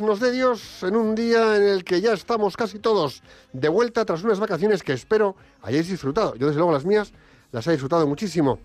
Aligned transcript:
nos 0.00 0.20
dé 0.20 0.32
Dios, 0.32 0.82
en 0.82 0.96
un 0.96 1.14
día 1.14 1.56
en 1.56 1.62
el 1.62 1.84
que 1.84 2.00
ya 2.00 2.12
estamos 2.12 2.56
casi 2.56 2.78
todos 2.78 3.22
de 3.52 3.68
vuelta 3.68 4.04
tras 4.04 4.22
unas 4.22 4.38
vacaciones 4.38 4.82
que 4.82 4.92
espero 4.92 5.36
hayáis 5.62 5.88
disfrutado. 5.88 6.34
Yo, 6.36 6.46
desde 6.46 6.58
luego, 6.58 6.72
las 6.72 6.84
mías 6.84 7.12
las 7.52 7.66
he 7.66 7.72
disfrutado 7.72 8.06
muchísimo. 8.06 8.58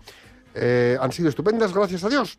Eh, 0.54 0.96
han 1.00 1.12
sido 1.12 1.28
estupendas, 1.28 1.72
gracias 1.72 2.04
a 2.04 2.08
Dios. 2.08 2.38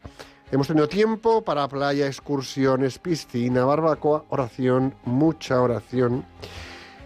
Hemos 0.52 0.68
tenido 0.68 0.88
tiempo 0.88 1.44
para 1.44 1.68
playa, 1.68 2.06
excursiones, 2.06 3.00
piscina, 3.00 3.66
barbacoa, 3.66 4.26
oración, 4.30 4.94
mucha 5.06 5.62
oración. 5.62 6.26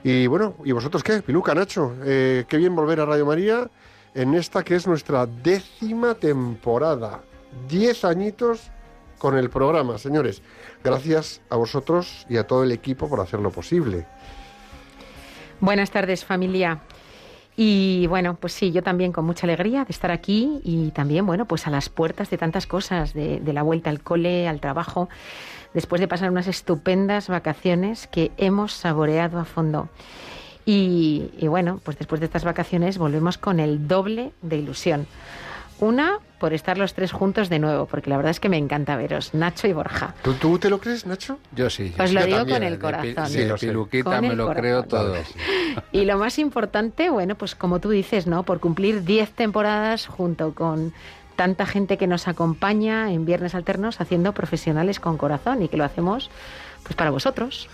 Y 0.03 0.27
bueno, 0.27 0.55
¿y 0.65 0.71
vosotros 0.71 1.03
qué? 1.03 1.21
Piluca, 1.21 1.55
Nacho, 1.55 1.93
eh, 2.03 2.45
qué 2.47 2.57
bien 2.57 2.75
volver 2.75 2.99
a 2.99 3.05
Radio 3.05 3.25
María 3.25 3.69
en 4.13 4.33
esta 4.33 4.63
que 4.63 4.75
es 4.75 4.87
nuestra 4.87 5.25
décima 5.25 6.15
temporada. 6.15 7.21
Diez 7.69 8.03
añitos 8.03 8.71
con 9.17 9.37
el 9.37 9.49
programa, 9.49 9.97
señores. 9.97 10.41
Gracias 10.83 11.41
a 11.49 11.55
vosotros 11.55 12.25
y 12.29 12.37
a 12.37 12.45
todo 12.45 12.63
el 12.63 12.71
equipo 12.71 13.09
por 13.09 13.19
hacerlo 13.19 13.51
posible. 13.51 14.05
Buenas 15.59 15.91
tardes, 15.91 16.23
familia. 16.23 16.81
Y 17.55 18.05
bueno, 18.07 18.35
pues 18.35 18.53
sí, 18.53 18.71
yo 18.71 18.83
también 18.83 19.11
con 19.11 19.25
mucha 19.25 19.47
alegría 19.47 19.83
de 19.83 19.91
estar 19.91 20.11
aquí 20.11 20.61
y 20.63 20.91
también, 20.91 21.25
bueno, 21.25 21.45
pues 21.45 21.65
a 21.65 21.71
las 21.71 21.89
puertas 21.89 22.29
de 22.29 22.37
tantas 22.37 22.67
cosas, 22.67 23.15
de, 23.15 23.41
la 23.43 23.63
vuelta 23.63 23.89
al 23.89 24.01
cole, 24.01 24.47
al 24.47 24.59
trabajo, 24.59 25.09
después 25.73 25.99
de 25.99 26.07
pasar 26.07 26.29
unas 26.29 26.45
estupendas 26.45 27.27
vacaciones 27.29 28.05
que 28.05 28.31
hemos 28.37 28.73
saboreado 28.73 29.39
a 29.39 29.45
fondo. 29.45 29.89
Y 30.65 31.47
bueno, 31.47 31.79
pues 31.83 31.97
después 31.97 32.19
de 32.19 32.25
estas 32.25 32.43
vacaciones 32.43 32.97
volvemos 32.97 33.37
con 33.37 33.59
el 33.59 33.87
doble 33.87 34.33
de 34.41 34.57
ilusión. 34.57 35.07
Una, 35.79 36.19
por 36.39 36.53
estar 36.53 36.77
los 36.77 36.93
tres 36.93 37.11
juntos 37.11 37.49
de 37.49 37.59
nuevo, 37.59 37.85
porque 37.85 38.09
la 38.09 38.17
verdad 38.17 38.31
es 38.31 38.39
que 38.39 38.49
me 38.49 38.57
encanta 38.57 38.95
veros, 38.95 39.33
Nacho 39.33 39.67
y 39.67 39.73
Borja. 39.73 40.15
¿Tú, 40.23 40.33
tú 40.33 40.57
te 40.57 40.69
lo 40.69 40.79
crees, 40.79 41.05
Nacho? 41.05 41.37
Yo 41.55 41.69
sí. 41.69 41.93
Os 41.99 42.11
lo 42.13 42.25
digo 42.25 42.37
también, 42.37 42.57
con 42.57 42.67
el 42.67 42.79
corazón. 42.79 43.27
Sí, 43.27 43.45
lo 43.45 43.55
piluquita 43.55 44.21
me 44.21 44.35
lo 44.35 44.53
creo 44.53 44.83
todo. 44.83 45.15
Y 45.91 46.05
lo 46.05 46.17
más 46.17 46.39
importante, 46.39 47.09
bueno, 47.09 47.35
pues 47.35 47.55
como 47.55 47.79
tú 47.79 47.89
dices, 47.89 48.25
¿no? 48.25 48.43
Por 48.43 48.59
cumplir 48.59 49.03
10 49.03 49.31
temporadas 49.31 50.07
junto 50.07 50.53
con 50.53 50.93
tanta 51.35 51.65
gente 51.65 51.97
que 51.97 52.07
nos 52.07 52.27
acompaña 52.27 53.11
en 53.11 53.25
Viernes 53.25 53.53
Alternos 53.53 54.01
haciendo 54.01 54.33
profesionales 54.33 54.99
con 54.99 55.17
corazón 55.17 55.61
y 55.61 55.67
que 55.67 55.77
lo 55.77 55.83
hacemos 55.83 56.31
pues 56.83 56.95
para 56.95 57.11
vosotros. 57.11 57.69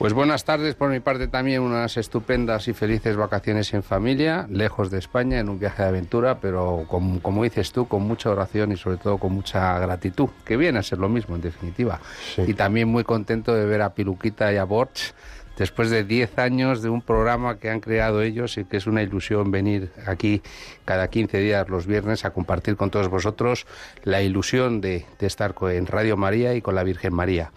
Pues 0.00 0.14
buenas 0.14 0.44
tardes, 0.46 0.74
por 0.76 0.88
mi 0.88 1.00
parte 1.00 1.28
también 1.28 1.60
unas 1.60 1.98
estupendas 1.98 2.66
y 2.68 2.72
felices 2.72 3.16
vacaciones 3.16 3.74
en 3.74 3.82
familia, 3.82 4.46
lejos 4.48 4.90
de 4.90 4.98
España, 4.98 5.38
en 5.38 5.50
un 5.50 5.58
viaje 5.58 5.82
de 5.82 5.88
aventura, 5.90 6.38
pero 6.40 6.86
con- 6.88 7.20
como 7.20 7.44
dices 7.44 7.70
tú, 7.70 7.86
con 7.86 8.04
mucha 8.04 8.30
oración 8.30 8.72
y 8.72 8.78
sobre 8.78 8.96
todo 8.96 9.18
con 9.18 9.32
mucha 9.34 9.78
gratitud, 9.78 10.30
que 10.46 10.56
viene 10.56 10.78
a 10.78 10.82
ser 10.82 10.98
lo 11.00 11.10
mismo 11.10 11.36
en 11.36 11.42
definitiva. 11.42 12.00
Sí. 12.34 12.44
Y 12.46 12.54
también 12.54 12.88
muy 12.88 13.04
contento 13.04 13.54
de 13.54 13.66
ver 13.66 13.82
a 13.82 13.92
Piluquita 13.92 14.50
y 14.54 14.56
a 14.56 14.64
Borch 14.64 15.12
después 15.58 15.90
de 15.90 16.02
10 16.04 16.38
años 16.38 16.80
de 16.80 16.88
un 16.88 17.02
programa 17.02 17.58
que 17.58 17.68
han 17.68 17.80
creado 17.80 18.22
ellos 18.22 18.56
y 18.56 18.64
que 18.64 18.78
es 18.78 18.86
una 18.86 19.02
ilusión 19.02 19.50
venir 19.50 19.92
aquí 20.06 20.40
cada 20.86 21.08
15 21.08 21.36
días 21.36 21.68
los 21.68 21.84
viernes 21.86 22.24
a 22.24 22.30
compartir 22.30 22.76
con 22.76 22.88
todos 22.90 23.08
vosotros 23.08 23.66
la 24.04 24.22
ilusión 24.22 24.80
de, 24.80 25.04
de 25.18 25.26
estar 25.26 25.54
en 25.70 25.86
Radio 25.86 26.16
María 26.16 26.54
y 26.54 26.62
con 26.62 26.74
la 26.74 26.84
Virgen 26.84 27.12
María. 27.12 27.52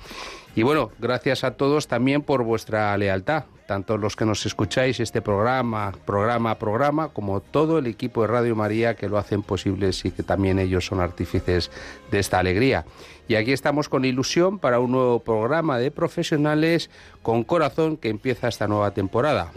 Y 0.55 0.61
bueno, 0.61 0.91
gracias 0.99 1.43
a 1.43 1.51
todos 1.51 1.87
también 1.87 2.21
por 2.21 2.43
vuestra 2.43 2.95
lealtad, 2.95 3.45
tanto 3.65 3.97
los 3.97 4.15
que 4.15 4.25
nos 4.25 4.45
escucháis 4.45 4.99
este 4.99 5.19
programa, 5.21 5.93
programa 6.05 6.59
programa, 6.59 7.09
como 7.09 7.39
todo 7.39 7.79
el 7.79 7.87
equipo 7.87 8.21
de 8.21 8.27
Radio 8.27 8.55
María 8.55 8.95
que 8.95 9.09
lo 9.09 9.17
hacen 9.17 9.41
posible 9.41 9.89
y 10.03 10.11
que 10.11 10.21
también 10.21 10.59
ellos 10.59 10.85
son 10.85 10.99
artífices 10.99 11.71
de 12.11 12.19
esta 12.19 12.37
alegría. 12.37 12.85
Y 13.27 13.35
aquí 13.35 13.51
estamos 13.51 13.89
con 13.89 14.05
ilusión 14.05 14.59
para 14.59 14.79
un 14.79 14.91
nuevo 14.91 15.19
programa 15.19 15.79
de 15.79 15.89
profesionales 15.89 16.91
con 17.23 17.43
corazón 17.43 17.97
que 17.97 18.09
empieza 18.09 18.47
esta 18.47 18.67
nueva 18.67 18.91
temporada. 18.91 19.51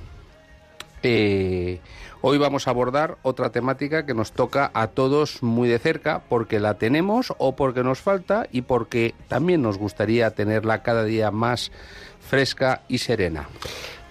Eh, 1.02 1.80
hoy 2.28 2.38
vamos 2.38 2.66
a 2.66 2.70
abordar 2.70 3.18
otra 3.22 3.50
temática 3.50 4.04
que 4.04 4.12
nos 4.12 4.32
toca 4.32 4.72
a 4.74 4.88
todos 4.88 5.44
muy 5.44 5.68
de 5.68 5.78
cerca 5.78 6.24
porque 6.28 6.58
la 6.58 6.74
tenemos 6.74 7.32
o 7.38 7.54
porque 7.54 7.84
nos 7.84 8.00
falta 8.00 8.48
y 8.50 8.62
porque 8.62 9.14
también 9.28 9.62
nos 9.62 9.78
gustaría 9.78 10.32
tenerla 10.32 10.82
cada 10.82 11.04
día 11.04 11.30
más 11.30 11.70
fresca 12.18 12.82
y 12.88 12.98
serena. 12.98 13.48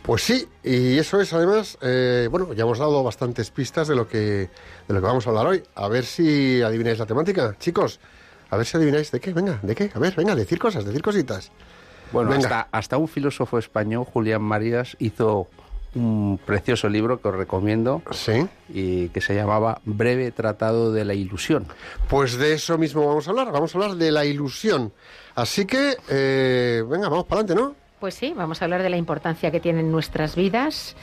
Pues 0.02 0.24
sí, 0.24 0.48
y 0.64 0.98
eso 0.98 1.20
es 1.20 1.34
además, 1.34 1.78
eh, 1.82 2.30
bueno, 2.32 2.54
ya 2.54 2.64
hemos 2.64 2.80
dado 2.80 3.04
bastantes 3.04 3.52
pistas 3.52 3.90
de 3.90 3.96
lo 3.96 4.08
que 4.08 4.50
de 4.88 4.94
lo 4.94 5.02
que 5.02 5.08
vamos 5.08 5.28
a 5.28 5.32
hablar 5.32 5.48
hoy. 5.48 5.64
A 5.76 5.90
ver 5.90 6.06
si 6.06 6.62
adivináis 6.62 6.98
la 6.98 7.06
temática, 7.06 7.58
chicos. 7.60 8.00
A 8.50 8.56
ver 8.56 8.66
si 8.66 8.78
adivináis 8.78 9.12
de 9.12 9.20
qué, 9.20 9.34
venga, 9.34 9.60
de 9.62 9.76
qué. 9.76 9.92
A 9.94 10.00
ver, 10.00 10.16
venga, 10.16 10.36
decir 10.36 10.58
cosas, 10.58 10.86
decir 10.86 11.02
cositas. 11.02 11.52
Bueno, 12.14 12.32
hasta 12.72 12.98
un 12.98 13.10
filósofo 13.10 13.58
español, 13.58 14.06
Julián 14.06 14.42
Marías, 14.42 14.96
hizo 15.00 15.50
un 15.96 16.40
precioso 16.46 16.90
libro 16.90 17.22
que 17.22 17.28
os 17.30 17.36
recomiendo 17.36 18.02
Sí. 18.12 18.46
y 18.70 19.10
que 19.10 19.22
se 19.22 19.34
llamaba 19.34 19.80
Breve 19.86 20.32
Tratado 20.32 20.92
de 20.92 21.06
la 21.06 21.14
Ilusión. 21.14 21.68
Pues 22.10 22.38
de 22.38 22.54
eso 22.54 22.78
mismo 22.78 23.08
vamos 23.08 23.28
a 23.28 23.32
hablar. 23.32 23.52
Vamos 23.52 23.74
a 23.74 23.78
hablar 23.78 23.96
de 23.98 24.12
la 24.12 24.26
ilusión. 24.26 24.92
Así 25.36 25.66
que, 25.66 25.96
eh, 26.10 26.84
venga, 26.90 27.10
vamos 27.10 27.26
para 27.26 27.42
adelante, 27.42 27.62
¿no? 27.62 27.76
Pues 28.06 28.14
sí, 28.14 28.34
vamos 28.38 28.62
a 28.62 28.66
hablar 28.66 28.84
de 28.84 28.92
la 28.92 28.98
importancia 28.98 29.50
que 29.50 29.60
tienen 29.60 29.92
nuestras 29.92 30.36
vidas, 30.36 30.96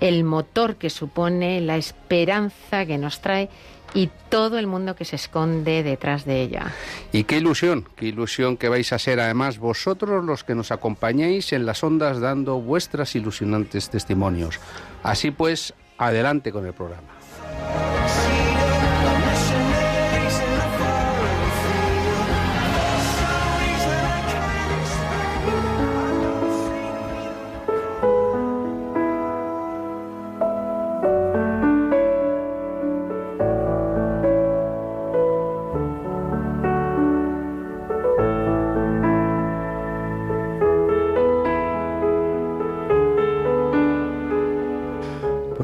el 0.00 0.24
motor 0.24 0.74
que 0.74 0.90
supone, 0.90 1.60
la 1.60 1.76
esperanza 1.76 2.84
que 2.84 2.98
nos 2.98 3.20
trae 3.20 3.48
y 3.94 4.10
todo 4.28 4.58
el 4.58 4.66
mundo 4.66 4.96
que 4.96 5.04
se 5.04 5.14
esconde 5.14 5.84
detrás 5.84 6.24
de 6.24 6.42
ella. 6.42 6.72
Y 7.12 7.22
qué 7.22 7.36
ilusión, 7.36 7.86
qué 7.94 8.06
ilusión 8.06 8.56
que 8.56 8.68
vais 8.68 8.92
a 8.92 8.98
ser 8.98 9.20
además 9.20 9.60
vosotros 9.60 10.24
los 10.24 10.42
que 10.42 10.56
nos 10.56 10.72
acompañáis 10.72 11.52
en 11.52 11.64
las 11.64 11.84
ondas 11.84 12.18
dando 12.18 12.60
vuestras 12.60 13.14
ilusionantes 13.14 13.88
testimonios. 13.88 14.58
Así 15.04 15.30
pues, 15.30 15.74
adelante 15.96 16.50
con 16.50 16.66
el 16.66 16.72
programa. 16.72 17.17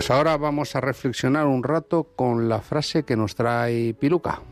Pues 0.05 0.11
ahora 0.11 0.37
vamos 0.37 0.77
a 0.77 0.83
reflexionar 0.83 1.47
un 1.47 1.63
rato 1.63 2.11
con 2.15 2.47
la 2.47 2.61
frase 2.61 3.05
que 3.05 3.17
nos 3.17 3.35
trae 3.35 3.95
Piluca. 3.95 4.43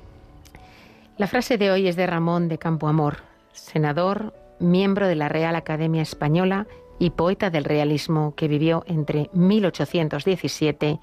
La 1.18 1.26
frase 1.26 1.58
de 1.58 1.70
hoy 1.70 1.88
es 1.88 1.94
de 1.94 2.06
Ramón 2.06 2.48
de 2.48 2.56
Campoamor, 2.56 3.18
senador, 3.52 4.32
miembro 4.60 5.06
de 5.06 5.14
la 5.14 5.28
Real 5.28 5.54
Academia 5.54 6.00
Española 6.00 6.66
y 6.98 7.10
poeta 7.10 7.50
del 7.50 7.64
realismo 7.64 8.34
que 8.34 8.48
vivió 8.48 8.82
entre 8.86 9.28
1817 9.34 10.98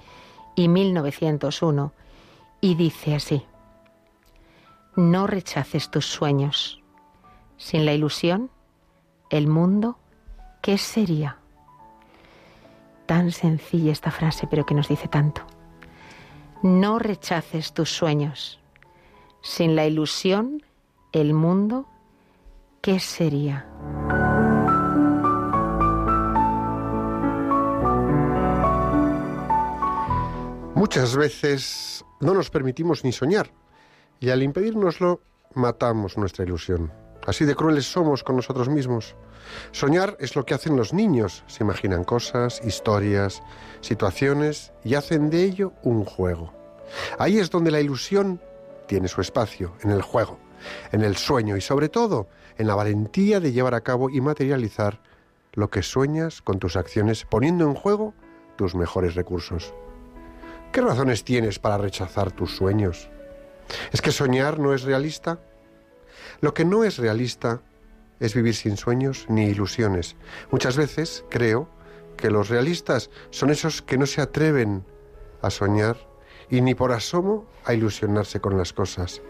y 0.55 0.67
1901, 0.67 1.93
y 2.59 2.73
dice 2.73 3.13
así, 3.13 3.45
No 4.95 5.27
rechaces 5.27 5.91
tus 5.91 6.07
sueños. 6.07 6.81
Sin 7.57 7.85
la 7.85 7.93
ilusión, 7.93 8.49
el 9.29 9.45
mundo, 9.45 9.99
¿qué 10.63 10.79
sería? 10.79 11.37
Tan 13.09 13.31
sencilla 13.31 13.91
esta 13.91 14.11
frase, 14.11 14.45
pero 14.45 14.67
que 14.67 14.75
nos 14.75 14.87
dice 14.87 15.07
tanto. 15.07 15.41
No 16.61 16.99
rechaces 16.99 17.73
tus 17.73 17.89
sueños. 17.89 18.59
Sin 19.41 19.75
la 19.75 19.87
ilusión, 19.87 20.61
el 21.11 21.33
mundo, 21.33 21.87
¿qué 22.81 22.99
sería? 22.99 23.65
Muchas 30.75 31.17
veces 31.17 32.05
no 32.19 32.35
nos 32.35 32.51
permitimos 32.51 33.03
ni 33.03 33.11
soñar 33.11 33.49
y 34.19 34.29
al 34.29 34.43
impedírnoslo 34.43 35.19
matamos 35.55 36.15
nuestra 36.15 36.45
ilusión. 36.45 36.91
Así 37.25 37.45
de 37.45 37.55
crueles 37.55 37.91
somos 37.91 38.23
con 38.23 38.35
nosotros 38.35 38.69
mismos. 38.69 39.15
Soñar 39.71 40.15
es 40.19 40.35
lo 40.35 40.45
que 40.45 40.53
hacen 40.53 40.75
los 40.75 40.93
niños. 40.93 41.43
Se 41.47 41.63
imaginan 41.63 42.03
cosas, 42.03 42.61
historias, 42.63 43.41
situaciones 43.81 44.71
y 44.83 44.95
hacen 44.95 45.29
de 45.29 45.43
ello 45.43 45.73
un 45.83 46.05
juego. 46.05 46.53
Ahí 47.17 47.37
es 47.37 47.49
donde 47.49 47.71
la 47.71 47.81
ilusión 47.81 48.41
tiene 48.87 49.07
su 49.07 49.21
espacio, 49.21 49.73
en 49.83 49.91
el 49.91 50.01
juego, 50.01 50.39
en 50.91 51.01
el 51.01 51.15
sueño 51.15 51.55
y 51.55 51.61
sobre 51.61 51.89
todo 51.89 52.27
en 52.57 52.67
la 52.67 52.75
valentía 52.75 53.39
de 53.39 53.51
llevar 53.51 53.75
a 53.75 53.81
cabo 53.81 54.09
y 54.09 54.19
materializar 54.21 54.99
lo 55.53 55.69
que 55.69 55.83
sueñas 55.83 56.41
con 56.41 56.59
tus 56.59 56.75
acciones 56.75 57.25
poniendo 57.25 57.65
en 57.65 57.75
juego 57.75 58.13
tus 58.55 58.75
mejores 58.75 59.15
recursos. 59.15 59.73
¿Qué 60.71 60.81
razones 60.81 61.23
tienes 61.23 61.59
para 61.59 61.77
rechazar 61.77 62.31
tus 62.31 62.55
sueños? 62.55 63.09
¿Es 63.91 64.01
que 64.01 64.11
soñar 64.11 64.59
no 64.59 64.73
es 64.73 64.83
realista? 64.83 65.39
Lo 66.41 66.53
que 66.53 66.65
no 66.65 66.83
es 66.83 66.97
realista 66.97 67.61
es 68.19 68.33
vivir 68.33 68.55
sin 68.55 68.77
sueños 68.77 69.25
ni 69.29 69.45
ilusiones. 69.45 70.15
Muchas 70.51 70.77
veces 70.77 71.23
creo 71.29 71.69
que 72.17 72.29
los 72.29 72.49
realistas 72.49 73.09
son 73.29 73.49
esos 73.49 73.81
que 73.81 73.97
no 73.97 74.05
se 74.05 74.21
atreven 74.21 74.85
a 75.41 75.49
soñar 75.49 75.97
y 76.49 76.61
ni 76.61 76.75
por 76.75 76.91
asomo 76.91 77.45
a 77.65 77.73
ilusionarse 77.73 78.41
con 78.41 78.57
las 78.57 78.73
cosas. 78.73 79.21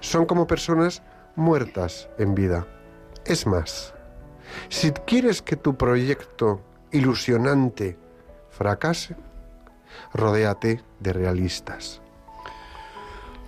Son 0.00 0.24
como 0.24 0.46
personas 0.46 1.02
muertas 1.36 2.08
en 2.18 2.34
vida. 2.34 2.66
Es 3.24 3.46
más, 3.46 3.94
si 4.68 4.90
quieres 4.92 5.42
que 5.42 5.56
tu 5.56 5.76
proyecto 5.76 6.62
ilusionante 6.92 7.98
fracase, 8.48 9.16
rodéate 10.14 10.82
de 11.00 11.12
realistas. 11.12 12.00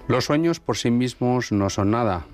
Los 0.08 0.26
sueños 0.26 0.60
por 0.60 0.76
sí 0.76 0.90
mismos 0.90 1.52
no 1.52 1.70
son 1.70 1.92
nada, 1.92 2.26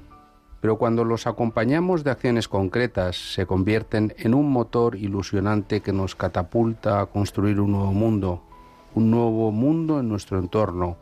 pero 0.61 0.77
cuando 0.77 1.05
los 1.05 1.27
acompañamos 1.27 2.03
de 2.03 2.11
acciones 2.11 2.49
concretas 2.49 3.35
se 3.35 3.47
convierten 3.47 4.15
en 4.19 4.35
un 4.35 4.51
motor 4.51 4.97
ilusionante 4.97 5.81
que 5.81 5.93
nos 5.93 6.17
catapulta 6.17 7.01
a 7.01 7.07
construir 7.07 7.61
un 7.61 7.73
nuevo 7.73 7.93
mundo, 7.93 8.43
un 8.95 9.11
nuevo 9.11 9.53
mundo 9.53 10.01
en 10.01 10.09
nuestro 10.09 10.39
entorno, 10.39 10.97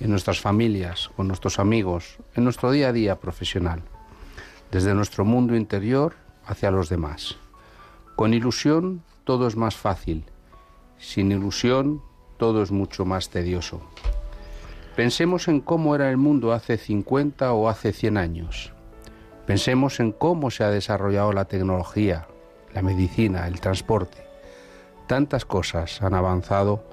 en 0.00 0.10
nuestras 0.10 0.40
familias, 0.40 1.10
con 1.16 1.28
nuestros 1.28 1.58
amigos, 1.58 2.18
en 2.34 2.44
nuestro 2.44 2.70
día 2.70 2.88
a 2.88 2.92
día 2.92 3.20
profesional, 3.20 3.82
desde 4.70 4.94
nuestro 4.94 5.24
mundo 5.24 5.56
interior 5.56 6.14
hacia 6.44 6.70
los 6.70 6.88
demás. 6.88 7.36
Con 8.16 8.34
ilusión 8.34 9.02
todo 9.24 9.46
es 9.46 9.56
más 9.56 9.76
fácil, 9.76 10.24
sin 10.98 11.32
ilusión 11.32 12.02
todo 12.36 12.62
es 12.62 12.70
mucho 12.70 13.06
más 13.06 13.30
tedioso. 13.30 13.80
Pensemos 14.94 15.48
en 15.48 15.60
cómo 15.60 15.94
era 15.94 16.10
el 16.10 16.18
mundo 16.18 16.52
hace 16.52 16.76
50 16.76 17.52
o 17.52 17.68
hace 17.68 17.92
100 17.92 18.16
años. 18.18 18.72
Pensemos 19.50 19.98
en 19.98 20.12
cómo 20.12 20.52
se 20.52 20.62
ha 20.62 20.70
desarrollado 20.70 21.32
la 21.32 21.44
tecnología, 21.44 22.28
la 22.72 22.82
medicina, 22.82 23.48
el 23.48 23.60
transporte. 23.60 24.18
Tantas 25.08 25.44
cosas 25.44 26.00
han 26.02 26.14
avanzado 26.14 26.84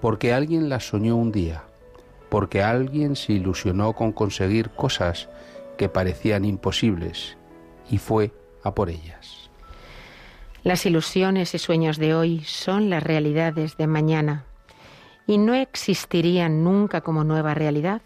porque 0.00 0.32
alguien 0.32 0.68
las 0.68 0.88
soñó 0.88 1.14
un 1.14 1.30
día, 1.30 1.62
porque 2.28 2.64
alguien 2.64 3.14
se 3.14 3.34
ilusionó 3.34 3.92
con 3.92 4.10
conseguir 4.10 4.70
cosas 4.70 5.28
que 5.78 5.88
parecían 5.88 6.44
imposibles 6.44 7.36
y 7.88 7.98
fue 7.98 8.32
a 8.64 8.74
por 8.74 8.90
ellas. 8.90 9.48
Las 10.64 10.84
ilusiones 10.86 11.54
y 11.54 11.58
sueños 11.60 11.96
de 11.96 12.16
hoy 12.16 12.42
son 12.42 12.90
las 12.90 13.04
realidades 13.04 13.76
de 13.76 13.86
mañana 13.86 14.46
y 15.28 15.38
no 15.38 15.54
existirían 15.54 16.64
nunca 16.64 17.02
como 17.02 17.22
nueva 17.22 17.54
realidad 17.54 18.02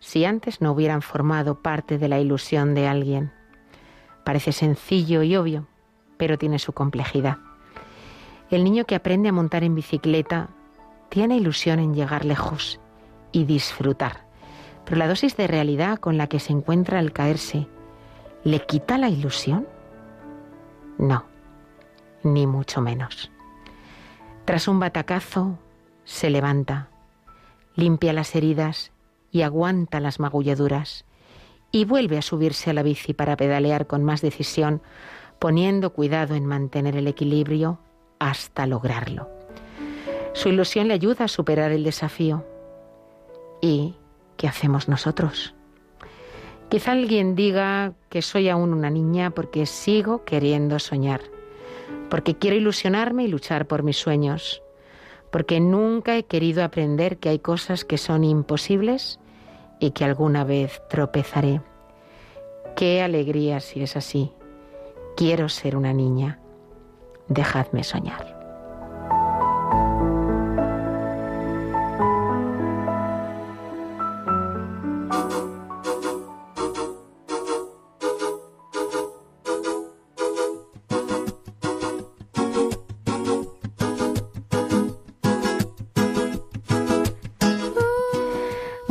si 0.00 0.24
antes 0.24 0.60
no 0.60 0.72
hubieran 0.72 1.02
formado 1.02 1.60
parte 1.62 1.98
de 1.98 2.08
la 2.08 2.20
ilusión 2.20 2.74
de 2.74 2.86
alguien. 2.86 3.32
Parece 4.24 4.52
sencillo 4.52 5.22
y 5.22 5.36
obvio, 5.36 5.66
pero 6.16 6.38
tiene 6.38 6.58
su 6.58 6.72
complejidad. 6.72 7.38
El 8.50 8.64
niño 8.64 8.84
que 8.84 8.94
aprende 8.94 9.28
a 9.28 9.32
montar 9.32 9.64
en 9.64 9.74
bicicleta 9.74 10.48
tiene 11.08 11.36
ilusión 11.36 11.78
en 11.78 11.94
llegar 11.94 12.24
lejos 12.24 12.80
y 13.32 13.44
disfrutar, 13.44 14.26
pero 14.84 14.96
la 14.96 15.08
dosis 15.08 15.36
de 15.36 15.46
realidad 15.46 15.98
con 15.98 16.16
la 16.16 16.28
que 16.28 16.40
se 16.40 16.52
encuentra 16.52 16.98
al 16.98 17.12
caerse, 17.12 17.66
¿le 18.44 18.64
quita 18.64 18.98
la 18.98 19.08
ilusión? 19.08 19.66
No, 20.98 21.24
ni 22.22 22.46
mucho 22.46 22.80
menos. 22.80 23.30
Tras 24.44 24.66
un 24.66 24.80
batacazo, 24.80 25.58
se 26.04 26.30
levanta, 26.30 26.88
limpia 27.74 28.14
las 28.14 28.34
heridas 28.34 28.92
y 29.30 29.42
aguanta 29.42 30.00
las 30.00 30.20
magulladuras 30.20 31.04
y 31.70 31.84
vuelve 31.84 32.18
a 32.18 32.22
subirse 32.22 32.70
a 32.70 32.72
la 32.72 32.82
bici 32.82 33.12
para 33.12 33.36
pedalear 33.36 33.86
con 33.86 34.02
más 34.02 34.22
decisión, 34.22 34.82
poniendo 35.38 35.92
cuidado 35.92 36.34
en 36.34 36.46
mantener 36.46 36.96
el 36.96 37.06
equilibrio 37.06 37.78
hasta 38.18 38.66
lograrlo. 38.66 39.28
Su 40.32 40.48
ilusión 40.48 40.88
le 40.88 40.94
ayuda 40.94 41.24
a 41.24 41.28
superar 41.28 41.72
el 41.72 41.84
desafío. 41.84 42.44
¿Y 43.60 43.96
qué 44.36 44.48
hacemos 44.48 44.88
nosotros? 44.88 45.54
Quizá 46.68 46.92
alguien 46.92 47.34
diga 47.34 47.94
que 48.10 48.22
soy 48.22 48.48
aún 48.48 48.74
una 48.74 48.90
niña 48.90 49.30
porque 49.30 49.66
sigo 49.66 50.24
queriendo 50.24 50.78
soñar, 50.78 51.22
porque 52.10 52.36
quiero 52.36 52.56
ilusionarme 52.56 53.24
y 53.24 53.28
luchar 53.28 53.66
por 53.66 53.82
mis 53.82 53.96
sueños, 53.96 54.62
porque 55.30 55.60
nunca 55.60 56.16
he 56.16 56.24
querido 56.24 56.64
aprender 56.64 57.18
que 57.18 57.28
hay 57.28 57.38
cosas 57.38 57.84
que 57.84 57.98
son 57.98 58.24
imposibles 58.24 59.20
y 59.80 59.90
que 59.90 60.04
alguna 60.04 60.44
vez 60.44 60.82
tropezaré. 60.88 61.60
Qué 62.76 63.02
alegría 63.02 63.60
si 63.60 63.82
es 63.82 63.96
así. 63.96 64.32
Quiero 65.16 65.48
ser 65.48 65.76
una 65.76 65.92
niña. 65.92 66.38
Dejadme 67.28 67.84
soñar. 67.84 68.37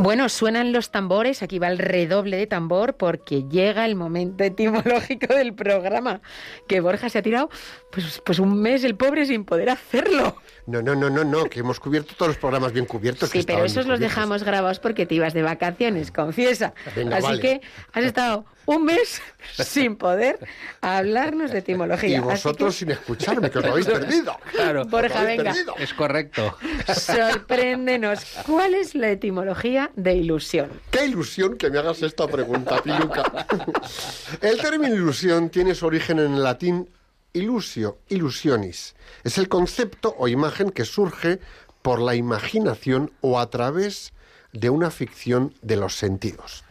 Bueno, 0.08 0.30
suenan 0.30 0.72
los 0.72 0.90
tambores, 0.90 1.44
aquí 1.44 1.60
va 1.60 1.68
el 1.68 1.78
redoble 1.78 2.38
de 2.38 2.48
tambor 2.48 2.96
porque 2.96 3.44
llega 3.44 3.84
el 3.84 3.98
momento 3.98 4.42
etimológico 4.46 5.36
del 5.36 5.54
programa, 5.54 6.22
que 6.66 6.80
Borja 6.80 7.10
se 7.10 7.18
ha 7.18 7.22
tirado 7.22 7.50
pues, 7.92 8.22
pues 8.26 8.40
un 8.40 8.62
mes 8.62 8.86
el 8.86 8.96
pobre 8.96 9.26
sin 9.26 9.44
poder 9.44 9.70
hacerlo. 9.70 10.38
No, 10.66 10.82
no, 10.82 10.96
no, 10.96 11.10
no, 11.10 11.26
no, 11.26 11.44
que 11.50 11.60
hemos 11.60 11.82
cubierto 11.82 12.14
todos 12.16 12.30
los 12.30 12.38
programas 12.38 12.72
bien 12.72 12.86
cubiertos. 12.86 13.32
Sí, 13.32 13.40
que 13.40 13.48
pero 13.48 13.66
esos 13.66 13.86
los 13.86 14.00
dejamos 14.00 14.44
grabados 14.44 14.80
porque 14.80 15.06
te 15.06 15.16
ibas 15.16 15.34
de 15.34 15.42
vacaciones, 15.42 16.10
confiesa. 16.10 16.74
Venga, 16.96 17.18
Así 17.18 17.26
vale. 17.26 17.42
que 17.42 17.62
has 17.92 18.06
estado 18.06 18.46
un 18.68 18.86
mes 18.86 19.22
sin 19.58 19.96
poder 19.96 20.38
hablarnos 20.82 21.52
de 21.52 21.60
etimología. 21.60 22.18
Y 22.18 22.20
vosotros 22.20 22.76
que, 22.76 22.80
sin 22.80 22.92
escucharme, 22.92 23.50
que 23.50 23.58
os 23.58 23.66
lo 23.66 23.72
habéis 23.72 23.88
perdido. 23.88 24.38
Claro, 24.52 24.86
Borja, 24.86 25.22
habéis 25.22 25.38
venga. 25.40 25.52
perdido. 25.52 25.76
es 25.78 25.94
correcto. 25.94 26.58
sorpréndenos. 26.94 28.20
¿Cuál 28.46 28.76
es 28.76 28.94
la 28.96 29.10
etimología 29.10 29.92
de 29.96 30.16
ilusión? 30.16 30.70
Qué 30.92 31.06
ilusión 31.06 31.58
que 31.58 31.70
me 31.70 31.80
hagas 31.80 32.02
esta 32.02 32.28
pregunta, 32.28 32.82
Piluca. 32.84 33.48
El 34.42 34.58
término 34.58 34.94
ilusión 34.94 35.50
tiene 35.50 35.74
su 35.74 35.86
origen 35.86 36.20
en 36.20 36.34
el 36.36 36.44
latín 36.44 36.90
ilusio, 37.34 38.00
illusionis. 38.10 38.96
Es 39.24 39.38
el 39.38 39.48
concepto 39.48 40.16
o 40.18 40.28
imagen 40.28 40.72
que 40.72 40.86
surge 40.86 41.40
por 41.82 42.02
la 42.02 42.16
imaginación 42.16 43.12
o 43.22 43.40
a 43.40 43.50
través 43.50 44.14
de 44.54 44.70
una 44.70 44.92
ficción 44.92 45.54
de 45.62 45.78
los 45.78 45.96
sentidos. 45.96 46.64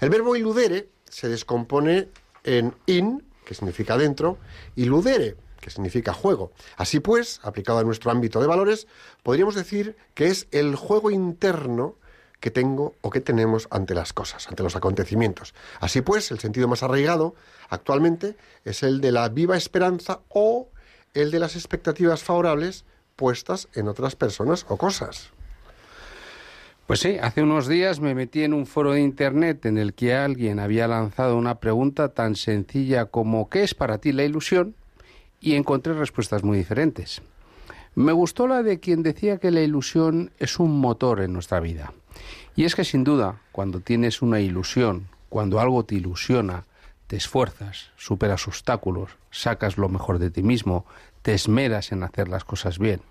El 0.00 0.10
verbo 0.10 0.36
iludere 0.36 0.88
se 1.10 1.28
descompone 1.28 2.08
en 2.44 2.74
in, 2.86 3.24
que 3.44 3.54
significa 3.54 3.96
dentro, 3.96 4.38
y 4.76 4.84
ludere, 4.84 5.36
que 5.60 5.70
significa 5.70 6.12
juego. 6.12 6.52
Así 6.76 7.00
pues, 7.00 7.40
aplicado 7.42 7.78
a 7.78 7.84
nuestro 7.84 8.10
ámbito 8.10 8.40
de 8.40 8.46
valores, 8.46 8.86
podríamos 9.22 9.54
decir 9.54 9.96
que 10.14 10.26
es 10.26 10.46
el 10.50 10.76
juego 10.76 11.10
interno 11.10 11.96
que 12.40 12.50
tengo 12.50 12.94
o 13.00 13.10
que 13.10 13.20
tenemos 13.20 13.66
ante 13.70 13.94
las 13.94 14.12
cosas, 14.12 14.48
ante 14.48 14.62
los 14.62 14.76
acontecimientos. 14.76 15.54
Así 15.80 16.00
pues, 16.02 16.30
el 16.30 16.38
sentido 16.38 16.68
más 16.68 16.82
arraigado 16.82 17.34
actualmente 17.68 18.36
es 18.64 18.82
el 18.82 19.00
de 19.00 19.12
la 19.12 19.28
viva 19.28 19.56
esperanza 19.56 20.20
o 20.28 20.68
el 21.14 21.30
de 21.30 21.40
las 21.40 21.56
expectativas 21.56 22.22
favorables 22.22 22.84
puestas 23.16 23.68
en 23.74 23.88
otras 23.88 24.14
personas 24.14 24.64
o 24.68 24.76
cosas. 24.76 25.32
Pues 26.88 27.00
sí, 27.00 27.18
hace 27.20 27.42
unos 27.42 27.68
días 27.68 28.00
me 28.00 28.14
metí 28.14 28.44
en 28.44 28.54
un 28.54 28.64
foro 28.64 28.92
de 28.92 29.02
Internet 29.02 29.66
en 29.66 29.76
el 29.76 29.92
que 29.92 30.14
alguien 30.14 30.58
había 30.58 30.88
lanzado 30.88 31.36
una 31.36 31.60
pregunta 31.60 32.14
tan 32.14 32.34
sencilla 32.34 33.04
como 33.04 33.50
¿qué 33.50 33.62
es 33.62 33.74
para 33.74 33.98
ti 33.98 34.10
la 34.10 34.24
ilusión? 34.24 34.74
y 35.38 35.56
encontré 35.56 35.92
respuestas 35.92 36.44
muy 36.44 36.56
diferentes. 36.56 37.20
Me 37.94 38.12
gustó 38.12 38.46
la 38.48 38.62
de 38.62 38.80
quien 38.80 39.02
decía 39.02 39.36
que 39.36 39.50
la 39.50 39.60
ilusión 39.60 40.30
es 40.38 40.58
un 40.58 40.80
motor 40.80 41.20
en 41.20 41.34
nuestra 41.34 41.60
vida. 41.60 41.92
Y 42.56 42.64
es 42.64 42.74
que 42.74 42.84
sin 42.84 43.04
duda, 43.04 43.42
cuando 43.52 43.80
tienes 43.80 44.22
una 44.22 44.40
ilusión, 44.40 45.08
cuando 45.28 45.60
algo 45.60 45.84
te 45.84 45.94
ilusiona, 45.94 46.64
te 47.06 47.16
esfuerzas, 47.16 47.90
superas 47.98 48.48
obstáculos, 48.48 49.10
sacas 49.30 49.76
lo 49.76 49.90
mejor 49.90 50.18
de 50.18 50.30
ti 50.30 50.42
mismo, 50.42 50.86
te 51.20 51.34
esmeras 51.34 51.92
en 51.92 52.02
hacer 52.02 52.28
las 52.28 52.44
cosas 52.44 52.78
bien. 52.78 53.02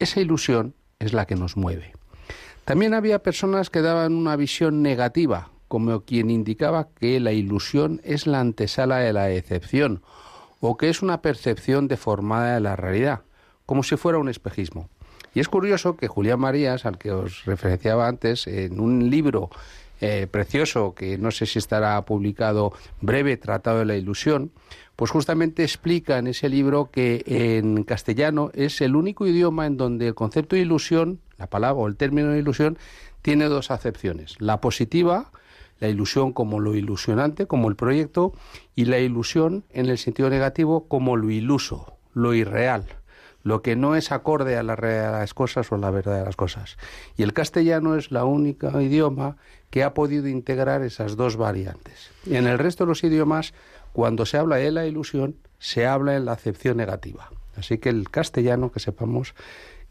Esa 0.00 0.20
ilusión 0.20 0.74
es 0.98 1.12
la 1.12 1.26
que 1.26 1.36
nos 1.36 1.56
mueve. 1.56 1.95
También 2.66 2.94
había 2.94 3.20
personas 3.20 3.70
que 3.70 3.80
daban 3.80 4.12
una 4.12 4.34
visión 4.34 4.82
negativa, 4.82 5.50
como 5.68 6.00
quien 6.00 6.30
indicaba 6.30 6.88
que 6.88 7.20
la 7.20 7.30
ilusión 7.30 8.00
es 8.02 8.26
la 8.26 8.40
antesala 8.40 8.96
de 8.96 9.12
la 9.12 9.26
decepción, 9.26 10.02
o 10.58 10.76
que 10.76 10.88
es 10.88 11.00
una 11.00 11.22
percepción 11.22 11.86
deformada 11.86 12.56
de 12.56 12.60
la 12.60 12.74
realidad, 12.74 13.20
como 13.66 13.84
si 13.84 13.96
fuera 13.96 14.18
un 14.18 14.28
espejismo. 14.28 14.88
Y 15.32 15.38
es 15.38 15.48
curioso 15.48 15.96
que 15.96 16.08
Julián 16.08 16.40
Marías, 16.40 16.86
al 16.86 16.98
que 16.98 17.12
os 17.12 17.44
referenciaba 17.44 18.08
antes, 18.08 18.48
en 18.48 18.80
un 18.80 19.10
libro 19.10 19.48
eh, 20.00 20.26
precioso 20.28 20.92
que 20.96 21.18
no 21.18 21.30
sé 21.30 21.46
si 21.46 21.60
estará 21.60 22.04
publicado, 22.04 22.72
Breve 23.00 23.36
Tratado 23.36 23.78
de 23.78 23.84
la 23.84 23.94
Ilusión, 23.94 24.50
pues 24.96 25.12
justamente 25.12 25.62
explica 25.62 26.18
en 26.18 26.26
ese 26.26 26.48
libro 26.48 26.90
que 26.90 27.22
en 27.26 27.84
castellano 27.84 28.50
es 28.54 28.80
el 28.80 28.96
único 28.96 29.24
idioma 29.24 29.66
en 29.66 29.76
donde 29.76 30.08
el 30.08 30.14
concepto 30.16 30.56
de 30.56 30.62
ilusión 30.62 31.20
la 31.38 31.48
palabra 31.48 31.82
o 31.82 31.86
el 31.86 31.96
término 31.96 32.34
ilusión 32.36 32.78
tiene 33.22 33.46
dos 33.46 33.70
acepciones. 33.70 34.36
La 34.40 34.60
positiva, 34.60 35.30
la 35.80 35.88
ilusión 35.88 36.32
como 36.32 36.60
lo 36.60 36.74
ilusionante, 36.74 37.46
como 37.46 37.68
el 37.68 37.76
proyecto, 37.76 38.32
y 38.74 38.86
la 38.86 38.98
ilusión 38.98 39.64
en 39.70 39.86
el 39.86 39.98
sentido 39.98 40.30
negativo 40.30 40.88
como 40.88 41.16
lo 41.16 41.30
iluso, 41.30 41.98
lo 42.14 42.34
irreal, 42.34 42.84
lo 43.42 43.62
que 43.62 43.76
no 43.76 43.94
es 43.94 44.10
acorde 44.10 44.56
a 44.56 44.62
la 44.62 44.74
realidad 44.74 45.12
de 45.12 45.18
las 45.20 45.34
cosas 45.34 45.70
o 45.70 45.76
la 45.76 45.90
verdad 45.90 46.18
de 46.18 46.24
las 46.24 46.36
cosas. 46.36 46.76
Y 47.16 47.22
el 47.22 47.32
castellano 47.32 47.96
es 47.96 48.10
la 48.10 48.24
única 48.24 48.82
idioma 48.82 49.36
que 49.70 49.84
ha 49.84 49.94
podido 49.94 50.26
integrar 50.28 50.82
esas 50.82 51.16
dos 51.16 51.36
variantes. 51.36 52.10
Y 52.24 52.36
en 52.36 52.46
el 52.46 52.58
resto 52.58 52.84
de 52.84 52.88
los 52.88 53.04
idiomas, 53.04 53.54
cuando 53.92 54.26
se 54.26 54.38
habla 54.38 54.56
de 54.56 54.72
la 54.72 54.86
ilusión, 54.86 55.36
se 55.58 55.86
habla 55.86 56.16
en 56.16 56.24
la 56.24 56.32
acepción 56.32 56.76
negativa. 56.76 57.30
Así 57.56 57.78
que 57.78 57.88
el 57.88 58.10
castellano, 58.10 58.70
que 58.70 58.80
sepamos, 58.80 59.34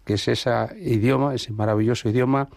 que 0.05 0.13
es 0.13 0.27
ese 0.27 0.51
idioma, 0.79 1.35
ese 1.35 1.51
maravilloso 1.51 2.07
idioma 2.09 2.47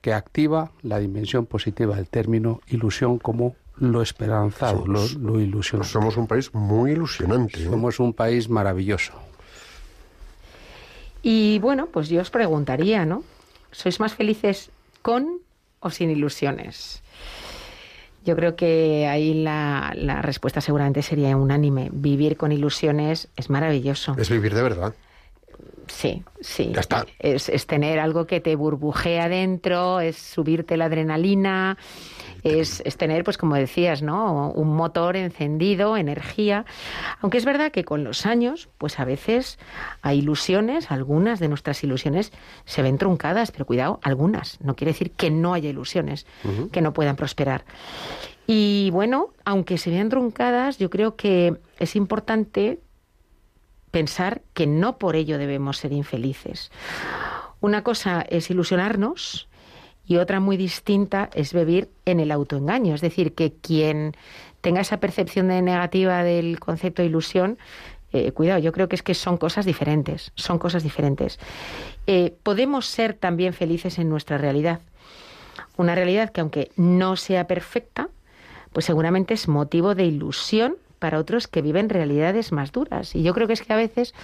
que 0.00 0.12
activa 0.12 0.72
la 0.82 0.98
dimensión 0.98 1.46
positiva 1.46 1.96
del 1.96 2.08
término 2.08 2.60
ilusión 2.66 3.18
como 3.18 3.56
lo 3.78 4.02
esperanzado, 4.02 4.86
lo, 4.86 5.06
lo, 5.18 5.40
ilusionante. 5.40 5.92
Somos 5.92 6.16
un 6.16 6.26
país 6.26 6.54
muy 6.54 6.92
ilusionante. 6.92 7.62
¿eh? 7.62 7.64
Somos 7.64 7.98
un 7.98 8.12
país 8.12 8.48
maravilloso. 8.48 9.12
Y 11.22 11.58
bueno, 11.60 11.86
pues 11.86 12.08
yo 12.08 12.20
os 12.20 12.30
preguntaría, 12.30 13.04
¿no? 13.04 13.24
¿Sois 13.72 13.98
más 13.98 14.14
felices 14.14 14.70
con 15.02 15.40
o 15.80 15.90
sin 15.90 16.10
ilusiones? 16.10 17.02
Yo 18.24 18.36
creo 18.36 18.56
que 18.56 19.06
ahí 19.06 19.42
la, 19.42 19.92
la 19.96 20.22
respuesta 20.22 20.60
seguramente 20.60 21.02
sería 21.02 21.36
unánime. 21.36 21.88
Vivir 21.92 22.36
con 22.36 22.52
ilusiones 22.52 23.28
es 23.36 23.50
maravilloso. 23.50 24.14
Es 24.18 24.30
vivir 24.30 24.54
de 24.54 24.62
verdad. 24.62 24.94
Sí, 25.88 26.22
sí. 26.40 26.70
Ya 26.72 26.80
está. 26.80 27.06
Es, 27.18 27.48
es, 27.48 27.66
tener 27.66 27.98
algo 27.98 28.26
que 28.26 28.40
te 28.40 28.56
burbujea 28.56 29.28
dentro, 29.28 30.00
es 30.00 30.16
subirte 30.16 30.76
la 30.76 30.86
adrenalina, 30.86 31.76
es, 32.42 32.82
es, 32.84 32.96
tener, 32.96 33.24
pues 33.24 33.38
como 33.38 33.54
decías, 33.54 34.02
¿no? 34.02 34.50
Un 34.50 34.74
motor 34.74 35.16
encendido, 35.16 35.96
energía. 35.96 36.64
Aunque 37.20 37.38
es 37.38 37.44
verdad 37.44 37.72
que 37.72 37.84
con 37.84 38.04
los 38.04 38.26
años, 38.26 38.68
pues 38.78 39.00
a 39.00 39.04
veces 39.04 39.58
hay 40.02 40.18
ilusiones, 40.18 40.90
algunas 40.90 41.40
de 41.40 41.48
nuestras 41.48 41.82
ilusiones 41.82 42.32
se 42.64 42.82
ven 42.82 42.98
truncadas, 42.98 43.50
pero 43.50 43.66
cuidado, 43.66 43.98
algunas. 44.02 44.60
No 44.60 44.76
quiere 44.76 44.92
decir 44.92 45.10
que 45.12 45.30
no 45.30 45.54
haya 45.54 45.70
ilusiones, 45.70 46.26
uh 46.44 46.48
-huh. 46.48 46.70
que 46.70 46.82
no 46.82 46.92
puedan 46.92 47.16
prosperar. 47.16 47.64
Y 48.46 48.90
bueno, 48.92 49.30
aunque 49.44 49.78
se 49.78 49.90
vean 49.90 50.10
truncadas, 50.10 50.76
yo 50.78 50.90
creo 50.90 51.16
que 51.16 51.56
es 51.78 51.96
importante 51.96 52.80
pensar 53.94 54.42
que 54.54 54.66
no 54.66 54.98
por 54.98 55.14
ello 55.14 55.38
debemos 55.38 55.76
ser 55.76 55.92
infelices. 55.92 56.72
Una 57.60 57.84
cosa 57.84 58.22
es 58.28 58.50
ilusionarnos 58.50 59.46
y 60.04 60.16
otra 60.16 60.40
muy 60.40 60.56
distinta 60.56 61.30
es 61.32 61.54
vivir 61.54 61.88
en 62.04 62.18
el 62.18 62.32
autoengaño. 62.32 62.96
Es 62.96 63.00
decir, 63.00 63.36
que 63.36 63.52
quien 63.52 64.16
tenga 64.62 64.80
esa 64.80 64.98
percepción 64.98 65.46
de 65.46 65.62
negativa 65.62 66.24
del 66.24 66.58
concepto 66.58 67.02
de 67.02 67.08
ilusión, 67.08 67.56
eh, 68.12 68.32
cuidado, 68.32 68.58
yo 68.58 68.72
creo 68.72 68.88
que 68.88 68.96
es 68.96 69.04
que 69.04 69.14
son 69.14 69.36
cosas 69.36 69.64
diferentes, 69.64 70.32
son 70.34 70.58
cosas 70.58 70.82
diferentes. 70.82 71.38
Eh, 72.08 72.34
podemos 72.42 72.86
ser 72.86 73.14
también 73.14 73.52
felices 73.52 74.00
en 74.00 74.08
nuestra 74.08 74.38
realidad. 74.38 74.80
Una 75.76 75.94
realidad 75.94 76.32
que 76.32 76.40
aunque 76.40 76.72
no 76.74 77.14
sea 77.14 77.46
perfecta, 77.46 78.08
pues 78.72 78.86
seguramente 78.86 79.34
es 79.34 79.46
motivo 79.46 79.94
de 79.94 80.04
ilusión 80.04 80.78
para 81.04 81.18
otros 81.18 81.48
que 81.48 81.60
viven 81.60 81.90
realidades 81.90 82.50
más 82.50 82.72
duras. 82.72 83.14
Y 83.14 83.22
yo 83.22 83.34
creo 83.34 83.46
que 83.46 83.52
es 83.52 83.60
que 83.60 83.70
a 83.74 83.76
veces 83.76 84.14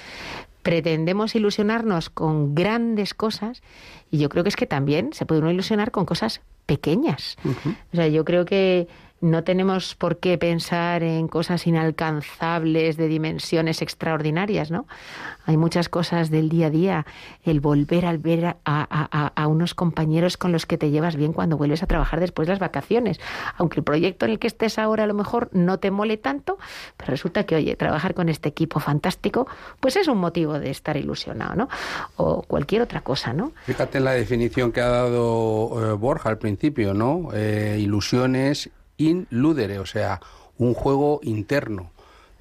pretendemos 0.62 1.34
ilusionarnos 1.34 2.08
con 2.08 2.54
grandes 2.54 3.12
cosas 3.12 3.62
y 4.10 4.16
yo 4.16 4.30
creo 4.30 4.44
que 4.44 4.48
es 4.48 4.56
que 4.56 4.64
también 4.64 5.12
se 5.12 5.26
puede 5.26 5.42
uno 5.42 5.50
ilusionar 5.50 5.90
con 5.90 6.06
cosas 6.06 6.40
pequeñas. 6.64 7.36
Uh 7.44 7.48
-huh. 7.50 7.76
O 7.92 7.96
sea, 7.96 8.08
yo 8.08 8.24
creo 8.24 8.46
que 8.46 8.88
no 9.20 9.44
tenemos 9.44 9.94
por 9.94 10.18
qué 10.18 10.38
pensar 10.38 11.02
en 11.02 11.28
cosas 11.28 11.66
inalcanzables 11.66 12.96
de 12.96 13.08
dimensiones 13.08 13.82
extraordinarias, 13.82 14.70
¿no? 14.70 14.86
Hay 15.46 15.56
muchas 15.56 15.88
cosas 15.88 16.30
del 16.30 16.48
día 16.48 16.68
a 16.68 16.70
día, 16.70 17.06
el 17.44 17.60
volver 17.60 18.06
a 18.06 18.16
ver 18.16 18.56
a, 18.64 19.46
unos 19.46 19.74
compañeros 19.74 20.36
con 20.36 20.52
los 20.52 20.64
que 20.64 20.78
te 20.78 20.90
llevas 20.90 21.16
bien 21.16 21.32
cuando 21.32 21.56
vuelves 21.56 21.82
a 21.82 21.86
trabajar 21.86 22.20
después 22.20 22.46
de 22.46 22.52
las 22.52 22.60
vacaciones, 22.60 23.20
aunque 23.56 23.80
el 23.80 23.84
proyecto 23.84 24.26
en 24.26 24.32
el 24.32 24.38
que 24.38 24.46
estés 24.46 24.78
ahora 24.78 25.04
a 25.04 25.06
lo 25.06 25.14
mejor 25.14 25.48
no 25.52 25.78
te 25.78 25.90
mole 25.90 26.16
tanto, 26.16 26.58
pero 26.96 27.10
resulta 27.10 27.44
que, 27.44 27.56
oye, 27.56 27.76
trabajar 27.76 28.14
con 28.14 28.28
este 28.28 28.48
equipo 28.48 28.80
fantástico, 28.80 29.46
pues 29.80 29.96
es 29.96 30.08
un 30.08 30.18
motivo 30.18 30.58
de 30.58 30.70
estar 30.70 30.96
ilusionado, 30.96 31.56
¿no? 31.56 31.68
O 32.16 32.42
cualquier 32.42 32.82
otra 32.82 33.00
cosa, 33.00 33.32
¿no? 33.32 33.52
Fíjate 33.64 34.00
la 34.00 34.12
definición 34.12 34.72
que 34.72 34.80
ha 34.80 34.88
dado 34.88 35.92
eh, 35.92 35.92
Borja 35.94 36.28
al 36.28 36.38
principio, 36.38 36.94
¿no? 36.94 37.30
Eh, 37.34 37.78
ilusiones 37.80 38.70
in 39.00 39.26
ludere, 39.30 39.78
o 39.78 39.86
sea, 39.86 40.20
un 40.58 40.74
juego 40.74 41.20
interno. 41.22 41.90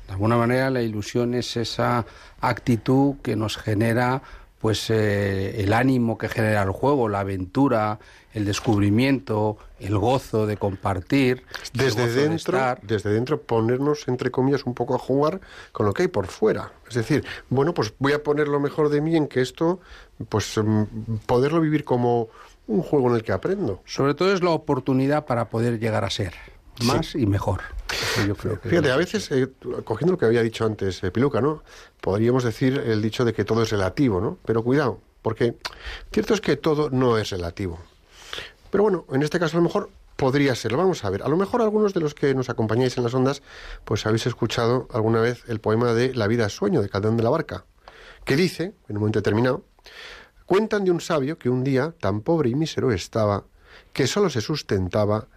De 0.07 0.13
alguna 0.13 0.37
manera 0.37 0.69
la 0.69 0.81
ilusión 0.81 1.33
es 1.33 1.55
esa 1.55 2.05
actitud 2.41 3.15
que 3.21 3.35
nos 3.35 3.57
genera 3.57 4.21
pues 4.59 4.89
eh, 4.89 5.63
el 5.63 5.71
ánimo 5.71 6.17
que 6.17 6.27
genera 6.27 6.63
el 6.63 6.71
juego, 6.71 7.07
la 7.07 7.21
aventura, 7.21 7.97
el 8.33 8.43
descubrimiento, 8.43 9.57
el 9.79 9.97
gozo 9.97 10.45
de 10.45 10.57
compartir, 10.57 11.43
desde 11.73 12.11
dentro, 12.11 12.57
de 12.57 12.77
desde 12.81 13.09
dentro 13.11 13.41
ponernos 13.41 14.07
entre 14.09 14.31
comillas 14.31 14.65
un 14.65 14.73
poco 14.73 14.95
a 14.95 14.99
jugar 14.99 15.39
con 15.71 15.85
lo 15.85 15.93
que 15.93 16.03
hay 16.03 16.07
por 16.09 16.27
fuera. 16.27 16.73
Es 16.89 16.95
decir, 16.95 17.23
bueno, 17.49 17.73
pues 17.73 17.93
voy 17.99 18.11
a 18.11 18.21
poner 18.21 18.49
lo 18.49 18.59
mejor 18.59 18.89
de 18.89 18.99
mí 18.99 19.15
en 19.15 19.27
que 19.27 19.41
esto, 19.41 19.79
pues 20.27 20.59
poderlo 21.25 21.61
vivir 21.61 21.85
como 21.85 22.27
un 22.69 22.83
juego 22.83 23.09
en 23.09 23.15
el 23.15 23.23
que 23.23 23.31
aprendo. 23.31 23.81
Sobre 23.85 24.13
todo 24.13 24.31
es 24.31 24.43
la 24.43 24.51
oportunidad 24.51 25.25
para 25.25 25.49
poder 25.49 25.79
llegar 25.79 26.05
a 26.05 26.09
ser 26.09 26.33
más 26.85 27.07
sí. 27.07 27.23
y 27.23 27.25
mejor. 27.25 27.61
Yo 28.27 28.35
creo 28.35 28.61
que 28.61 28.69
Fíjate, 28.69 28.91
a 28.91 28.95
veces, 28.95 29.29
eh, 29.31 29.49
cogiendo 29.83 30.13
lo 30.13 30.17
que 30.17 30.25
había 30.25 30.43
dicho 30.43 30.65
antes 30.65 31.03
eh, 31.03 31.11
Piluca, 31.11 31.41
¿no? 31.41 31.63
Podríamos 31.99 32.43
decir 32.43 32.77
el 32.77 33.01
dicho 33.01 33.25
de 33.25 33.33
que 33.33 33.43
todo 33.43 33.63
es 33.63 33.71
relativo, 33.71 34.21
¿no? 34.21 34.37
Pero 34.45 34.63
cuidado, 34.63 35.01
porque 35.23 35.55
cierto 36.11 36.35
es 36.35 36.41
que 36.41 36.55
todo 36.57 36.91
no 36.91 37.17
es 37.17 37.31
relativo. 37.31 37.79
Pero 38.69 38.83
bueno, 38.83 39.05
en 39.11 39.23
este 39.23 39.39
caso 39.39 39.57
a 39.57 39.61
lo 39.61 39.63
mejor 39.63 39.89
podría 40.15 40.53
serlo. 40.53 40.77
Vamos 40.77 41.03
a 41.03 41.09
ver, 41.09 41.23
a 41.23 41.27
lo 41.27 41.37
mejor 41.37 41.61
algunos 41.61 41.93
de 41.95 42.01
los 42.01 42.13
que 42.13 42.35
nos 42.35 42.49
acompañáis 42.49 42.97
en 42.97 43.03
las 43.03 43.13
ondas, 43.15 43.41
pues 43.83 44.05
habéis 44.05 44.27
escuchado 44.27 44.87
alguna 44.93 45.21
vez 45.21 45.43
el 45.47 45.59
poema 45.59 45.93
de 45.93 46.13
La 46.13 46.27
vida 46.27 46.45
es 46.45 46.53
sueño, 46.53 46.81
de 46.83 46.89
Calderón 46.89 47.17
de 47.17 47.23
la 47.23 47.31
Barca, 47.31 47.65
que 48.25 48.35
dice, 48.35 48.75
en 48.87 48.97
un 48.97 48.99
momento 48.99 49.19
determinado, 49.19 49.63
cuentan 50.49 50.83
de 50.83 50.89
un 50.89 50.99
sabio 50.99 51.37
que 51.37 51.47
un 51.47 51.63
día 51.63 51.93
tan 51.99 52.21
pobre 52.21 52.49
y 52.49 52.55
mísero 52.55 52.91
estaba, 52.91 53.43
que 53.93 54.07
solo 54.07 54.31
se 54.31 54.41
sustentaba 54.41 55.27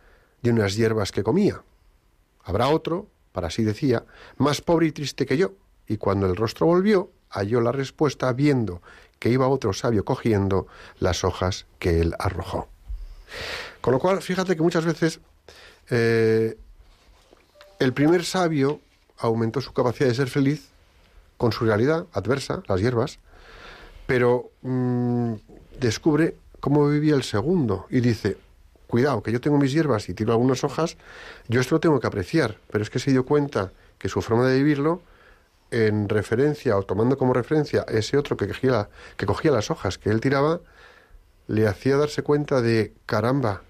de 0.40 0.50
unas 0.50 0.74
hierbas 0.74 1.12
que 1.12 1.22
comía. 1.22 1.62
Habrá 2.42 2.68
otro, 2.68 3.08
para 3.32 3.48
así 3.48 3.62
decía, 3.62 4.06
más 4.38 4.62
pobre 4.62 4.86
y 4.86 4.92
triste 4.92 5.26
que 5.26 5.36
yo, 5.36 5.52
y 5.86 5.98
cuando 5.98 6.24
el 6.24 6.34
rostro 6.34 6.66
volvió, 6.66 7.10
halló 7.28 7.60
la 7.60 7.72
respuesta 7.72 8.32
viendo 8.32 8.80
que 9.18 9.28
iba 9.28 9.46
otro 9.48 9.74
sabio 9.74 10.02
cogiendo 10.06 10.66
las 10.98 11.24
hojas 11.24 11.66
que 11.78 12.00
él 12.00 12.14
arrojó. 12.18 12.68
Con 13.82 13.92
lo 13.92 13.98
cual, 13.98 14.22
fíjate 14.22 14.56
que 14.56 14.62
muchas 14.62 14.86
veces 14.86 15.20
eh, 15.90 16.56
el 17.78 17.92
primer 17.92 18.24
sabio 18.24 18.80
aumentó 19.18 19.60
su 19.60 19.74
capacidad 19.74 20.08
de 20.08 20.14
ser 20.14 20.30
feliz 20.30 20.70
con 21.36 21.52
su 21.52 21.66
realidad 21.66 22.06
adversa, 22.14 22.62
las 22.66 22.80
hierbas, 22.80 23.18
pero 24.12 24.50
mmm, 24.60 25.36
descubre 25.80 26.36
cómo 26.60 26.86
vivía 26.86 27.14
el 27.14 27.22
segundo 27.22 27.86
y 27.88 28.00
dice, 28.00 28.36
cuidado, 28.86 29.22
que 29.22 29.32
yo 29.32 29.40
tengo 29.40 29.56
mis 29.56 29.72
hierbas 29.72 30.06
y 30.10 30.12
tiro 30.12 30.32
algunas 30.32 30.64
hojas, 30.64 30.98
yo 31.48 31.62
esto 31.62 31.76
lo 31.76 31.80
tengo 31.80 31.98
que 31.98 32.08
apreciar, 32.08 32.58
pero 32.70 32.84
es 32.84 32.90
que 32.90 32.98
se 32.98 33.10
dio 33.10 33.24
cuenta 33.24 33.72
que 33.96 34.10
su 34.10 34.20
forma 34.20 34.46
de 34.46 34.58
vivirlo 34.58 35.00
en 35.70 36.10
referencia 36.10 36.76
o 36.76 36.82
tomando 36.82 37.16
como 37.16 37.32
referencia 37.32 37.86
ese 37.88 38.18
otro 38.18 38.36
que 38.36 38.48
cogía, 38.48 38.90
que 39.16 39.24
cogía 39.24 39.50
las 39.50 39.70
hojas 39.70 39.96
que 39.96 40.10
él 40.10 40.20
tiraba, 40.20 40.60
le 41.46 41.66
hacía 41.66 41.96
darse 41.96 42.22
cuenta 42.22 42.60
de, 42.60 42.92
caramba, 43.06 43.62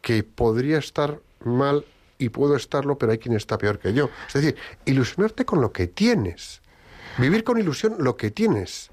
que 0.00 0.24
podría 0.24 0.78
estar 0.78 1.20
mal 1.44 1.84
y 2.18 2.30
puedo 2.30 2.56
estarlo, 2.56 2.98
pero 2.98 3.12
hay 3.12 3.18
quien 3.18 3.36
está 3.36 3.58
peor 3.58 3.78
que 3.78 3.92
yo. 3.92 4.10
Es 4.26 4.32
decir, 4.34 4.56
ilusionarte 4.86 5.44
con 5.44 5.60
lo 5.60 5.70
que 5.70 5.86
tienes. 5.86 6.62
Vivir 7.16 7.44
con 7.44 7.60
ilusión 7.60 7.94
lo 8.00 8.16
que 8.16 8.32
tienes. 8.32 8.90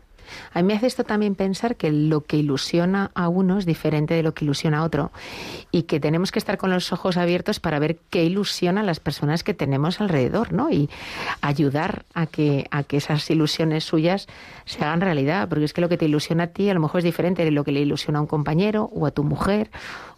A 0.53 0.61
mí 0.61 0.67
me 0.67 0.73
hace 0.73 0.87
esto 0.87 1.03
también 1.03 1.35
pensar 1.35 1.75
que 1.75 1.91
lo 1.91 2.21
que 2.21 2.37
ilusiona 2.37 3.11
a 3.13 3.29
uno 3.29 3.57
es 3.57 3.65
diferente 3.65 4.13
de 4.13 4.23
lo 4.23 4.33
que 4.33 4.45
ilusiona 4.45 4.79
a 4.79 4.83
otro 4.83 5.11
y 5.71 5.83
que 5.83 5.99
tenemos 5.99 6.31
que 6.31 6.39
estar 6.39 6.57
con 6.57 6.69
los 6.69 6.91
ojos 6.91 7.17
abiertos 7.17 7.59
para 7.59 7.79
ver 7.79 7.97
qué 8.09 8.23
ilusiona 8.23 8.81
a 8.81 8.83
las 8.83 8.99
personas 8.99 9.43
que 9.43 9.53
tenemos 9.53 10.01
alrededor, 10.01 10.53
¿no? 10.53 10.69
Y 10.69 10.89
ayudar 11.41 12.05
a 12.13 12.25
que, 12.25 12.67
a 12.71 12.83
que 12.83 12.97
esas 12.97 13.29
ilusiones 13.29 13.83
suyas 13.83 14.27
se 14.65 14.83
hagan 14.83 15.01
realidad, 15.01 15.47
porque 15.49 15.65
es 15.65 15.73
que 15.73 15.81
lo 15.81 15.89
que 15.89 15.97
te 15.97 16.05
ilusiona 16.05 16.45
a 16.45 16.47
ti 16.47 16.69
a 16.69 16.73
lo 16.73 16.79
mejor 16.79 16.99
es 16.99 17.03
diferente 17.03 17.43
de 17.43 17.51
lo 17.51 17.63
que 17.63 17.71
le 17.71 17.81
ilusiona 17.81 18.19
a 18.19 18.21
un 18.21 18.27
compañero 18.27 18.89
o 18.93 19.05
a 19.05 19.11
tu 19.11 19.23
mujer 19.23 19.69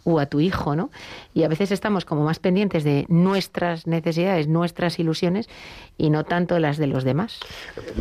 o 0.04 0.18
a 0.18 0.26
tu 0.26 0.40
hijo, 0.40 0.76
¿no? 0.76 0.90
Y 1.34 1.44
a 1.44 1.48
veces 1.48 1.70
estamos 1.70 2.04
como 2.04 2.24
más 2.24 2.38
pendientes 2.38 2.84
de 2.84 3.06
nuestras 3.08 3.86
necesidades, 3.86 4.48
nuestras 4.48 4.98
ilusiones 4.98 5.48
y 5.96 6.10
no 6.10 6.24
tanto 6.24 6.58
las 6.58 6.76
de 6.76 6.86
los 6.86 7.04
demás. 7.04 7.38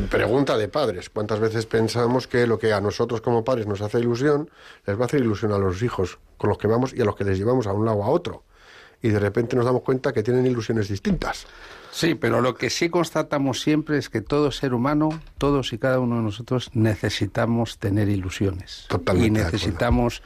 Pregunta 0.09 0.57
de 0.57 0.67
padres. 0.67 1.09
¿Cuántas 1.09 1.39
veces 1.39 1.65
pensamos 1.65 2.27
que 2.27 2.47
lo 2.47 2.57
que 2.59 2.73
a 2.73 2.81
nosotros 2.81 3.21
como 3.21 3.43
padres 3.43 3.67
nos 3.67 3.81
hace 3.81 3.99
ilusión, 3.99 4.49
les 4.85 4.97
va 4.97 5.03
a 5.03 5.05
hacer 5.05 5.21
ilusión 5.21 5.51
a 5.51 5.57
los 5.57 5.81
hijos 5.83 6.19
con 6.37 6.49
los 6.49 6.57
que 6.57 6.67
vamos 6.67 6.93
y 6.93 7.01
a 7.01 7.05
los 7.05 7.15
que 7.15 7.23
les 7.23 7.37
llevamos 7.37 7.67
a 7.67 7.73
un 7.73 7.85
lado 7.85 8.03
a 8.03 8.09
otro? 8.09 8.43
Y 9.01 9.09
de 9.09 9.19
repente 9.19 9.55
nos 9.55 9.65
damos 9.65 9.81
cuenta 9.81 10.13
que 10.13 10.23
tienen 10.23 10.45
ilusiones 10.45 10.87
distintas. 10.87 11.47
Sí, 11.91 12.15
pero 12.15 12.39
lo 12.39 12.55
que 12.55 12.69
sí 12.69 12.89
constatamos 12.89 13.61
siempre 13.61 13.97
es 13.97 14.09
que 14.09 14.21
todo 14.21 14.51
ser 14.51 14.73
humano, 14.73 15.09
todos 15.37 15.73
y 15.73 15.77
cada 15.77 15.99
uno 15.99 16.15
de 16.15 16.21
nosotros 16.23 16.71
necesitamos 16.73 17.79
tener 17.79 18.07
ilusiones. 18.07 18.85
Totalmente 18.87 19.41
y 19.41 19.43
necesitamos 19.43 20.23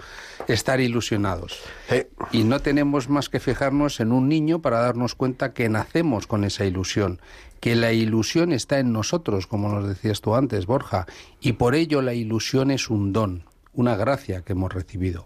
estar 0.48 0.80
ilusionados. 0.80 1.60
Eh, 1.90 2.08
Y 2.32 2.44
no 2.44 2.60
tenemos 2.60 3.10
más 3.10 3.30
que 3.30 3.40
fijarnos 3.40 4.00
en 4.00 4.12
un 4.12 4.30
niño 4.30 4.62
para 4.62 4.80
darnos 4.80 5.16
cuenta 5.16 5.54
que 5.54 5.68
nacemos 5.68 6.28
con 6.28 6.44
esa 6.44 6.66
ilusión, 6.66 7.20
que 7.60 7.76
la 7.76 7.94
ilusión 7.94 8.54
está 8.54 8.78
en 8.78 8.94
nosotros, 8.94 9.48
como 9.48 9.70
nos 9.70 9.88
decías 9.88 10.22
tú 10.22 10.36
antes, 10.36 10.68
Borja, 10.68 11.08
y 11.40 11.54
por 11.54 11.74
ello 11.74 12.04
la 12.04 12.14
ilusión 12.14 12.70
es 12.70 12.92
un 12.92 13.12
don, 13.12 13.44
una 13.74 13.96
gracia 13.96 14.42
que 14.42 14.54
hemos 14.54 14.72
recibido. 14.72 15.26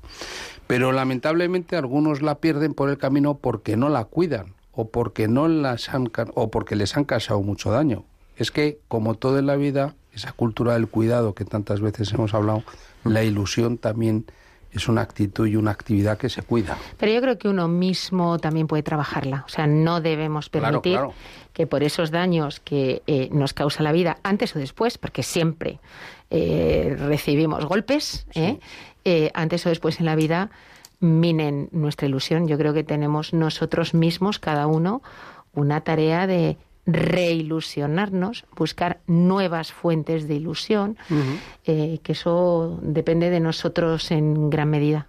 Pero 0.68 0.94
lamentablemente 0.94 1.76
algunos 1.76 2.22
la 2.22 2.36
pierden 2.36 2.74
por 2.74 2.90
el 2.90 2.98
camino 2.98 3.38
porque 3.38 3.76
no 3.76 3.90
la 3.90 4.06
cuidan 4.06 4.59
o 4.72 4.90
porque 4.90 5.28
no 5.28 5.48
las 5.48 5.90
han 5.90 6.08
ca- 6.08 6.28
o 6.36 6.50
porque 6.52 6.76
les 6.76 6.96
han 6.98 7.04
causado 7.06 7.42
mucho 7.42 7.72
daño. 7.72 8.06
Es 8.38 8.52
que 8.52 8.80
como 8.88 9.16
todo 9.16 9.40
en 9.40 9.46
la 9.48 9.56
vida, 9.56 9.96
esa 10.14 10.32
cultura 10.32 10.74
del 10.74 10.88
cuidado 10.88 11.34
que 11.36 11.46
tantas 11.46 11.82
veces 11.82 12.12
hemos 12.14 12.34
hablado, 12.34 12.64
la 13.04 13.24
ilusión 13.24 13.78
también 13.78 14.26
es 14.72 14.88
una 14.88 15.02
actitud 15.02 15.48
y 15.48 15.56
una 15.56 15.72
actividad 15.72 16.18
que 16.18 16.30
se 16.30 16.44
cuida. 16.44 16.78
Pero 16.98 17.12
yo 17.12 17.22
creo 17.22 17.38
que 17.40 17.50
uno 17.50 17.68
mismo 17.68 18.38
también 18.38 18.68
puede 18.68 18.84
trabajarla. 18.84 19.44
O 19.48 19.50
sea, 19.50 19.66
no 19.66 20.00
debemos 20.00 20.50
permitir 20.50 20.94
claro. 20.94 21.14
que 21.54 21.66
por 21.66 21.82
esos 21.84 22.12
daños 22.12 22.60
que 22.60 23.02
eh, 23.08 23.30
nos 23.32 23.54
causa 23.54 23.82
la 23.82 23.92
vida, 23.92 24.18
antes 24.22 24.56
o 24.56 24.60
después, 24.60 25.00
porque 25.00 25.24
siempre 25.24 25.80
eh, 26.30 26.96
recibimos 27.00 27.66
golpes, 27.66 28.28
¿eh? 28.36 28.60
Eh, 29.06 29.32
antes 29.34 29.66
o 29.66 29.70
después 29.70 30.00
en 30.00 30.06
la 30.06 30.16
vida, 30.16 30.52
minen 31.00 31.70
nuestra 31.72 32.08
ilusión. 32.08 32.48
Yo 32.48 32.58
creo 32.58 32.74
que 32.74 32.84
tenemos 32.84 33.34
nosotros 33.34 33.94
mismos, 33.94 34.40
cada 34.40 34.68
uno, 34.68 35.02
una 35.54 35.82
tarea 35.82 36.28
de 36.28 36.58
reilusionarnos, 36.86 38.46
buscar 38.56 39.00
nuevas 39.08 39.72
fuentes 39.72 40.28
de 40.28 40.36
ilusión, 40.36 40.98
eh, 41.66 42.00
que 42.04 42.12
eso 42.14 42.80
depende 42.82 43.30
de 43.30 43.40
nosotros 43.40 44.12
en 44.12 44.50
gran 44.50 44.70
medida, 44.70 45.08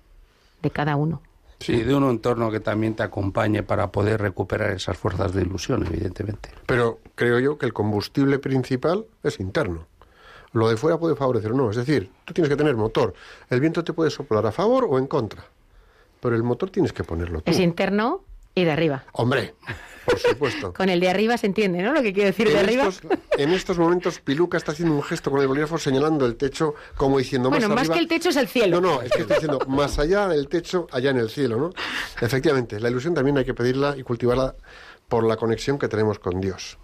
de 0.62 0.70
cada 0.70 0.96
uno. 0.96 1.22
Sí, 1.61 1.83
de 1.83 1.94
un 1.94 2.09
entorno 2.09 2.50
que 2.50 2.61
también 2.61 2.94
te 2.94 3.03
acompañe 3.03 3.62
para 3.62 3.92
poder 3.92 4.20
recuperar 4.20 4.70
esas 4.70 4.96
fuerzas 4.96 5.35
de 5.35 5.42
ilusión, 5.42 5.87
evidentemente. 5.87 6.50
Pero 6.64 7.00
creo 7.14 7.38
yo 7.38 7.59
que 7.59 7.66
el 7.66 7.74
combustible 7.74 8.38
principal 8.38 9.05
es 9.22 9.40
interno. 9.40 9.87
Lo 10.53 10.68
de 10.68 10.79
fuera 10.79 10.98
puede 10.98 11.16
favorecer 11.16 11.53
o 11.53 11.57
no. 11.57 11.70
Es 11.70 11.76
decir, 11.76 12.11
tú 12.24 12.33
tienes 12.33 12.48
que 12.48 12.57
tener 12.57 12.76
motor. 12.76 13.14
El 13.50 13.61
viento 13.61 13.85
te 13.85 13.92
puede 13.92 14.11
soplar 14.11 14.46
a 14.46 14.53
favor 14.53 14.87
o 14.88 14.98
en 14.98 15.07
contra. 15.07 15.44
Pero 16.20 16.37
el 16.37 16.42
motor 16.42 16.70
tienes 16.70 16.92
que 16.92 17.02
ponerlo 17.04 17.40
tú. 17.40 17.50
Es 17.50 17.59
interno 17.59 18.24
y 18.54 18.64
de 18.64 18.72
arriba. 18.72 19.04
Hombre, 19.12 19.54
por 20.04 20.18
supuesto. 20.18 20.72
Con 20.76 20.88
el 20.88 21.00
de 21.00 21.09
arriba 21.09 21.37
se 21.38 21.46
entiende, 21.46 21.83
¿no? 21.83 21.92
Lo 21.92 22.02
que 22.02 22.12
quiero 22.12 22.26
decir 22.28 22.48
de 22.48 22.59
arriba. 22.59 22.88
estos, 22.88 23.11
en 23.38 23.50
estos 23.52 23.78
momentos, 23.78 24.20
Piluca 24.20 24.59
está 24.59 24.72
haciendo 24.72 24.94
un 24.94 25.02
gesto 25.02 25.30
con 25.30 25.40
el 25.40 25.46
bolígrafo 25.48 25.78
señalando 25.78 26.26
el 26.26 26.37
techo, 26.37 26.74
como 26.96 27.18
diciendo 27.18 27.48
Bueno, 27.48 27.68
más 27.68 27.74
más 27.76 27.80
arriba. 27.83 27.94
que 27.94 28.00
el 28.00 28.09
techo 28.09 28.28
es 28.30 28.37
el 28.37 28.48
cielo. 28.48 28.80
No, 28.80 28.96
no, 28.96 29.02
es 29.02 29.11
que 29.12 29.20
estoy 29.22 29.37
diciendo 29.37 29.59
más 29.68 29.98
allá 29.98 30.28
del 30.28 30.48
techo, 30.48 30.87
allá 30.92 31.11
en 31.11 31.18
el 31.18 31.30
cielo, 31.30 31.56
¿no? 31.59 31.70
Efectivamente, 32.20 32.78
la 32.80 32.90
ilusión 32.90 33.14
también 33.14 33.38
hay 33.38 33.44
que 33.44 33.54
pedirla 33.54 33.96
y 33.96 34.02
cultivarla 34.02 34.54
por 35.09 35.24
la 35.26 35.37
conexión 35.37 35.78
que 35.78 35.88
tenemos 35.88 36.18
con 36.18 36.40
Dios. 36.40 36.76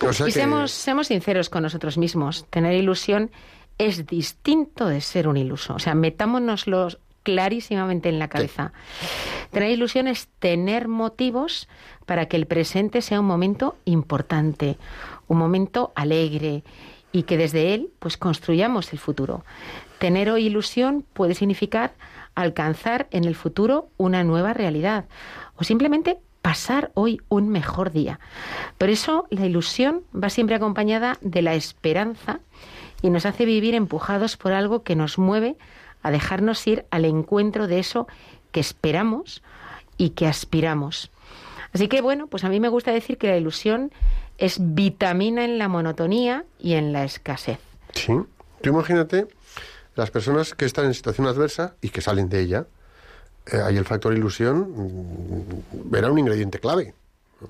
O 0.00 0.12
sea 0.12 0.26
y 0.26 0.30
que- 0.30 0.34
seamos, 0.34 0.72
seamos 0.72 1.06
sinceros 1.08 1.48
con 1.48 1.62
nosotros 1.62 1.96
mismos. 1.96 2.44
Tener 2.50 2.74
ilusión 2.74 3.30
es 3.78 4.04
distinto 4.06 4.86
de 4.86 5.00
ser 5.00 5.28
un 5.28 5.36
iluso. 5.36 5.74
O 5.74 5.78
sea, 5.78 5.94
metámonoslo 5.94 6.88
clarísimamente 7.22 8.08
en 8.08 8.18
la 8.18 8.28
cabeza. 8.28 8.72
Tener 9.50 9.70
ilusión 9.70 10.08
es 10.08 10.28
tener 10.38 10.88
motivos 10.88 11.68
para 12.06 12.26
que 12.26 12.36
el 12.36 12.46
presente 12.46 13.02
sea 13.02 13.20
un 13.20 13.26
momento 13.26 13.76
importante, 13.84 14.76
un 15.28 15.38
momento 15.38 15.92
alegre 15.94 16.64
y 17.12 17.24
que 17.24 17.36
desde 17.36 17.74
él 17.74 17.90
pues 17.98 18.16
construyamos 18.16 18.92
el 18.92 18.98
futuro. 18.98 19.44
Tener 19.98 20.30
hoy 20.30 20.46
ilusión 20.46 21.04
puede 21.12 21.34
significar 21.34 21.92
alcanzar 22.34 23.08
en 23.10 23.24
el 23.24 23.34
futuro 23.34 23.88
una 23.98 24.24
nueva 24.24 24.54
realidad 24.54 25.04
o 25.56 25.64
simplemente 25.64 26.18
pasar 26.40 26.90
hoy 26.94 27.20
un 27.28 27.48
mejor 27.48 27.92
día. 27.92 28.18
Por 28.78 28.88
eso 28.90 29.26
la 29.30 29.46
ilusión 29.46 30.02
va 30.12 30.28
siempre 30.28 30.56
acompañada 30.56 31.18
de 31.20 31.42
la 31.42 31.54
esperanza 31.54 32.40
y 33.00 33.10
nos 33.10 33.26
hace 33.26 33.44
vivir 33.44 33.74
empujados 33.74 34.36
por 34.36 34.52
algo 34.52 34.82
que 34.82 34.96
nos 34.96 35.18
mueve 35.18 35.56
a 36.02 36.10
dejarnos 36.10 36.66
ir 36.66 36.84
al 36.90 37.04
encuentro 37.04 37.66
de 37.66 37.78
eso 37.78 38.06
que 38.50 38.60
esperamos 38.60 39.42
y 39.96 40.10
que 40.10 40.26
aspiramos. 40.26 41.10
Así 41.72 41.88
que 41.88 42.00
bueno, 42.00 42.26
pues 42.26 42.44
a 42.44 42.48
mí 42.48 42.60
me 42.60 42.68
gusta 42.68 42.92
decir 42.92 43.16
que 43.18 43.28
la 43.28 43.36
ilusión 43.36 43.92
es 44.38 44.56
vitamina 44.60 45.44
en 45.44 45.58
la 45.58 45.68
monotonía 45.68 46.44
y 46.58 46.74
en 46.74 46.92
la 46.92 47.04
escasez. 47.04 47.58
Sí. 47.94 48.12
Tú 48.60 48.70
imagínate 48.70 49.26
las 49.94 50.10
personas 50.10 50.54
que 50.54 50.64
están 50.64 50.86
en 50.86 50.94
situación 50.94 51.26
adversa 51.26 51.74
y 51.80 51.88
que 51.88 52.00
salen 52.00 52.28
de 52.28 52.40
ella. 52.40 52.66
Eh, 53.46 53.60
ahí 53.60 53.76
el 53.76 53.84
factor 53.84 54.14
ilusión 54.14 55.62
mm, 55.90 55.94
era 55.94 56.10
un 56.10 56.18
ingrediente 56.18 56.58
clave. 56.58 56.94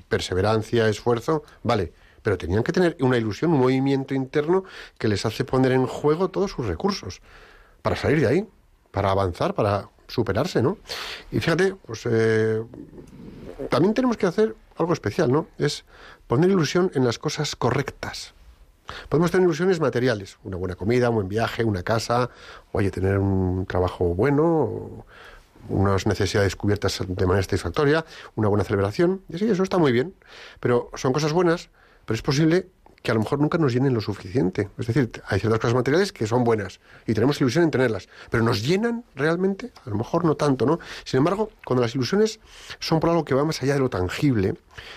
Perseverancia, 0.08 0.88
esfuerzo, 0.88 1.42
vale. 1.62 1.92
Pero 2.22 2.38
tenían 2.38 2.62
que 2.62 2.72
tener 2.72 2.96
una 3.00 3.18
ilusión, 3.18 3.52
un 3.52 3.58
movimiento 3.58 4.14
interno 4.14 4.64
que 4.96 5.08
les 5.08 5.26
hace 5.26 5.44
poner 5.44 5.72
en 5.72 5.86
juego 5.86 6.30
todos 6.30 6.52
sus 6.52 6.66
recursos 6.66 7.20
para 7.82 7.96
salir 7.96 8.20
de 8.20 8.26
ahí, 8.26 8.48
para 8.90 9.10
avanzar, 9.10 9.54
para 9.54 9.88
superarse, 10.08 10.62
¿no? 10.62 10.78
Y 11.30 11.40
fíjate, 11.40 11.74
pues 11.74 12.02
eh, 12.06 12.62
también 13.70 13.94
tenemos 13.94 14.16
que 14.16 14.26
hacer 14.26 14.54
algo 14.76 14.92
especial, 14.92 15.30
¿no? 15.32 15.46
Es 15.58 15.84
poner 16.26 16.50
ilusión 16.50 16.90
en 16.94 17.04
las 17.04 17.18
cosas 17.18 17.56
correctas. 17.56 18.34
Podemos 19.08 19.30
tener 19.30 19.44
ilusiones 19.44 19.80
materiales, 19.80 20.38
una 20.44 20.56
buena 20.56 20.74
comida, 20.74 21.08
un 21.08 21.16
buen 21.16 21.28
viaje, 21.28 21.64
una 21.64 21.82
casa, 21.82 22.30
oye, 22.72 22.90
tener 22.90 23.18
un 23.18 23.64
trabajo 23.66 24.14
bueno, 24.14 25.04
unas 25.68 26.06
necesidades 26.06 26.56
cubiertas 26.56 27.00
de 27.06 27.26
manera 27.26 27.42
satisfactoria, 27.42 28.04
una 28.34 28.48
buena 28.48 28.64
celebración, 28.64 29.22
y 29.28 29.38
sí, 29.38 29.48
eso 29.48 29.62
está 29.62 29.78
muy 29.78 29.92
bien, 29.92 30.14
pero 30.60 30.90
son 30.94 31.12
cosas 31.12 31.32
buenas, 31.32 31.70
pero 32.04 32.16
es 32.16 32.22
posible 32.22 32.68
que 33.02 33.10
a 33.10 33.14
lo 33.14 33.20
mejor 33.20 33.40
nunca 33.40 33.58
nos 33.58 33.72
llenen 33.72 33.94
lo 33.94 34.00
suficiente. 34.00 34.68
Es 34.78 34.86
decir, 34.86 35.10
hay 35.26 35.40
ciertas 35.40 35.60
cosas 35.60 35.74
materiales 35.74 36.12
que 36.12 36.26
son 36.26 36.44
buenas 36.44 36.80
y 37.06 37.14
tenemos 37.14 37.40
ilusión 37.40 37.64
en 37.64 37.70
tenerlas, 37.70 38.08
pero 38.30 38.42
¿nos 38.44 38.62
llenan 38.62 39.04
realmente? 39.14 39.72
A 39.84 39.90
lo 39.90 39.96
mejor 39.96 40.24
no 40.24 40.36
tanto, 40.36 40.66
¿no? 40.66 40.78
Sin 41.04 41.18
embargo, 41.18 41.50
cuando 41.64 41.82
las 41.82 41.94
ilusiones 41.94 42.40
son 42.78 43.00
por 43.00 43.10
algo 43.10 43.24
que 43.24 43.34
va 43.34 43.44
más 43.44 43.62
allá 43.62 43.74
de 43.74 43.80
lo 43.80 43.90
tangible, 43.90 44.54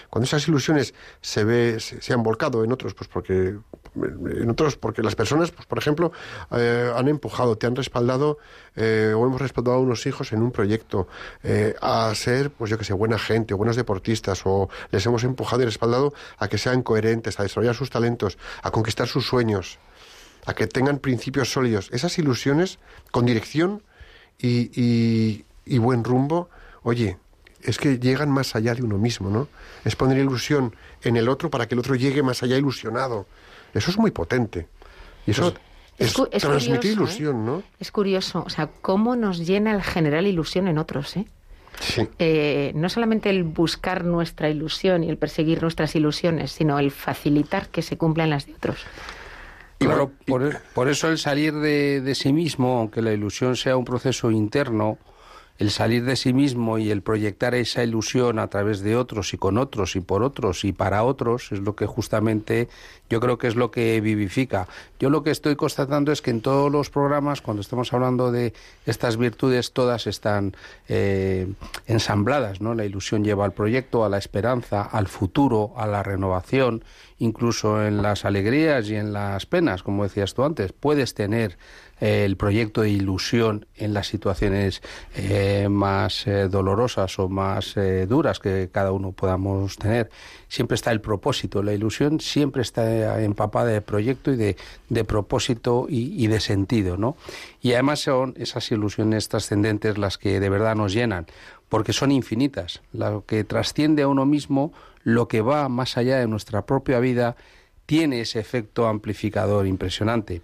cuando 0.10 0.26
esas 0.26 0.48
ilusiones 0.48 0.94
se 1.22 1.44
ve, 1.44 1.80
se, 1.80 2.02
se 2.02 2.14
han 2.14 2.24
volcado 2.24 2.64
en 2.64 2.72
otros, 2.72 2.94
pues 2.94 3.10
porque 3.10 3.58
en 3.96 4.50
otros, 4.50 4.76
porque 4.78 5.02
las 5.02 5.16
personas, 5.16 5.52
pues 5.52 5.66
por 5.66 5.78
ejemplo, 5.78 6.12
eh, 6.52 6.92
han 6.96 7.08
empujado, 7.08 7.58
te 7.58 7.68
han 7.68 7.76
respaldado 7.76 8.38
eh, 8.76 9.14
o 9.16 9.26
hemos 9.26 9.42
respaldado 9.42 9.78
a 9.78 9.80
unos 9.80 10.06
hijos 10.06 10.34
en 10.34 10.42
un 10.42 10.52
proyecto 10.52 11.08
eh, 11.44 11.76
a 11.82 12.14
ser, 12.16 12.52
pues 12.52 12.70
yo 12.72 12.78
que 12.78 12.84
sé, 12.84 12.94
buena 12.94 13.18
gente 13.18 13.54
o 13.54 13.58
buenos 13.58 13.76
deportistas 13.76 14.42
o 14.46 14.70
les 14.92 15.06
hemos 15.06 15.24
empujado 15.24 15.62
y 15.62 15.66
respaldado 15.66 16.14
a 16.38 16.48
que 16.48 16.58
sean 16.58 16.84
coherentes, 16.84 17.40
a 17.40 17.44
desarrollar 17.44 17.76
sus 17.76 17.90
talentos, 17.90 18.38
a 18.62 18.72
conquistar 18.72 19.08
sus 19.08 19.26
sueños, 19.26 19.80
a 20.46 20.54
que 20.54 20.68
tengan 20.68 21.00
principios 21.00 21.52
sólidos. 21.52 21.90
Esas 21.92 22.18
ilusiones 22.20 22.80
con 23.12 23.26
dirección 23.26 23.82
y, 24.38 24.70
y- 24.80 25.46
y 25.66 25.78
buen 25.80 26.04
rumbo, 26.04 26.50
oye, 26.84 27.18
es 27.62 27.80
que 27.80 27.98
llegan 27.98 28.30
más 28.30 28.56
allá 28.56 28.76
de 28.76 28.84
uno 28.84 29.00
mismo, 29.00 29.32
¿no? 29.32 29.48
Es 29.86 29.96
poner 29.96 30.20
ilusión 30.20 30.76
en 31.02 31.18
el 31.18 31.28
otro 31.30 31.50
para 31.50 31.68
que 31.68 31.74
el 31.74 31.80
otro 31.80 31.96
llegue 31.96 32.22
más 32.22 32.44
allá 32.44 32.58
ilusionado. 32.58 33.26
Eso 33.76 33.92
es 33.92 33.98
muy 34.00 34.10
potente. 34.12 34.68
Y 35.28 35.32
eso 35.32 35.54
Es 36.00 36.14
es, 36.32 36.42
transmitir 36.42 36.78
curioso, 36.80 36.88
¿eh? 36.88 36.92
ilusión, 36.94 37.46
¿no? 37.46 37.64
Es 37.80 37.92
curioso, 37.92 38.44
o 38.46 38.50
sea, 38.50 38.68
cómo 38.82 39.16
nos 39.16 39.46
llena 39.46 39.74
el 39.74 39.84
generar 39.84 40.24
ilusión 40.26 40.68
en 40.68 40.78
otros, 40.80 41.16
¿eh? 41.18 41.26
Sí. 41.80 42.08
Eh, 42.20 42.72
no 42.74 42.88
solamente 42.90 43.30
el 43.30 43.44
buscar 43.44 44.06
nuestra 44.06 44.50
ilusión 44.50 45.04
y 45.04 45.10
el 45.10 45.18
perseguir 45.18 45.62
nuestras 45.62 45.94
ilusiones, 45.96 46.52
sino 46.54 46.80
el 46.80 46.90
facilitar 46.92 47.68
que 47.68 47.82
se 47.82 47.98
cumplan 47.98 48.30
las 48.30 48.46
de 48.46 48.54
otros. 48.56 48.78
Y 49.80 49.86
Claro, 49.86 50.12
bueno, 50.26 50.48
y- 50.48 50.52
por, 50.54 50.62
por 50.74 50.88
eso 50.90 51.10
el 51.10 51.18
salir 51.18 51.54
de, 51.54 52.00
de 52.00 52.16
sí 52.16 52.32
mismo, 52.32 52.80
aunque 52.80 53.02
la 53.02 53.12
ilusión 53.12 53.58
sea 53.58 53.76
un 53.76 53.84
proceso 53.84 54.32
interno, 54.32 54.98
el 55.58 55.72
salir 55.72 56.04
de 56.04 56.18
sí 56.18 56.34
mismo 56.34 56.78
y 56.78 56.92
el 56.92 57.02
proyectar 57.02 57.56
esa 57.56 57.84
ilusión 57.84 58.40
a 58.40 58.50
través 58.50 58.82
de 58.82 58.98
otros 58.98 59.34
y 59.34 59.38
con 59.38 59.58
otros 59.58 59.96
y 59.96 60.02
por 60.02 60.22
otros 60.22 60.66
y 60.66 60.74
para 60.74 61.04
otros 61.04 61.52
es 61.52 61.60
lo 61.60 61.76
que 61.76 61.86
justamente 61.86 62.68
yo 63.10 63.20
creo 63.20 63.38
que 63.38 63.48
es 63.48 63.56
lo 63.56 63.72
que 63.72 64.02
vivifica. 64.02 64.68
Yo 65.00 65.10
lo 65.10 65.24
que 65.24 65.32
estoy 65.32 65.56
constatando 65.56 66.12
es 66.12 66.22
que 66.22 66.32
en 66.32 66.42
todos 66.42 66.72
los 66.72 66.90
programas, 66.90 67.42
cuando 67.42 67.62
estamos 67.62 67.94
hablando 67.94 68.32
de 68.32 68.54
estas 68.86 69.18
virtudes, 69.18 69.72
todas 69.72 70.08
están 70.08 70.56
eh, 70.90 71.48
ensambladas, 71.88 72.62
¿no? 72.62 72.74
La 72.74 72.84
ilusión 72.84 73.24
lleva 73.24 73.46
al 73.46 73.54
proyecto, 73.54 74.04
a 74.04 74.10
la 74.10 74.18
esperanza, 74.18 74.82
al 74.82 75.08
futuro, 75.08 75.74
a 75.78 75.86
la 75.86 76.02
renovación, 76.04 76.84
incluso 77.20 77.86
en 77.86 78.02
las 78.02 78.26
alegrías 78.26 78.90
y 78.90 78.96
en 78.96 79.14
las 79.14 79.46
penas, 79.46 79.84
como 79.84 80.04
decías 80.04 80.34
tú 80.34 80.44
antes. 80.44 80.74
Puedes 80.74 81.14
tener 81.14 81.58
el 82.00 82.36
proyecto 82.36 82.82
de 82.82 82.90
ilusión 82.90 83.66
en 83.76 83.94
las 83.94 84.08
situaciones 84.08 84.82
eh, 85.16 85.68
más 85.70 86.28
eh, 86.28 86.50
dolorosas 86.50 87.18
o 87.20 87.30
más 87.30 87.78
eh, 87.78 88.06
duras 88.06 88.40
que 88.40 88.70
cada 88.72 88.92
uno 88.92 89.14
podamos 89.14 89.78
tener. 89.78 90.10
Siempre 90.50 90.76
está 90.76 90.92
el 90.92 91.02
propósito, 91.02 91.64
la 91.64 91.74
ilusión 91.74 92.20
siempre 92.20 92.62
está 92.62 93.22
empapada 93.22 93.68
de 93.68 93.82
proyecto 93.82 94.32
y 94.32 94.36
de, 94.36 94.58
de 94.90 95.04
propósito 95.04 95.88
y, 95.90 96.24
y 96.24 96.28
de 96.28 96.40
sentido, 96.40 96.98
¿no? 96.98 97.16
Y 97.62 97.74
además 97.74 98.02
son 98.02 98.34
esas 98.38 98.70
ilusiones 98.72 99.30
trascendentes 99.30 99.98
las 99.98 100.18
que 100.18 100.40
de 100.40 100.50
verdad 100.50 100.76
nos 100.76 100.94
llenan, 100.94 101.26
porque 101.70 101.94
son 101.94 102.12
infinitas. 102.12 102.82
Lo 102.94 103.26
que 103.26 103.44
trasciende 103.44 104.04
a 104.04 104.08
uno 104.08 104.26
mismo, 104.26 104.74
lo 105.04 105.28
que 105.28 105.42
va 105.42 105.70
más 105.70 105.98
allá 105.98 106.20
de 106.20 106.28
nuestra 106.28 106.66
propia 106.66 107.00
vida, 107.00 107.36
tiene 107.86 108.22
ese 108.22 108.40
efecto 108.40 108.88
amplificador 108.88 109.68
impresionante 109.68 110.42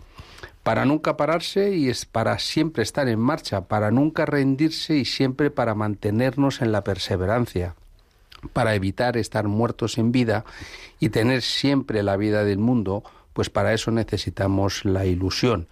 para 0.64 0.86
nunca 0.86 1.18
pararse 1.18 1.76
y 1.76 1.90
es 1.90 2.06
para 2.06 2.38
siempre 2.40 2.84
estar 2.84 3.08
en 3.08 3.20
marcha, 3.20 3.62
para 3.62 3.92
nunca 3.92 4.26
rendirse 4.26 4.96
y 4.96 5.06
siempre 5.06 5.50
para 5.50 5.76
mantenernos 5.76 6.62
en 6.62 6.72
la 6.72 6.84
perseverancia, 6.84 7.76
para 8.54 8.76
evitar 8.76 9.18
estar 9.18 9.48
muertos 9.48 9.98
en 9.98 10.12
vida 10.12 10.46
y 11.00 11.10
tener 11.10 11.42
siempre 11.42 12.04
la 12.04 12.16
vida 12.16 12.44
del 12.44 12.60
mundo, 12.60 13.04
pues 13.34 13.50
para 13.50 13.74
eso 13.74 13.92
necesitamos 13.92 14.86
la 14.86 15.06
ilusión. 15.06 15.68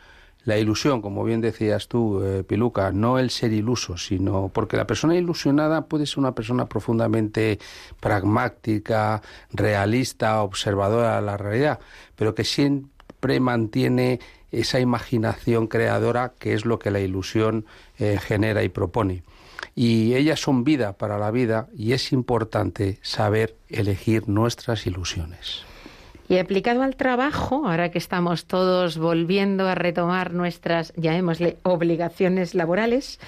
La 0.46 0.58
ilusión, 0.58 1.02
como 1.02 1.24
bien 1.26 1.42
decías 1.42 1.90
tú, 1.90 2.24
eh, 2.24 2.44
Piluca, 2.44 2.92
no 2.92 3.20
el 3.20 3.30
ser 3.30 3.52
iluso, 3.52 3.98
sino 3.98 4.50
porque 4.52 4.78
la 4.78 4.88
persona 4.88 5.16
ilusionada 5.16 5.86
puede 5.86 6.06
ser 6.06 6.20
una 6.20 6.34
persona 6.34 6.68
profundamente 6.68 7.60
pragmática, 8.00 9.22
realista, 9.52 10.42
observadora 10.42 11.18
de 11.18 11.22
la 11.22 11.38
realidad, 11.38 11.80
pero 12.16 12.34
que 12.34 12.46
siempre 12.46 13.40
mantiene 13.42 14.20
esa 14.52 14.80
imaginación 14.80 15.68
creadora 15.68 16.34
que 16.40 16.54
es 16.54 16.66
lo 16.66 16.80
que 16.80 16.92
la 16.92 17.00
ilusión 17.00 17.66
eh, 17.98 18.20
genera 18.22 18.64
y 18.64 18.70
propone. 18.70 19.24
Y 19.76 20.16
ellas 20.16 20.40
son 20.40 20.64
vida 20.64 20.94
para 20.94 21.18
la 21.18 21.32
vida 21.32 21.68
y 21.76 21.94
es 21.94 22.12
importante 22.12 23.00
saber 23.02 23.56
elegir 23.70 24.28
nuestras 24.28 24.86
ilusiones. 24.86 25.64
Y 26.28 26.38
aplicado 26.38 26.84
al 26.84 26.96
trabajo, 26.96 27.68
ahora 27.68 27.90
que 27.90 27.98
estamos 27.98 28.46
todos 28.46 29.00
volviendo 29.00 29.68
a 29.68 29.74
retomar 29.74 30.32
nuestras, 30.32 30.94
llamémosle, 30.96 31.58
obligaciones 31.64 32.54
laborales, 32.54 33.20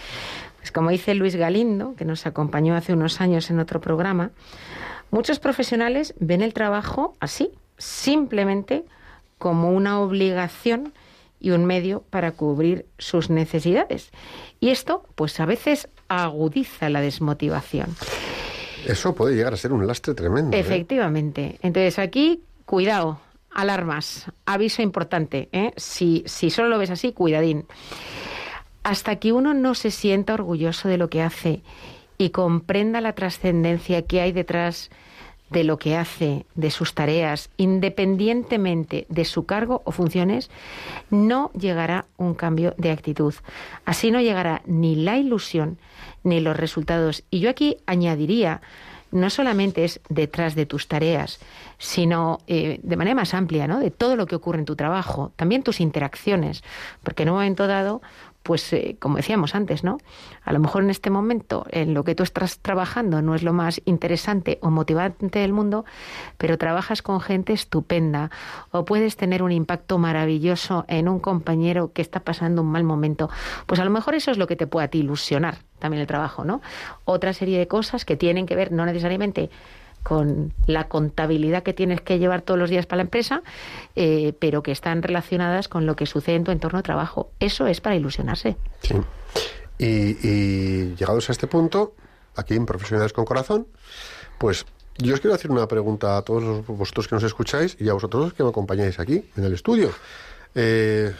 pues 0.58 0.72
como 0.72 0.92
dice 0.92 1.16
Luis 1.16 1.36
Galindo, 1.36 1.96
que 1.96 2.06
nos 2.06 2.28
acompañó 2.28 2.76
hace 2.76 2.94
unos 2.94 3.20
años 3.20 3.50
en 3.50 3.60
otro 3.60 3.82
programa, 3.82 4.30
muchos 5.10 5.40
profesionales 5.40 6.14
ven 6.20 6.44
el 6.44 6.54
trabajo 6.54 7.16
así, 7.20 7.52
simplemente 7.80 8.86
como 9.40 9.72
una 9.72 10.00
obligación 10.00 10.94
y 11.42 11.52
un 11.52 11.66
medio 11.66 12.04
para 12.10 12.32
cubrir 12.32 12.86
sus 12.98 13.30
necesidades. 13.30 14.12
Y 14.60 14.70
esto, 14.70 15.04
pues 15.16 15.40
a 15.40 15.46
veces 15.46 15.90
agudiza 16.08 16.90
la 16.90 17.02
desmotivación. 17.02 17.96
Eso 18.86 19.14
puede 19.16 19.36
llegar 19.36 19.54
a 19.54 19.58
ser 19.58 19.74
un 19.74 19.86
lastre 19.86 20.14
tremendo. 20.14 20.56
¿eh? 20.56 20.60
Efectivamente. 20.60 21.58
Entonces 21.62 22.00
aquí, 22.00 22.44
cuidado, 22.66 23.20
alarmas, 23.50 24.32
aviso 24.46 24.82
importante. 24.82 25.50
¿eh? 25.52 25.74
Si, 25.78 26.24
si 26.26 26.50
solo 26.50 26.70
lo 26.70 26.78
ves 26.78 26.92
así, 26.92 27.12
cuidadín. 27.12 27.66
Hasta 28.84 29.18
que 29.18 29.32
uno 29.32 29.54
no 29.54 29.76
se 29.76 29.92
sienta 29.92 30.34
orgulloso 30.34 30.88
de 30.88 30.98
lo 30.98 31.10
que 31.10 31.22
hace 31.22 31.62
y 32.18 32.30
comprenda 32.30 33.02
la 33.02 33.14
trascendencia 33.14 34.04
que 34.04 34.22
hay 34.22 34.32
detrás 34.32 34.90
de 35.52 35.66
lo 35.66 35.78
que 35.78 35.96
hace, 35.98 36.46
de 36.56 36.72
sus 36.72 36.96
tareas, 36.96 37.50
independientemente 37.58 39.06
de 39.10 39.26
su 39.26 39.46
cargo 39.46 39.82
o 39.86 39.92
funciones, 39.92 40.50
no 41.10 41.52
llegará 41.52 42.06
un 42.18 42.34
cambio 42.34 42.74
de 42.78 42.92
actitud. 42.92 43.36
Así 43.86 44.12
no 44.12 44.22
llegará 44.22 44.62
ni 44.66 44.96
la 44.96 45.18
ilusión 45.18 45.78
ni 46.24 46.40
los 46.40 46.56
resultados. 46.56 47.24
Y 47.30 47.42
yo 47.42 47.50
aquí 47.50 47.78
añadiría, 47.86 48.62
no 49.12 49.30
solamente 49.30 49.84
es 49.84 50.00
detrás 50.08 50.56
de 50.56 50.66
tus 50.66 50.88
tareas, 50.88 51.40
sino 51.78 52.40
eh, 52.48 52.80
de 52.82 52.96
manera 52.96 53.16
más 53.16 53.34
amplia, 53.34 53.68
¿no? 53.68 53.80
De 53.80 53.92
todo 53.92 54.16
lo 54.16 54.28
que 54.28 54.36
ocurre 54.36 54.60
en 54.60 54.66
tu 54.66 54.78
trabajo, 54.78 55.34
también 55.36 55.64
tus 55.64 55.82
interacciones, 55.82 56.64
porque 57.04 57.24
en 57.24 57.30
un 57.30 57.36
momento 57.36 57.68
dado 57.68 58.02
pues 58.44 58.72
eh, 58.74 58.98
como 59.00 59.18
decíamos 59.18 59.56
antes, 59.56 59.84
¿no? 59.84 59.98
A 60.44 60.54
lo 60.54 60.60
mejor 60.60 60.84
en 60.84 60.90
este 60.90 61.10
momento 61.10 61.66
en 61.70 61.94
lo 61.94 62.04
que 62.04 62.16
tú 62.16 62.24
estás 62.24 62.60
trabajando 62.60 63.22
no 63.22 63.36
es 63.36 63.44
lo 63.44 63.54
más 63.54 63.82
interesante 63.86 64.58
o 64.62 64.70
motivante 64.70 65.40
del 65.40 65.54
mundo, 65.54 65.86
pero 66.38 66.58
trabajas 66.58 67.02
con 67.02 67.22
gente 67.22 67.54
estupenda 67.54 68.32
o 68.72 68.86
puedes 68.86 69.16
tener 69.18 69.44
un 69.44 69.52
impacto 69.52 69.98
maravilloso 69.98 70.86
en 70.88 71.08
un 71.08 71.20
compañero 71.20 71.92
que 71.94 72.02
está 72.02 72.22
pasando 72.22 72.62
un 72.62 72.72
mal 72.72 72.84
momento. 72.84 73.30
Pues 73.68 73.80
a 73.80 73.86
lo 73.86 73.92
mejor 73.92 74.16
eso 74.16 74.32
es 74.32 74.38
lo 74.38 74.48
que 74.48 74.56
te 74.56 74.68
puede 74.68 74.86
a 74.86 74.88
ti 74.90 75.00
ilusionar 75.00 75.60
también 75.80 76.02
el 76.02 76.08
trabajo, 76.08 76.46
¿no? 76.46 76.62
Otra 77.06 77.34
serie 77.34 77.58
de 77.58 77.68
cosas 77.68 78.06
que 78.06 78.16
tienen 78.16 78.46
que 78.46 78.56
ver 78.56 78.72
no 78.72 78.86
necesariamente 78.86 79.50
con 80.04 80.54
la 80.68 80.88
contabilidad 80.88 81.64
que 81.64 81.74
tienes 81.74 82.02
que 82.02 82.20
llevar 82.20 82.42
todos 82.42 82.60
los 82.60 82.70
días 82.70 82.86
para 82.86 82.98
la 82.98 83.04
empresa, 83.04 83.44
eh, 83.96 84.34
pero 84.40 84.64
que 84.64 84.72
están 84.72 85.02
relacionadas 85.04 85.68
con 85.68 85.86
lo 85.86 85.96
que 85.96 86.06
sucede 86.06 86.36
en 86.36 86.44
tu 86.44 86.52
entorno 86.52 86.80
de 86.80 86.84
trabajo. 86.84 87.32
Eso 87.40 87.68
es 87.68 87.82
para 87.82 87.96
ilusionarse. 87.96 88.58
Sí. 88.82 88.96
Y, 89.78 90.96
llegados 90.96 91.30
a 91.30 91.32
este 91.32 91.48
punto, 91.48 91.96
aquí 92.36 92.54
en 92.56 92.66
Profesionales 92.66 93.14
con 93.14 93.26
Corazón, 93.26 93.68
pues 94.38 94.66
yo 94.98 95.14
os 95.14 95.20
quiero 95.20 95.34
hacer 95.34 95.50
una 95.50 95.68
pregunta 95.68 96.18
a 96.18 96.22
todos 96.22 96.66
vosotros 96.68 97.08
que 97.08 97.16
nos 97.16 97.24
escucháis 97.24 97.78
y 97.80 97.90
a 97.90 97.94
vosotros 97.94 98.34
que 98.34 98.44
me 98.44 98.50
acompañáis 98.50 99.00
aquí 99.00 99.26
en 99.36 99.44
el 99.44 99.54
estudio. 99.54 99.92
Eh, 100.54 101.14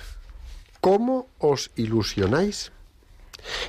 ¿Cómo 0.80 1.28
os 1.40 1.72
ilusionáis? 1.76 2.72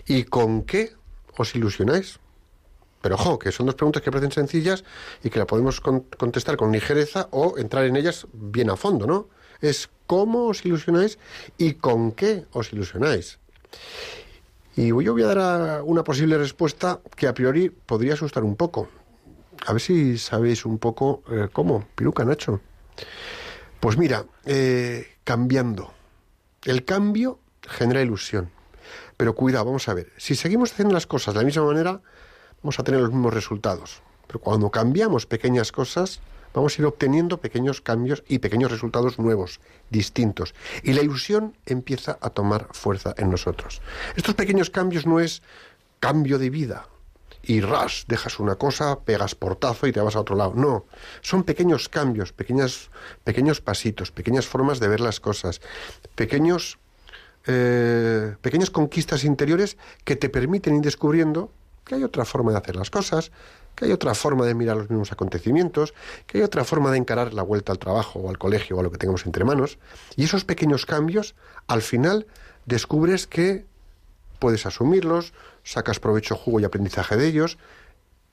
¿Y 0.06 0.24
con 0.24 0.62
qué 0.62 0.92
os 1.36 1.54
ilusionáis? 1.54 2.18
Pero 3.02 3.16
ojo, 3.16 3.38
que 3.38 3.52
son 3.52 3.66
dos 3.66 3.74
preguntas 3.74 4.00
que 4.02 4.10
parecen 4.10 4.32
sencillas 4.32 4.84
y 5.22 5.28
que 5.30 5.38
la 5.38 5.46
podemos 5.46 5.80
con- 5.80 6.00
contestar 6.16 6.56
con 6.56 6.72
ligereza 6.72 7.28
o 7.32 7.58
entrar 7.58 7.84
en 7.84 7.96
ellas 7.96 8.26
bien 8.32 8.70
a 8.70 8.76
fondo, 8.76 9.06
¿no? 9.06 9.28
Es 9.60 9.90
cómo 10.06 10.46
os 10.46 10.64
ilusionáis 10.64 11.18
y 11.58 11.74
con 11.74 12.12
qué 12.12 12.46
os 12.52 12.72
ilusionáis. 12.72 13.38
Y 14.76 14.88
yo 14.88 14.94
voy 15.12 15.22
a 15.22 15.26
dar 15.26 15.38
a- 15.38 15.82
una 15.82 16.02
posible 16.04 16.38
respuesta 16.38 17.00
que 17.16 17.26
a 17.28 17.34
priori 17.34 17.68
podría 17.70 18.14
asustar 18.14 18.42
un 18.44 18.56
poco. 18.56 18.88
A 19.66 19.72
ver 19.72 19.80
si 19.82 20.16
sabéis 20.18 20.64
un 20.64 20.78
poco 20.78 21.22
eh, 21.30 21.48
cómo. 21.52 21.86
Piruca, 21.94 22.24
Nacho. 22.24 22.60
Pues 23.80 23.96
mira, 23.98 24.24
eh, 24.44 25.06
cambiando. 25.24 25.92
El 26.64 26.84
cambio 26.84 27.38
genera 27.68 28.00
ilusión. 28.02 28.50
Pero 29.16 29.34
cuidado, 29.34 29.66
vamos 29.66 29.88
a 29.88 29.94
ver. 29.94 30.10
Si 30.16 30.34
seguimos 30.34 30.72
haciendo 30.72 30.94
las 30.94 31.06
cosas 31.06 31.34
de 31.34 31.40
la 31.40 31.46
misma 31.46 31.64
manera, 31.64 32.00
vamos 32.62 32.78
a 32.78 32.84
tener 32.84 33.00
los 33.00 33.10
mismos 33.10 33.34
resultados. 33.34 34.02
Pero 34.26 34.40
cuando 34.40 34.70
cambiamos 34.70 35.26
pequeñas 35.26 35.72
cosas, 35.72 36.20
vamos 36.54 36.78
a 36.78 36.82
ir 36.82 36.86
obteniendo 36.86 37.38
pequeños 37.38 37.80
cambios 37.80 38.22
y 38.28 38.38
pequeños 38.38 38.70
resultados 38.70 39.18
nuevos, 39.18 39.60
distintos. 39.90 40.54
Y 40.82 40.92
la 40.92 41.02
ilusión 41.02 41.56
empieza 41.66 42.18
a 42.20 42.30
tomar 42.30 42.68
fuerza 42.72 43.14
en 43.16 43.30
nosotros. 43.30 43.82
Estos 44.16 44.34
pequeños 44.34 44.70
cambios 44.70 45.06
no 45.06 45.20
es 45.20 45.42
cambio 46.00 46.38
de 46.38 46.50
vida, 46.50 46.88
y 47.42 47.60
ras, 47.60 48.04
dejas 48.06 48.38
una 48.38 48.54
cosa, 48.54 49.00
pegas 49.00 49.34
portazo 49.34 49.86
y 49.86 49.92
te 49.92 50.00
vas 50.00 50.16
a 50.16 50.20
otro 50.20 50.36
lado. 50.36 50.54
No, 50.54 50.86
son 51.20 51.42
pequeños 51.42 51.88
cambios, 51.88 52.32
pequeñas, 52.32 52.90
pequeños 53.24 53.60
pasitos, 53.60 54.12
pequeñas 54.12 54.46
formas 54.46 54.78
de 54.78 54.88
ver 54.88 55.00
las 55.00 55.20
cosas, 55.20 55.60
pequeños, 56.14 56.78
eh, 57.46 58.36
pequeñas 58.40 58.70
conquistas 58.70 59.24
interiores 59.24 59.76
que 60.04 60.16
te 60.16 60.28
permiten 60.28 60.76
ir 60.76 60.82
descubriendo 60.82 61.50
que 61.84 61.96
hay 61.96 62.04
otra 62.04 62.24
forma 62.24 62.52
de 62.52 62.58
hacer 62.58 62.76
las 62.76 62.90
cosas, 62.90 63.32
que 63.74 63.86
hay 63.86 63.92
otra 63.92 64.14
forma 64.14 64.46
de 64.46 64.54
mirar 64.54 64.76
los 64.76 64.90
mismos 64.90 65.12
acontecimientos, 65.12 65.94
que 66.26 66.38
hay 66.38 66.44
otra 66.44 66.64
forma 66.64 66.90
de 66.90 66.98
encarar 66.98 67.32
la 67.32 67.42
vuelta 67.42 67.72
al 67.72 67.78
trabajo 67.78 68.20
o 68.20 68.28
al 68.28 68.38
colegio 68.38 68.76
o 68.76 68.80
a 68.80 68.82
lo 68.82 68.90
que 68.90 68.98
tengamos 68.98 69.26
entre 69.26 69.44
manos. 69.44 69.78
Y 70.16 70.24
esos 70.24 70.44
pequeños 70.44 70.86
cambios, 70.86 71.34
al 71.66 71.82
final, 71.82 72.26
descubres 72.66 73.26
que 73.26 73.66
puedes 74.38 74.66
asumirlos, 74.66 75.32
sacas 75.62 76.00
provecho, 76.00 76.36
jugo 76.36 76.60
y 76.60 76.64
aprendizaje 76.64 77.16
de 77.16 77.26
ellos 77.26 77.58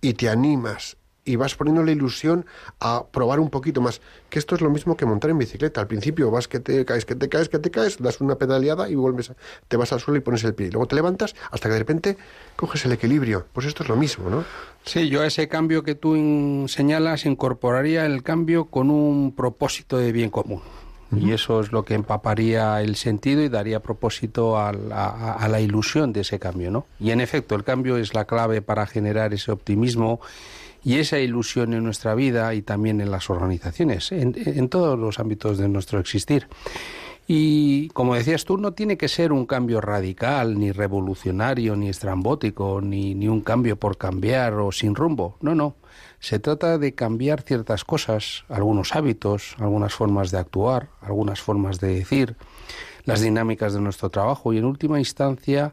y 0.01 0.13
te 0.13 0.29
animas 0.29 0.97
y 1.30 1.36
vas 1.36 1.54
poniendo 1.56 1.84
la 1.84 1.92
ilusión 1.92 2.46
a 2.80 3.04
probar 3.12 3.39
un 3.39 3.50
poquito 3.50 3.82
más. 3.82 4.02
Que 4.30 4.39
esto 4.39 4.56
es 4.56 4.62
lo 4.62 4.70
mismo 4.70 4.98
que 4.98 5.06
montar 5.06 5.30
en 5.32 5.38
bicicleta. 5.38 5.80
Al 5.82 5.88
principio 5.88 6.32
vas 6.32 6.48
que 6.48 6.60
te 6.60 6.84
caes, 6.86 7.06
que 7.06 7.15
te 7.15 7.30
caes, 7.30 7.50
que 7.50 7.60
te 7.60 7.70
caes, 7.70 7.98
das 8.02 8.20
una 8.22 8.36
pedaleada 8.36 8.89
y 8.89 8.96
vuelves, 8.96 9.30
a- 9.30 9.36
te 9.68 9.78
vas 9.78 9.94
al 9.94 10.00
suelo 10.00 10.18
y 10.18 10.22
pones 10.22 10.44
el 10.44 10.54
pie. 10.56 10.70
Luego 10.72 10.88
te 10.88 10.96
levantas 10.96 11.36
hasta 11.52 11.70
que 11.70 11.74
de 11.74 11.80
repente 11.80 12.18
coges 12.56 12.86
el 12.86 12.92
equilibrio. 12.94 13.46
Pues 13.54 13.68
esto 13.68 13.84
es 13.84 13.89
lo 13.89 13.96
mismo, 13.96 14.30
¿no? 14.30 14.44
Sí, 14.86 15.10
yo 15.10 15.22
a 15.22 15.28
ese 15.28 15.48
cambio 15.48 15.84
que 15.84 15.94
tú 15.96 16.15
in- 16.15 16.65
señalas 16.68 17.26
incorporaría 17.26 18.06
el 18.06 18.24
cambio 18.24 18.65
con 18.65 18.89
un 18.89 19.34
propósito 19.36 19.98
de 19.98 20.12
bien 20.12 20.30
común. 20.32 20.62
Y 21.12 21.32
eso 21.32 21.60
es 21.60 21.72
lo 21.72 21.84
que 21.86 21.96
empaparía 21.96 22.80
el 22.84 22.96
sentido 22.96 23.42
y 23.42 23.50
daría 23.50 23.80
propósito 23.80 24.60
a 24.60 24.72
la, 24.72 25.06
a- 25.08 25.34
a 25.34 25.48
la 25.48 25.60
ilusión 25.60 26.13
de 26.13 26.22
ese 26.22 26.38
cambio, 26.38 26.70
¿no? 26.70 26.86
Y 27.00 27.10
en 27.10 27.20
efecto, 27.20 27.56
el 27.56 27.63
cambio 27.63 27.98
es 27.98 28.13
la 28.13 28.26
clave 28.26 28.62
para 28.62 28.86
generar 28.86 29.34
ese 29.34 29.52
optimismo 29.52 30.20
y 30.84 30.98
esa 30.98 31.20
ilusión 31.20 31.74
en 31.74 31.84
nuestra 31.84 32.15
vida 32.15 32.54
y 32.54 32.62
también 32.62 33.02
en 33.02 33.12
las 33.12 33.30
organizaciones, 33.30 34.12
en, 34.12 34.70
todos 34.70 34.98
los 34.98 35.20
ámbitos 35.20 35.58
de 35.58 35.68
nuestro 35.68 36.00
existir. 36.00 36.48
Y 37.28 37.89
como 37.89 38.15
decías 38.15 38.44
tú, 38.44 38.58
no 38.58 38.74
tiene 38.74 38.98
que 38.98 39.08
ser 39.08 39.32
un 39.32 39.46
cambio 39.46 39.82
radical, 39.82 40.58
ni 40.60 40.72
revolucionario, 40.72 41.76
ni 41.76 41.89
estrambótico, 41.89 42.82
ni, 42.82 43.13
ni 43.13 43.28
un 43.28 43.42
cambio 43.42 43.78
por 43.78 43.98
cambiar 43.98 44.56
o 44.56 44.72
sin 44.72 44.96
rumbo. 44.96 45.38
No, 45.42 45.54
no. 45.54 45.76
Se 46.20 46.39
trata 46.39 46.80
de 46.80 46.96
cambiar 46.96 47.44
ciertas 47.44 47.86
cosas, 47.86 48.46
algunos 48.50 48.96
hábitos, 48.96 49.56
algunas 49.60 49.94
formas 49.94 50.32
de 50.32 50.39
actuar, 50.39 50.89
algunas 51.02 51.39
formas 51.39 51.80
de 51.80 51.94
decir, 51.94 52.36
las 53.06 53.22
dinámicas 53.22 53.74
de 53.74 53.82
nuestro 53.82 54.10
trabajo 54.10 54.52
y 54.52 54.58
en 54.58 54.65
última 54.65 55.00
instancia 55.00 55.72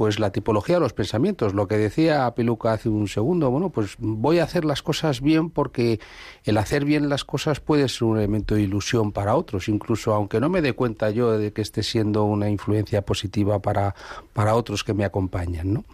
pues 0.00 0.18
la 0.18 0.32
tipología 0.32 0.76
de 0.76 0.80
los 0.80 0.94
pensamientos, 0.94 1.52
lo 1.52 1.68
que 1.68 1.76
decía 1.76 2.32
Piluca 2.34 2.72
hace 2.72 2.88
un 2.88 3.06
segundo, 3.06 3.50
bueno, 3.50 3.68
pues 3.68 3.96
voy 3.98 4.38
a 4.38 4.44
hacer 4.44 4.64
las 4.64 4.80
cosas 4.80 5.20
bien 5.20 5.50
porque 5.50 6.00
el 6.44 6.56
hacer 6.56 6.86
bien 6.86 7.10
las 7.10 7.26
cosas 7.26 7.60
puede 7.60 7.86
ser 7.86 8.04
un 8.04 8.16
elemento 8.16 8.54
de 8.54 8.62
ilusión 8.62 9.12
para 9.12 9.36
otros, 9.36 9.68
incluso 9.68 10.14
aunque 10.14 10.40
no 10.40 10.48
me 10.48 10.62
dé 10.62 10.72
cuenta 10.72 11.10
yo 11.10 11.36
de 11.36 11.52
que 11.52 11.60
esté 11.60 11.82
siendo 11.82 12.24
una 12.24 12.48
influencia 12.48 13.02
positiva 13.02 13.58
para, 13.58 13.94
para 14.32 14.54
otros 14.54 14.84
que 14.84 14.94
me 14.94 15.04
acompañan. 15.04 15.84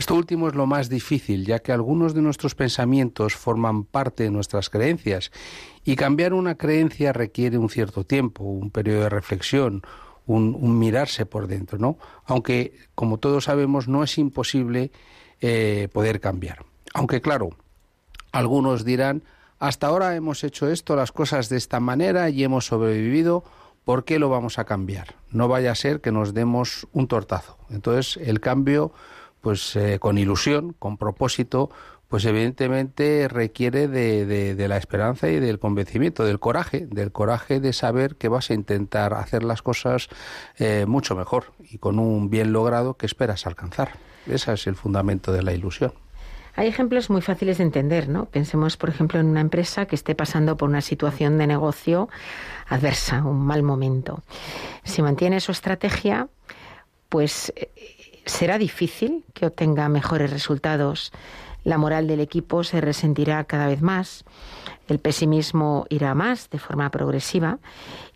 Esto 0.00 0.16
último 0.16 0.48
es 0.48 0.56
lo 0.56 0.66
más 0.66 0.88
difícil, 0.88 1.46
ya 1.46 1.60
que 1.60 1.70
algunos 1.70 2.12
de 2.12 2.22
nuestros 2.22 2.56
pensamientos 2.56 3.36
forman 3.36 3.84
parte 3.84 4.24
de 4.24 4.32
nuestras 4.32 4.68
creencias. 4.68 5.30
Y 5.84 5.94
cambiar 5.94 6.34
una 6.34 6.56
creencia 6.56 7.12
requiere 7.12 7.56
un 7.58 7.68
cierto 7.68 8.02
tiempo, 8.02 8.42
un 8.42 8.72
periodo 8.72 9.02
de 9.02 9.10
reflexión, 9.10 9.84
un, 10.26 10.78
mirarse 10.78 11.26
por 11.26 11.46
dentro, 11.46 11.78
¿no? 11.78 11.98
Aunque, 12.24 12.74
como 12.94 13.18
todos 13.18 13.44
sabemos, 13.44 13.88
no 13.88 14.02
es 14.02 14.18
imposible 14.18 14.90
eh, 15.40 15.88
poder 15.92 16.20
cambiar. 16.20 16.64
Aunque, 16.94 17.20
claro, 17.20 17.50
algunos 18.32 18.84
dirán, 18.84 19.22
hasta 19.58 19.86
ahora 19.86 20.16
hemos 20.16 20.44
hecho 20.44 20.68
esto, 20.68 20.96
las 20.96 21.12
cosas 21.12 21.48
de 21.48 21.56
esta 21.56 21.80
manera 21.80 22.30
y 22.30 22.44
hemos 22.44 22.66
sobrevivido, 22.66 23.44
¿por 23.84 24.04
qué 24.04 24.18
lo 24.18 24.28
vamos 24.28 24.58
a 24.58 24.64
cambiar? 24.64 25.16
No 25.30 25.48
vaya 25.48 25.72
a 25.72 25.74
ser 25.74 26.00
que 26.00 26.12
nos 26.12 26.34
demos 26.34 26.86
un 26.92 27.08
tortazo. 27.08 27.58
Entonces, 27.70 28.18
el 28.26 28.40
cambio, 28.40 28.92
pues 29.40 29.76
eh, 29.76 29.98
con 29.98 30.18
ilusión, 30.18 30.74
con 30.78 30.96
propósito, 30.96 31.70
pues 32.08 32.24
evidentemente 32.24 33.28
requiere 33.28 33.88
de, 33.88 34.26
de, 34.26 34.54
de, 34.54 34.68
la 34.68 34.76
esperanza 34.76 35.28
y 35.28 35.40
del 35.40 35.58
convencimiento, 35.58 36.24
del 36.24 36.38
coraje, 36.38 36.86
del 36.86 37.12
coraje 37.12 37.60
de 37.60 37.72
saber 37.72 38.16
que 38.16 38.28
vas 38.28 38.50
a 38.50 38.54
intentar 38.54 39.14
hacer 39.14 39.42
las 39.42 39.62
cosas 39.62 40.08
eh, 40.58 40.84
mucho 40.86 41.16
mejor 41.16 41.52
y 41.60 41.78
con 41.78 41.98
un 41.98 42.30
bien 42.30 42.52
logrado 42.52 42.94
que 42.94 43.06
esperas 43.06 43.46
alcanzar. 43.46 43.92
Ese 44.26 44.52
es 44.52 44.66
el 44.66 44.76
fundamento 44.76 45.32
de 45.32 45.42
la 45.42 45.52
ilusión. 45.52 45.92
Hay 46.56 46.68
ejemplos 46.68 47.10
muy 47.10 47.20
fáciles 47.20 47.58
de 47.58 47.64
entender, 47.64 48.08
¿no? 48.08 48.26
Pensemos, 48.26 48.76
por 48.76 48.88
ejemplo, 48.88 49.18
en 49.18 49.26
una 49.26 49.40
empresa 49.40 49.86
que 49.86 49.96
esté 49.96 50.14
pasando 50.14 50.56
por 50.56 50.68
una 50.68 50.82
situación 50.82 51.36
de 51.36 51.48
negocio 51.48 52.08
adversa, 52.68 53.24
un 53.24 53.44
mal 53.44 53.64
momento. 53.64 54.22
Si 54.84 55.02
mantiene 55.02 55.40
su 55.40 55.50
estrategia, 55.50 56.28
pues 57.08 57.52
eh, 57.56 57.70
será 58.24 58.58
difícil 58.58 59.24
que 59.34 59.46
obtenga 59.46 59.88
mejores 59.88 60.30
resultados 60.30 61.12
la 61.64 61.78
moral 61.78 62.06
del 62.06 62.20
equipo 62.20 62.62
se 62.62 62.80
resentirá 62.80 63.42
cada 63.44 63.66
vez 63.66 63.82
más, 63.82 64.24
el 64.86 64.98
pesimismo 64.98 65.86
irá 65.88 66.14
más 66.14 66.50
de 66.50 66.58
forma 66.58 66.90
progresiva 66.90 67.58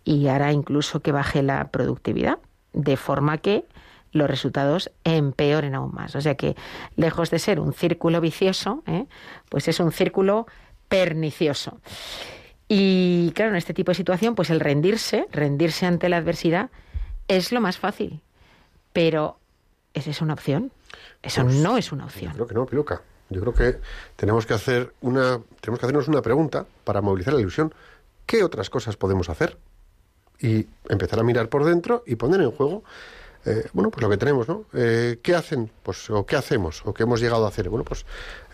y 0.05 0.29
hará 0.29 0.53
incluso 0.53 1.01
que 1.01 1.13
baje 1.13 1.43
la 1.43 1.69
productividad, 1.69 2.39
de 2.73 2.97
forma 2.97 3.39
que 3.39 3.65
los 4.13 4.29
resultados 4.29 4.91
empeoren 5.05 5.75
aún 5.75 5.93
más. 5.95 6.15
O 6.15 6.21
sea 6.21 6.35
que, 6.35 6.57
lejos 6.97 7.31
de 7.31 7.39
ser 7.39 7.61
un 7.61 7.73
círculo 7.73 8.21
vicioso, 8.21 8.83
¿eh? 8.87 9.07
pues 9.49 9.69
es 9.69 9.81
un 9.81 9.93
círculo 9.93 10.47
pernicioso. 10.89 11.81
Y 12.69 13.33
claro, 13.35 13.53
en 13.53 13.57
este 13.57 13.75
tipo 13.75 13.91
de 13.91 13.97
situación, 13.97 14.35
pues 14.35 14.51
el 14.51 14.61
rendirse, 14.61 15.27
rendirse 15.33 15.87
ante 15.87 16.09
la 16.09 16.19
adversidad, 16.19 16.71
es 17.27 17.53
lo 17.53 17.61
más 17.61 17.79
fácil. 17.79 18.21
Pero, 18.93 19.39
¿es 19.95 20.07
eso 20.07 20.25
una 20.25 20.35
opción? 20.35 20.73
Eso 21.23 21.43
pues, 21.45 21.57
no 21.57 21.79
es 21.79 21.93
una 21.93 22.05
opción. 22.05 22.33
Creo 22.33 22.47
que 22.47 22.55
no, 22.55 22.67
Piluca. 22.67 23.03
Yo 23.31 23.41
creo 23.41 23.55
que 23.55 23.79
tenemos 24.17 24.47
que 24.47 24.55
hacer 24.55 24.93
una, 25.01 25.41
tenemos 25.61 25.79
que 25.79 25.87
hacernos 25.87 26.09
una 26.09 26.23
pregunta 26.23 26.67
para 26.85 27.01
movilizar 27.03 27.35
la 27.35 27.41
ilusión. 27.41 27.75
¿Qué 28.27 28.43
otras 28.43 28.71
cosas 28.71 28.97
podemos 28.97 29.29
hacer? 29.29 29.59
Y 30.41 30.67
empezar 30.89 31.19
a 31.21 31.23
mirar 31.23 31.49
por 31.49 31.65
dentro 31.65 32.05
y 32.07 32.17
poner 32.17 32.41
en 32.41 32.51
juego, 32.51 32.85
eh, 33.45 33.69
bueno, 33.73 33.91
pues 33.91 34.03
lo 34.03 34.11
que 34.11 34.17
tenemos, 34.17 34.49
¿no? 34.49 34.65
Eh, 34.73 35.19
¿Qué 35.23 35.35
hacen? 35.35 35.71
Pues, 35.83 36.09
o 36.11 36.25
qué 36.27 36.37
hacemos, 36.37 36.83
o 36.85 36.95
qué 36.95 37.05
hemos 37.05 37.21
llegado 37.21 37.45
a 37.45 37.49
hacer. 37.49 37.69
Bueno, 37.69 37.85
pues 37.85 38.05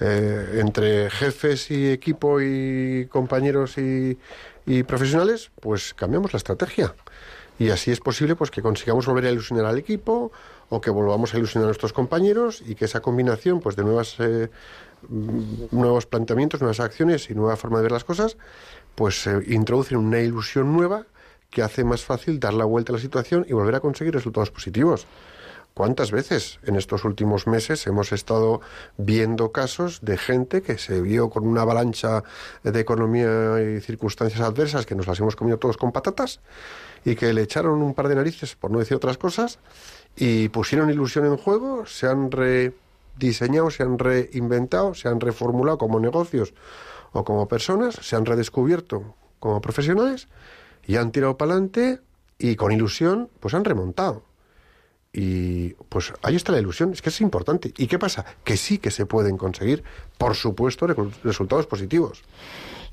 eh, 0.01 0.59
entre 0.61 1.11
jefes 1.11 1.71
y 1.71 1.91
equipo 1.91 2.41
y 2.41 3.07
compañeros 3.11 3.79
y, 3.79 4.19
y 4.67 4.83
profesionales, 4.83 5.51
pues 5.61 5.95
cambiamos 5.95 6.33
la 6.33 6.39
estrategia. 6.39 6.95
Y 7.59 7.71
así 7.71 7.93
es 7.93 8.01
posible 8.01 8.35
pues 8.35 8.51
que 8.51 8.63
consigamos 8.63 9.07
volver 9.07 9.27
a 9.27 9.31
ilusionar 9.31 9.67
al 9.67 9.79
equipo 9.79 10.33
o 10.75 10.81
que 10.81 10.91
volvamos 10.91 11.33
a 11.33 11.39
ilusionar 11.39 11.67
a 11.67 11.71
nuestros 11.71 11.93
compañeros 11.93 12.63
y 12.67 12.75
que 12.75 12.87
esa 12.87 13.01
combinación 13.01 13.61
pues 13.61 13.77
de 13.77 13.85
nuevas 13.85 14.17
eh, 14.19 14.51
nuevos 15.71 16.07
planteamientos, 16.07 16.61
nuevas 16.61 16.81
acciones 16.81 17.31
y 17.31 17.35
nueva 17.35 17.57
forma 17.57 17.79
de 17.79 17.85
ver 17.85 17.93
las 17.93 18.05
cosas, 18.05 18.37
pues 18.95 19.27
eh, 19.27 19.41
introducen 19.49 19.99
una 19.99 20.21
ilusión 20.21 20.73
nueva 20.73 21.07
que 21.51 21.63
hace 21.63 21.85
más 21.85 22.03
fácil 22.05 22.41
dar 22.41 22.55
la 22.55 22.65
vuelta 22.65 22.93
a 22.93 22.97
la 22.97 23.01
situación 23.01 23.47
y 23.49 23.53
volver 23.53 23.77
a 23.77 23.81
conseguir 23.81 24.15
resultados 24.15 24.51
positivos. 24.51 25.07
¿Cuántas 25.75 26.13
veces 26.13 26.61
en 26.65 26.77
estos 26.77 27.05
últimos 27.05 27.49
meses 27.49 27.85
hemos 27.89 28.13
estado 28.13 28.61
viendo 28.97 29.51
casos 29.51 30.01
de 30.03 30.17
gente 30.17 30.63
que 30.63 30.79
se 30.79 31.01
vio 31.01 31.31
con 31.31 31.47
una 31.49 31.63
avalancha 31.63 32.23
de 32.63 32.79
economía 32.79 33.61
y 33.61 33.81
circunstancias 33.81 34.41
adversas 34.41 34.87
que 34.87 34.95
nos 34.95 35.09
las 35.09 35.19
hemos 35.19 35.35
comido 35.35 35.59
todos 35.59 35.77
con 35.77 35.91
patatas 35.91 36.41
y 37.05 37.17
que 37.17 37.33
le 37.33 37.43
echaron 37.43 37.83
un 37.83 37.93
par 37.93 38.07
de 38.07 38.15
narices, 38.15 38.55
por 38.55 38.71
no 38.71 38.79
decir 38.79 38.97
otras 38.97 39.19
cosas, 39.19 39.59
y 40.17 40.49
pusieron 40.49 40.91
ilusión 40.91 41.27
en 41.27 41.37
juego, 41.37 41.87
se 41.87 42.07
han 42.07 42.31
rediseñado, 42.31 43.71
se 43.71 43.83
han 43.83 43.99
reinventado, 43.99 44.95
se 44.95 45.09
han 45.09 45.21
reformulado 45.21 45.79
como 45.79 46.01
negocios 46.01 46.55
o 47.13 47.25
como 47.25 47.49
personas, 47.49 47.95
se 47.95 48.17
han 48.17 48.27
redescubierto 48.27 49.15
como 49.39 49.61
profesionales 49.61 50.29
y 50.87 50.97
han 50.97 51.13
tirado 51.13 51.37
para 51.37 51.53
adelante 51.53 52.01
y 52.39 52.57
con 52.57 52.73
ilusión 52.73 53.29
pues 53.41 53.55
han 53.55 53.65
remontado. 53.65 54.25
Y 55.13 55.75
pues 55.89 56.13
ahí 56.23 56.35
está 56.35 56.51
la 56.51 56.59
ilusión, 56.59 56.93
es 56.93 57.01
que 57.01 57.11
es 57.11 57.21
importante. 57.21 57.73
¿Y 57.79 57.87
qué 57.87 58.01
pasa? 58.01 58.25
Que 58.43 58.57
sí 58.57 58.79
que 58.79 58.91
se 58.91 59.07
pueden 59.07 59.37
conseguir, 59.37 59.85
por 60.19 60.35
supuesto, 60.35 60.89
resultados 61.23 61.67
positivos. 61.69 62.25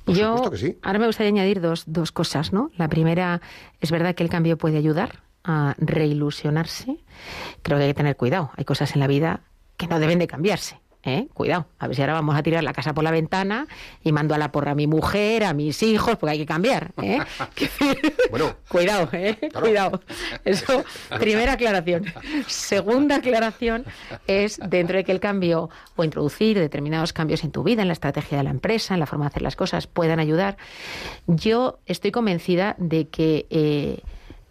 Por 0.06 0.16
Yo 0.16 0.38
supuesto 0.38 0.52
que 0.52 0.58
sí. 0.58 0.78
ahora 0.84 1.00
me 1.00 1.08
gustaría 1.08 1.30
añadir 1.30 1.62
dos, 1.62 1.84
dos 1.88 2.12
cosas, 2.12 2.54
¿no? 2.54 2.70
La 2.78 2.90
primera, 2.90 3.42
es 3.80 3.90
verdad 3.90 4.14
que 4.14 4.22
el 4.22 4.30
cambio 4.30 4.58
puede 4.58 4.78
ayudar 4.78 5.24
a 5.44 5.76
reilusionarse. 5.80 6.98
Creo 7.62 7.78
que 7.78 7.86
hay 7.86 7.90
que 7.92 7.96
tener 7.96 8.16
cuidado. 8.16 8.52
Hay 8.56 8.66
cosas 8.66 8.94
en 8.94 9.00
la 9.00 9.08
vida 9.08 9.42
que 9.78 9.88
no 9.88 10.00
deben 10.00 10.20
de 10.20 10.28
cambiarse. 10.28 10.82
¿eh? 11.04 11.28
Cuidado, 11.34 11.68
a 11.80 11.88
ver 11.88 11.96
si 11.96 12.02
ahora 12.02 12.14
vamos 12.14 12.36
a 12.36 12.44
tirar 12.44 12.64
la 12.64 12.74
casa 12.74 12.94
por 12.94 13.04
la 13.04 13.12
ventana 13.12 13.68
y 14.04 14.12
mando 14.12 14.36
a 14.36 14.38
la 14.38 14.52
porra 14.52 14.72
a 14.72 14.76
mi 14.76 14.88
mujer, 14.88 15.44
a 15.44 15.54
mis 15.54 15.82
hijos, 15.84 16.18
porque 16.18 16.32
hay 16.32 16.40
que 16.40 16.46
cambiar, 16.46 16.92
¿eh? 17.02 17.20
Bueno. 18.32 18.56
cuidado, 18.68 19.10
¿eh? 19.12 19.38
Cuidado. 19.60 20.02
Eso, 20.46 20.84
primera 21.20 21.54
aclaración. 21.54 22.06
Segunda 22.48 23.18
aclaración 23.18 23.86
es 24.28 24.60
dentro 24.64 24.98
de 24.98 25.04
que 25.04 25.12
el 25.12 25.20
cambio 25.20 25.70
o 25.96 26.04
introducir 26.04 26.60
determinados 26.60 27.14
cambios 27.14 27.44
en 27.44 27.52
tu 27.52 27.64
vida, 27.64 27.82
en 27.82 27.88
la 27.88 27.94
estrategia 27.94 28.38
de 28.38 28.44
la 28.44 28.52
empresa, 28.52 28.94
en 28.94 29.00
la 29.00 29.06
forma 29.06 29.26
de 29.26 29.30
hacer 29.30 29.42
las 29.42 29.56
cosas, 29.56 29.88
puedan 29.88 30.20
ayudar. 30.20 30.58
Yo 31.28 31.80
estoy 31.86 32.12
convencida 32.12 32.76
de 32.78 33.10
que 33.10 33.48
eh, 33.50 34.02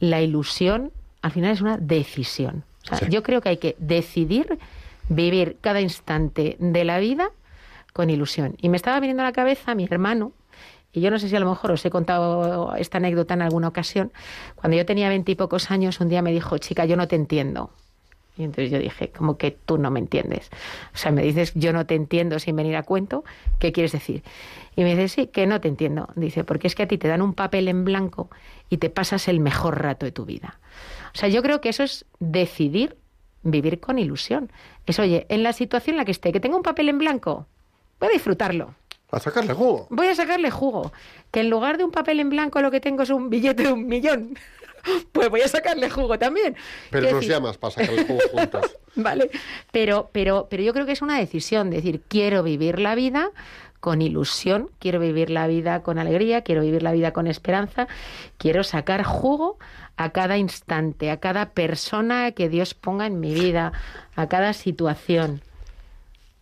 la 0.00 0.20
ilusión 0.20 0.92
al 1.22 1.30
final 1.30 1.52
es 1.52 1.61
una 1.61 1.76
decisión. 1.76 2.64
O 2.85 2.96
sea, 2.96 2.98
Sí. 2.98 3.06
Yo 3.11 3.22
creo 3.22 3.40
que 3.40 3.50
hay 3.50 3.56
que 3.59 3.76
decidir 3.78 4.59
vivir 5.09 5.59
cada 5.61 5.80
instante 5.80 6.56
de 6.59 6.85
la 6.85 6.98
vida 6.98 7.30
con 7.92 8.11
ilusión. 8.11 8.56
Y 8.61 8.68
me 8.68 8.76
estaba 8.76 9.00
viniendo 9.00 9.22
a 9.22 9.26
la 9.26 9.33
cabeza 9.33 9.74
mi 9.74 9.85
hermano, 9.85 10.33
y 10.92 11.00
yo 11.00 11.11
no 11.11 11.18
sé 11.18 11.28
si 11.28 11.37
a 11.37 11.40
lo 11.40 11.48
mejor 11.48 11.70
os 11.72 11.85
he 11.85 11.90
contado 11.90 12.74
esta 12.76 12.98
anécdota 12.98 13.35
en 13.35 13.42
alguna 13.42 13.68
ocasión, 13.68 14.12
cuando 14.56 14.76
yo 14.76 14.87
tenía 14.87 15.09
veintipocos 15.09 15.70
años, 15.70 16.00
un 16.00 16.09
día 16.09 16.22
me 16.22 16.33
dijo, 16.33 16.59
chica, 16.59 16.85
yo 16.85 16.96
no 16.96 17.06
te 17.06 17.16
entiendo. 17.16 17.70
Y 18.37 18.44
entonces 18.44 18.70
yo 18.70 18.78
dije, 18.78 19.11
como 19.11 19.37
que 19.37 19.50
tú 19.50 19.76
no 19.76 19.90
me 19.90 20.00
entiendes. 20.00 20.50
O 20.94 20.96
sea, 20.96 21.12
me 21.12 21.22
dices, 21.22 21.52
yo 21.54 21.72
no 21.72 21.85
te 21.87 21.94
entiendo 21.94 22.38
sin 22.38 22.56
venir 22.56 22.74
a 22.76 22.83
cuento, 22.83 23.24
¿qué 23.59 23.70
quieres 23.70 23.92
decir? 23.92 24.22
Y 24.76 24.83
me 24.83 24.96
dice, 24.96 25.09
sí, 25.09 25.26
que 25.26 25.46
no 25.46 25.61
te 25.61 25.68
entiendo. 25.68 26.09
Dice, 26.16 26.42
porque 26.42 26.66
es 26.66 26.74
que 26.74 26.85
a 26.85 26.88
ti 26.88 26.96
te 26.96 27.09
dan 27.09 27.22
un 27.22 27.35
papel 27.35 27.68
en 27.68 27.85
blanco 27.85 28.30
y 28.68 28.78
te 28.78 28.88
pasas 28.88 29.28
el 29.28 29.40
mejor 29.40 29.83
rato 29.83 30.06
de 30.06 30.12
tu 30.12 30.24
vida. 30.24 30.59
O 31.14 31.18
sea, 31.18 31.28
yo 31.28 31.42
creo 31.42 31.60
que 31.60 31.68
eso 31.68 31.82
es 31.82 32.04
decidir 32.18 32.96
vivir 33.42 33.80
con 33.80 33.98
ilusión. 33.98 34.52
Es, 34.86 34.98
oye, 34.98 35.26
en 35.28 35.42
la 35.42 35.52
situación 35.52 35.94
en 35.94 35.98
la 35.98 36.04
que 36.04 36.12
esté, 36.12 36.32
que 36.32 36.40
tenga 36.40 36.56
un 36.56 36.62
papel 36.62 36.88
en 36.88 36.98
blanco, 36.98 37.46
voy 37.98 38.10
a 38.10 38.12
disfrutarlo. 38.12 38.74
A 39.10 39.18
sacarle 39.18 39.54
jugo. 39.54 39.86
Voy 39.90 40.06
a 40.06 40.14
sacarle 40.14 40.50
jugo. 40.50 40.92
Que 41.32 41.40
en 41.40 41.50
lugar 41.50 41.78
de 41.78 41.84
un 41.84 41.90
papel 41.90 42.20
en 42.20 42.30
blanco 42.30 42.60
lo 42.60 42.70
que 42.70 42.80
tengo 42.80 43.02
es 43.02 43.10
un 43.10 43.28
billete 43.28 43.64
de 43.64 43.72
un 43.72 43.86
millón. 43.86 44.38
Pues 45.12 45.28
voy 45.28 45.42
a 45.42 45.48
sacarle 45.48 45.90
jugo 45.90 46.18
también. 46.18 46.56
Pero 46.88 47.10
nos 47.10 47.26
llamas 47.26 47.58
para 47.58 47.72
sacar 47.72 47.92
el 47.92 48.06
jugo 48.06 48.20
juntos. 48.32 48.78
Vale, 48.94 49.30
pero, 49.70 50.08
pero, 50.10 50.46
pero 50.48 50.62
yo 50.62 50.72
creo 50.72 50.86
que 50.86 50.92
es 50.92 51.02
una 51.02 51.18
decisión, 51.18 51.68
decir, 51.68 52.00
quiero 52.08 52.42
vivir 52.42 52.78
la 52.78 52.94
vida 52.94 53.30
con 53.80 54.02
ilusión, 54.02 54.70
quiero 54.78 55.00
vivir 55.00 55.30
la 55.30 55.46
vida 55.46 55.82
con 55.82 55.98
alegría, 55.98 56.42
quiero 56.42 56.62
vivir 56.62 56.82
la 56.82 56.92
vida 56.92 57.12
con 57.12 57.26
esperanza, 57.26 57.88
quiero 58.38 58.62
sacar 58.62 59.02
jugo 59.02 59.58
a 59.96 60.10
cada 60.10 60.38
instante, 60.38 61.10
a 61.10 61.18
cada 61.18 61.50
persona 61.50 62.32
que 62.32 62.48
Dios 62.48 62.74
ponga 62.74 63.06
en 63.06 63.20
mi 63.20 63.34
vida, 63.34 63.72
a 64.16 64.28
cada 64.28 64.52
situación. 64.52 65.42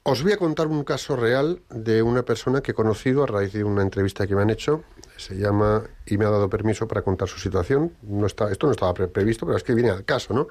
Os 0.02 0.22
voy 0.22 0.32
a 0.32 0.36
contar 0.36 0.68
un 0.68 0.84
caso 0.84 1.16
real 1.16 1.60
de 1.68 2.02
una 2.02 2.22
persona 2.22 2.62
que 2.62 2.70
he 2.70 2.74
conocido 2.74 3.22
a 3.22 3.26
raíz 3.26 3.52
de 3.52 3.62
una 3.62 3.82
entrevista 3.82 4.26
que 4.26 4.34
me 4.34 4.42
han 4.42 4.50
hecho. 4.50 4.82
Se 5.18 5.34
llama 5.36 5.82
y 6.06 6.16
me 6.16 6.24
ha 6.24 6.30
dado 6.30 6.48
permiso 6.48 6.86
para 6.86 7.02
contar 7.02 7.28
su 7.28 7.38
situación. 7.40 7.92
No 8.02 8.24
está, 8.26 8.50
esto 8.52 8.66
no 8.66 8.72
estaba 8.72 8.94
pre- 8.94 9.08
previsto, 9.08 9.44
pero 9.46 9.58
es 9.58 9.64
que 9.64 9.74
viene 9.74 9.90
al 9.90 10.04
caso, 10.04 10.32
¿no? 10.32 10.46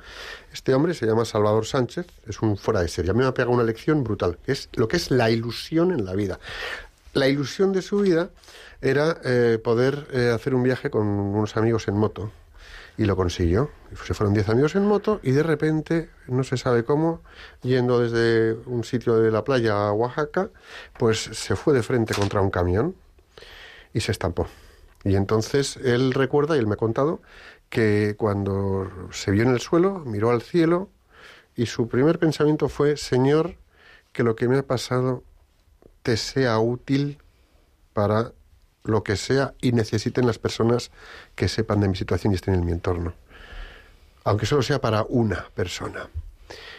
Este 0.54 0.74
hombre 0.74 0.94
se 0.94 1.06
llama 1.06 1.24
Salvador 1.26 1.66
Sánchez, 1.66 2.06
es 2.28 2.42
un 2.42 2.58
fuera 2.58 2.82
de 2.82 2.90
serie. 2.90 3.12
A 3.12 3.14
mí 3.14 3.22
me 3.22 3.26
ha 3.26 3.34
pegado 3.34 3.54
una 3.54 3.64
lección 3.64 4.04
brutal, 4.04 4.38
que 4.46 4.52
es 4.52 4.70
lo 4.74 4.88
que 4.90 4.98
es 4.98 5.10
la 5.10 5.30
ilusión 5.32 5.92
en 5.92 6.04
la 6.04 6.14
vida. 6.14 6.40
La 7.14 7.30
ilusión 7.30 7.72
de 7.72 7.82
su 7.82 8.00
vida 8.02 8.30
era 8.82 9.18
eh, 9.24 9.58
poder 9.64 10.06
eh, 10.12 10.32
hacer 10.36 10.54
un 10.54 10.64
viaje 10.64 10.90
con 10.92 11.08
unos 11.08 11.56
amigos 11.58 11.88
en 11.88 11.96
moto. 11.96 12.32
Y 13.00 13.06
lo 13.06 13.16
consiguió. 13.16 13.70
Se 14.06 14.14
fueron 14.14 14.34
10 14.34 14.50
amigos 14.50 14.76
en 14.76 14.84
moto 14.86 15.20
y 15.24 15.32
de 15.32 15.44
repente, 15.44 16.10
no 16.28 16.44
se 16.44 16.58
sabe 16.58 16.84
cómo, 16.84 17.22
yendo 17.62 18.00
desde 18.02 18.54
un 18.66 18.84
sitio 18.84 19.16
de 19.18 19.32
la 19.32 19.44
playa 19.44 19.88
a 19.88 19.94
Oaxaca, 19.94 20.50
pues 20.98 21.20
se 21.22 21.56
fue 21.56 21.74
de 21.74 21.84
frente 21.84 22.14
contra 22.16 22.42
un 22.42 22.50
camión 22.50 22.96
y 23.94 24.02
se 24.02 24.12
estampó. 24.12 24.48
Y 25.04 25.16
entonces 25.16 25.78
él 25.78 26.14
recuerda, 26.14 26.56
y 26.56 26.60
él 26.60 26.68
me 26.68 26.74
ha 26.74 26.78
contado, 26.78 27.22
que 27.70 28.16
cuando 28.18 28.90
se 29.12 29.32
vio 29.32 29.44
en 29.44 29.50
el 29.50 29.60
suelo, 29.60 30.00
miró 30.06 30.32
al 30.32 30.42
cielo 30.42 30.90
y 31.56 31.66
su 31.66 31.88
primer 31.88 32.20
pensamiento 32.20 32.70
fue, 32.70 32.98
Señor, 32.98 33.56
que 34.14 34.24
lo 34.24 34.36
que 34.36 34.48
me 34.48 34.58
ha 34.58 34.64
pasado 34.64 35.24
te 36.04 36.18
sea 36.18 36.60
útil 36.60 37.20
para 37.94 38.32
lo 38.84 39.04
que 39.04 39.18
sea 39.18 39.54
y 39.62 39.74
necesiten 39.74 40.26
las 40.26 40.40
personas 40.40 40.92
que 41.36 41.48
sepan 41.48 41.82
de 41.82 41.90
mi 41.90 41.96
situación 41.96 42.32
y 42.32 42.36
estén 42.36 42.54
en 42.54 42.66
mi 42.66 42.72
entorno. 42.72 43.14
Aunque 44.24 44.46
solo 44.46 44.62
sea 44.62 44.80
para 44.80 45.04
una 45.04 45.48
persona. 45.56 46.10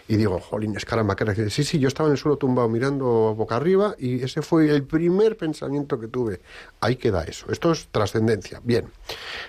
Y 0.09 0.17
digo, 0.17 0.41
jolín, 0.41 0.75
es 0.75 0.87
cara, 0.87 1.05
que 1.15 1.51
sí, 1.51 1.65
sí, 1.65 1.79
yo 1.79 1.87
estaba 1.87 2.09
en 2.09 2.13
el 2.13 2.19
suelo 2.19 2.39
tumbado 2.39 2.67
mirando 2.71 3.35
boca 3.35 3.57
arriba 3.57 3.95
y 3.99 4.23
ese 4.23 4.41
fue 4.41 4.71
el 4.71 4.83
primer 4.85 5.37
pensamiento 5.37 6.01
que 6.01 6.09
tuve. 6.09 6.41
Ahí 6.81 6.97
queda 6.97 7.25
eso. 7.25 7.53
Esto 7.53 7.73
es 7.73 7.89
trascendencia. 7.89 8.61
Bien. 8.65 8.87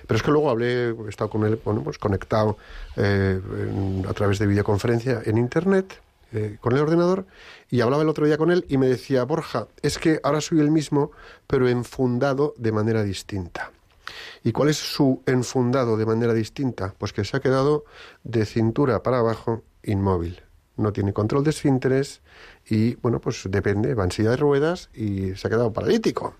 Pero 0.06 0.16
es 0.18 0.22
que 0.22 0.30
luego 0.30 0.50
hablé, 0.50 0.90
he 0.90 1.08
estado 1.08 1.30
con 1.30 1.46
él, 1.46 1.58
bueno, 1.64 1.82
pues 1.82 1.96
conectado 1.96 2.58
eh, 2.96 3.40
a 4.06 4.12
través 4.12 4.38
de 4.38 4.46
videoconferencia 4.46 5.22
en 5.24 5.38
internet 5.38 5.98
eh, 6.32 6.58
con 6.60 6.74
el 6.74 6.80
ordenador 6.80 7.24
y 7.70 7.80
hablaba 7.80 8.02
el 8.02 8.10
otro 8.10 8.26
día 8.26 8.36
con 8.36 8.50
él 8.50 8.66
y 8.68 8.76
me 8.76 8.86
decía, 8.86 9.24
Borja, 9.24 9.66
es 9.80 9.98
que 9.98 10.20
ahora 10.22 10.42
soy 10.42 10.60
el 10.60 10.70
mismo, 10.70 11.10
pero 11.46 11.68
enfundado 11.68 12.52
de 12.58 12.70
manera 12.70 13.02
distinta. 13.02 13.72
¿Y 14.44 14.52
cuál 14.52 14.68
es 14.68 14.76
su 14.76 15.22
enfundado 15.24 15.96
de 15.96 16.04
manera 16.04 16.34
distinta? 16.34 16.94
Pues 16.98 17.14
que 17.14 17.24
se 17.24 17.36
ha 17.36 17.40
quedado 17.40 17.84
de 18.24 18.44
cintura 18.44 19.02
para 19.02 19.20
abajo 19.20 19.62
inmóvil. 19.82 20.42
No 20.80 20.92
tiene 20.92 21.12
control 21.12 21.44
de 21.44 21.50
esfínteres 21.50 22.22
y, 22.66 22.94
bueno, 22.96 23.20
pues 23.20 23.42
depende, 23.48 23.94
va 23.94 24.04
en 24.04 24.12
silla 24.12 24.30
de 24.30 24.36
ruedas 24.36 24.88
y 24.94 25.34
se 25.34 25.46
ha 25.46 25.50
quedado 25.50 25.72
paralítico. 25.72 26.34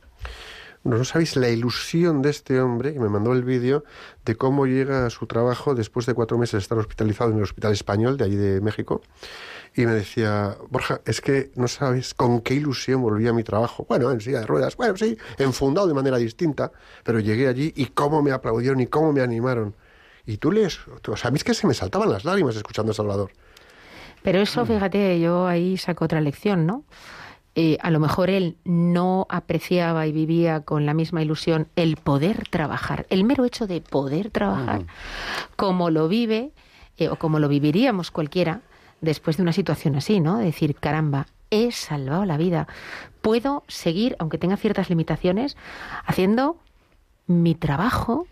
No 0.82 1.04
sabéis 1.04 1.36
la 1.36 1.50
ilusión 1.50 2.22
de 2.22 2.30
este 2.30 2.58
hombre, 2.58 2.94
que 2.94 3.00
me 3.00 3.10
mandó 3.10 3.34
el 3.34 3.44
vídeo, 3.44 3.84
de 4.24 4.36
cómo 4.36 4.64
llega 4.64 5.04
a 5.04 5.10
su 5.10 5.26
trabajo 5.26 5.74
después 5.74 6.06
de 6.06 6.14
cuatro 6.14 6.38
meses 6.38 6.52
de 6.52 6.58
estar 6.60 6.78
hospitalizado 6.78 7.30
en 7.32 7.36
el 7.36 7.42
Hospital 7.42 7.72
Español 7.72 8.16
de 8.16 8.24
allí 8.24 8.36
de 8.36 8.62
México. 8.62 9.02
Y 9.76 9.84
me 9.84 9.92
decía, 9.92 10.56
Borja, 10.70 11.02
es 11.04 11.20
que 11.20 11.50
no 11.54 11.68
sabes 11.68 12.14
con 12.14 12.40
qué 12.40 12.54
ilusión 12.54 13.02
volví 13.02 13.28
a 13.28 13.34
mi 13.34 13.44
trabajo. 13.44 13.84
Bueno, 13.90 14.10
en 14.10 14.22
silla 14.22 14.40
de 14.40 14.46
ruedas, 14.46 14.74
bueno, 14.76 14.96
sí, 14.96 15.18
enfundado 15.36 15.86
de 15.86 15.92
manera 15.92 16.16
distinta, 16.16 16.72
pero 17.04 17.20
llegué 17.20 17.46
allí 17.46 17.74
y 17.76 17.86
cómo 17.88 18.22
me 18.22 18.32
aplaudieron 18.32 18.80
y 18.80 18.86
cómo 18.86 19.12
me 19.12 19.20
animaron. 19.20 19.76
Y 20.24 20.38
tú 20.38 20.50
lees, 20.50 20.78
sea, 21.16 21.30
a 21.30 21.32
que 21.32 21.54
se 21.54 21.66
me 21.66 21.74
saltaban 21.74 22.10
las 22.10 22.24
lágrimas 22.24 22.56
escuchando 22.56 22.92
a 22.92 22.94
Salvador. 22.94 23.32
Pero 24.22 24.40
eso, 24.40 24.66
fíjate, 24.66 25.20
yo 25.20 25.46
ahí 25.46 25.76
saco 25.76 26.04
otra 26.04 26.20
lección, 26.20 26.66
¿no? 26.66 26.84
Eh, 27.56 27.78
a 27.80 27.90
lo 27.90 27.98
mejor 27.98 28.30
él 28.30 28.56
no 28.64 29.26
apreciaba 29.28 30.06
y 30.06 30.12
vivía 30.12 30.60
con 30.60 30.86
la 30.86 30.94
misma 30.94 31.20
ilusión 31.22 31.66
el 31.74 31.96
poder 31.96 32.48
trabajar, 32.48 33.06
el 33.10 33.24
mero 33.24 33.44
hecho 33.44 33.66
de 33.66 33.80
poder 33.80 34.30
trabajar, 34.30 34.84
como 35.56 35.90
lo 35.90 36.06
vive 36.06 36.52
eh, 36.96 37.08
o 37.08 37.16
como 37.16 37.40
lo 37.40 37.48
viviríamos 37.48 38.12
cualquiera 38.12 38.60
después 39.00 39.36
de 39.36 39.42
una 39.42 39.52
situación 39.52 39.96
así, 39.96 40.20
¿no? 40.20 40.38
De 40.38 40.44
decir, 40.44 40.76
caramba, 40.76 41.26
he 41.50 41.72
salvado 41.72 42.24
la 42.24 42.36
vida. 42.36 42.68
Puedo 43.20 43.64
seguir, 43.66 44.14
aunque 44.18 44.38
tenga 44.38 44.56
ciertas 44.56 44.88
limitaciones, 44.88 45.56
haciendo 46.06 46.56
mi 47.26 47.54
trabajo 47.54 48.26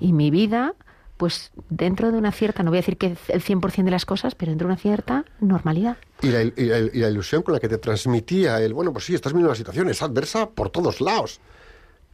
y 0.00 0.12
mi 0.12 0.30
vida, 0.30 0.74
pues 1.22 1.52
dentro 1.70 2.10
de 2.10 2.18
una 2.18 2.32
cierta, 2.32 2.64
no 2.64 2.72
voy 2.72 2.78
a 2.78 2.80
decir 2.80 2.96
que 2.96 3.14
el 3.28 3.42
100% 3.44 3.84
de 3.84 3.90
las 3.92 4.04
cosas, 4.04 4.34
pero 4.34 4.50
dentro 4.50 4.66
de 4.66 4.72
una 4.72 4.80
cierta 4.82 5.24
normalidad. 5.38 5.96
Y 6.20 6.26
la, 6.30 6.42
y 6.42 6.50
la- 6.56 6.78
y 6.80 6.98
la 6.98 7.08
ilusión 7.10 7.42
con 7.42 7.54
la 7.54 7.60
que 7.60 7.68
te 7.68 7.78
transmitía 7.78 8.60
el, 8.60 8.74
bueno, 8.74 8.92
pues 8.92 9.04
sí, 9.04 9.14
estás 9.14 9.32
viendo 9.32 9.48
la 9.48 9.54
situación, 9.54 9.88
es 9.88 10.02
adversa 10.02 10.50
por 10.50 10.70
todos 10.70 11.00
lados. 11.00 11.40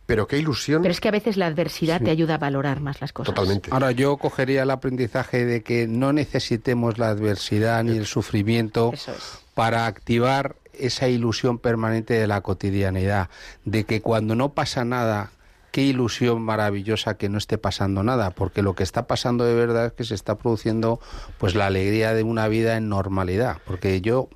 Pero 0.05 0.27
qué 0.27 0.37
ilusión. 0.37 0.83
Pero 0.83 0.93
es 0.93 1.01
que 1.01 1.09
a 1.09 1.11
veces 1.11 1.39
la 1.39 1.47
adversidad 1.47 2.03
te 2.03 2.11
ayuda 2.11 2.35
a 2.35 2.39
valorar 2.39 2.81
más 2.81 3.01
las 3.01 3.15
cosas. 3.15 3.35
Totalmente. 3.35 3.71
Ahora 3.73 3.93
yo 3.93 4.19
cogería 4.19 4.65
el 4.65 4.71
aprendizaje 4.71 5.47
de 5.47 5.63
que 5.63 5.87
no 5.89 6.13
necesitemos 6.13 6.99
la 6.99 7.09
adversidad 7.09 7.83
ni 7.85 7.97
el 7.97 8.05
sufrimiento 8.05 8.91
es. 8.93 9.07
para 9.55 9.87
activar 9.87 10.57
esa 10.75 11.09
ilusión 11.09 11.59
permanente 11.59 12.13
de 12.13 12.27
la 12.27 12.43
cotidianidad, 12.43 13.31
de 13.65 13.85
que 13.85 14.03
cuando 14.03 14.35
no 14.35 14.51
pasa 14.51 14.85
nada, 14.85 15.31
qué 15.79 15.85
ilusión 15.85 16.43
maravillosa 16.43 17.17
que 17.17 17.29
no 17.29 17.39
esté 17.39 17.57
pasando 17.57 18.03
nada, 18.03 18.31
porque 18.31 18.63
lo 18.63 18.75
que 18.75 18.83
está 18.83 19.07
pasando 19.07 19.45
de 19.45 19.55
verdad 19.55 19.87
es 19.87 19.93
que 19.93 20.03
se 20.03 20.17
está 20.17 20.37
produciendo 20.37 20.99
pues 21.39 21.55
la 21.55 21.67
alegría 21.67 22.15
de 22.15 22.25
una 22.25 22.49
vida 22.49 22.77
en 22.77 22.89
normalidad, 22.89 23.59
porque 23.65 24.01
yo 24.01 24.29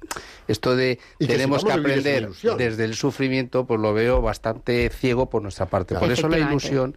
esto 0.47 0.77
de 0.77 1.01
Y 1.19 1.27
tenemos 1.27 1.65
que 1.65 1.73
aprender 1.73 2.29
desde 2.57 2.85
el 2.85 2.95
sufrimiento, 2.95 3.67
pues 3.67 3.81
lo 3.81 3.93
veo 3.93 4.23
bastante 4.23 4.89
ciego 4.91 5.31
por 5.31 5.43
nuestra 5.43 5.67
parte. 5.67 5.97
Por 5.97 6.13
eso 6.13 6.29
la 6.29 6.39
ilusión 6.39 6.95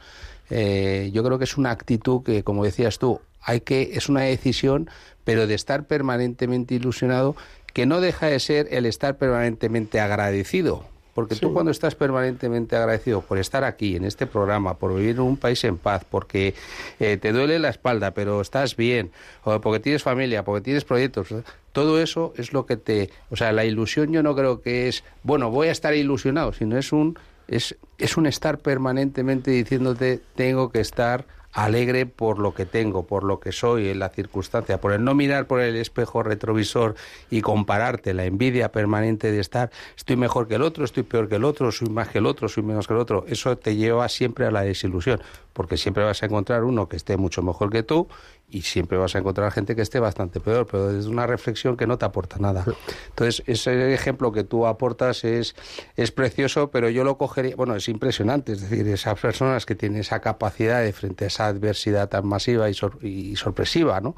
eh, 0.52 1.10
yo 1.12 1.24
creo 1.24 1.40
que 1.40 1.46
es 1.46 1.58
una 1.58 1.72
actitud 1.72 2.22
que, 2.22 2.44
como 2.44 2.64
decías 2.64 3.00
tú, 3.00 3.22
hay 3.42 3.62
que 3.62 3.94
es 3.94 4.10
una 4.10 4.22
decisión, 4.22 4.92
pero 5.24 5.48
de 5.48 5.56
estar 5.56 5.88
permanentemente 5.88 6.76
ilusionado, 6.76 7.36
que 7.74 7.88
no 7.88 8.00
deja 8.00 8.28
de 8.28 8.40
ser 8.40 8.68
el 8.70 8.86
estar 8.86 9.18
permanentemente 9.18 10.00
agradecido, 10.00 10.86
Porque 11.16 11.38
tú 11.38 11.54
cuando 11.54 11.72
estás 11.72 11.96
permanentemente 11.96 12.76
agradecido 12.76 13.22
por 13.22 13.38
estar 13.38 13.64
aquí, 13.64 13.96
en 13.96 14.04
este 14.04 14.28
programa, 14.28 14.78
por 14.78 14.94
vivir 14.94 15.12
en 15.12 15.22
un 15.22 15.38
país 15.38 15.64
en 15.64 15.78
paz, 15.78 16.06
porque 16.08 16.54
eh, 17.00 17.16
te 17.16 17.32
duele 17.32 17.58
la 17.58 17.70
espalda, 17.70 18.12
pero 18.12 18.42
estás 18.42 18.76
bien, 18.76 19.12
o 19.46 19.62
porque 19.62 19.80
tienes 19.80 20.04
familia, 20.04 20.44
porque 20.44 20.60
tienes 20.60 20.84
proyectos, 20.84 21.30
todo 21.72 22.02
eso 22.02 22.34
es 22.36 22.52
lo 22.52 22.66
que 22.66 22.76
te... 22.76 23.12
O 23.30 23.38
sea, 23.38 23.54
la 23.54 23.64
ilusión 23.64 24.12
yo 24.12 24.24
no 24.24 24.36
creo 24.36 24.62
que 24.62 24.90
es, 24.90 25.06
bueno, 25.24 25.52
voy 25.52 25.70
a 25.70 25.72
estar 25.72 25.96
ilusionado, 25.96 26.52
sino 26.52 26.78
es 26.78 26.92
un, 26.92 27.18
es, 27.48 27.78
es 27.98 28.18
un 28.18 28.26
estar 28.26 28.58
permanentemente 28.58 29.52
diciéndote, 29.52 30.20
tengo 30.36 30.70
que 30.70 30.82
estar 30.82 31.24
alegre 31.56 32.06
por 32.06 32.38
lo 32.38 32.54
que 32.54 32.66
tengo, 32.66 33.08
por 33.08 33.24
lo 33.24 33.40
que 33.40 33.54
soy 33.54 33.88
en 33.88 34.00
la 34.00 34.10
circunstancia, 34.10 34.80
por 34.80 34.92
el 34.92 35.04
no 35.04 35.16
mirar 35.16 35.48
por 35.48 35.62
el 35.62 35.78
espejo 35.78 36.22
retrovisor 36.22 36.96
y 37.32 37.42
compararte, 37.42 38.14
la 38.14 38.26
envidia 38.26 38.74
permanente 38.74 39.32
de 39.32 39.40
estar, 39.40 39.72
estoy 39.96 40.18
mejor 40.18 40.50
que 40.50 40.56
el 40.56 40.62
otro, 40.62 40.84
estoy 40.84 41.04
peor 41.04 41.30
que 41.30 41.36
el 41.36 41.46
otro, 41.46 41.72
soy 41.72 41.90
más 41.90 42.10
que 42.10 42.18
el 42.18 42.26
otro, 42.26 42.50
soy 42.50 42.64
menos 42.64 42.88
que 42.88 42.94
el 42.94 43.00
otro, 43.00 43.24
eso 43.30 43.58
te 43.58 43.76
lleva 43.78 44.10
siempre 44.10 44.46
a 44.46 44.52
la 44.52 44.62
desilusión, 44.62 45.22
porque 45.54 45.78
siempre 45.78 46.04
vas 46.04 46.22
a 46.22 46.26
encontrar 46.26 46.66
uno 46.66 46.90
que 46.90 46.98
esté 46.98 47.16
mucho 47.16 47.42
mejor 47.42 47.70
que 47.70 47.84
tú 47.84 48.10
y 48.48 48.62
siempre 48.62 48.98
vas 48.98 49.16
a 49.16 49.20
encontrar 49.20 49.52
gente 49.52 49.76
que 49.76 49.82
esté 49.82 50.00
bastante 50.00 50.40
peor, 50.40 50.68
pero 50.70 50.92
es 50.98 51.08
una 51.08 51.26
reflexión 51.26 51.76
que 51.76 51.88
no 51.88 51.98
te 51.98 52.06
aporta 52.06 52.38
nada. 52.38 52.64
Entonces, 53.10 53.44
ese 53.48 53.94
ejemplo 53.94 54.32
que 54.32 54.44
tú 54.44 54.68
aportas 54.68 55.24
es, 55.24 55.56
es 55.96 56.12
precioso, 56.12 56.70
pero 56.70 56.90
yo 56.90 57.04
lo 57.04 57.18
cogería, 57.18 57.56
bueno, 57.56 57.76
es 57.76 57.90
impresionante, 57.90 58.54
es 58.54 58.62
decir, 58.62 58.88
esas 58.88 59.20
personas 59.20 59.66
que 59.66 59.76
tienen 59.76 60.00
esa 60.02 60.22
capacidad 60.22 60.82
de 60.82 60.94
frente 60.94 61.26
a 61.26 61.28
esa 61.28 61.48
adversidad 61.48 62.10
tan 62.10 62.28
masiva 62.28 62.70
y, 62.70 62.76
y 63.02 63.36
sorpresiva, 63.36 64.00
¿no? 64.00 64.16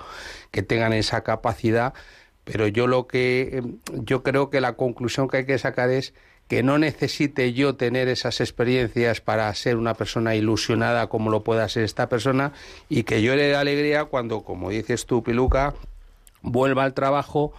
Que 0.52 0.62
tengan 0.62 0.94
esa 0.94 1.24
capacidad, 1.24 1.94
pero 2.44 2.68
yo 2.68 2.88
lo 2.88 3.08
que, 3.08 3.64
yo 3.94 4.24
creo 4.24 4.50
que 4.50 4.62
la 4.62 4.74
conclusión 4.74 5.30
que 5.30 5.38
hay 5.38 5.46
que 5.46 5.58
sacar 5.58 5.90
es 5.90 6.14
que 6.48 6.64
no 6.64 6.78
necesite 6.78 7.54
yo 7.54 7.76
tener 7.76 8.08
esas 8.08 8.40
experiencias 8.40 9.22
para 9.22 9.54
ser 9.54 9.78
una 9.78 9.94
persona 9.94 10.36
ilusionada 10.36 11.08
como 11.08 11.30
lo 11.30 11.44
pueda 11.44 11.68
ser 11.68 11.84
esta 11.84 12.08
persona 12.10 12.54
y 12.90 13.04
que 13.04 13.22
yo 13.22 13.36
le 13.36 13.44
dé 13.44 13.56
alegría 13.56 14.06
cuando, 14.06 14.42
como 14.42 14.70
dices 14.70 15.06
tú, 15.06 15.24
Piluca, 15.24 15.74
vuelva 16.42 16.84
al 16.84 16.94
trabajo 16.94 17.54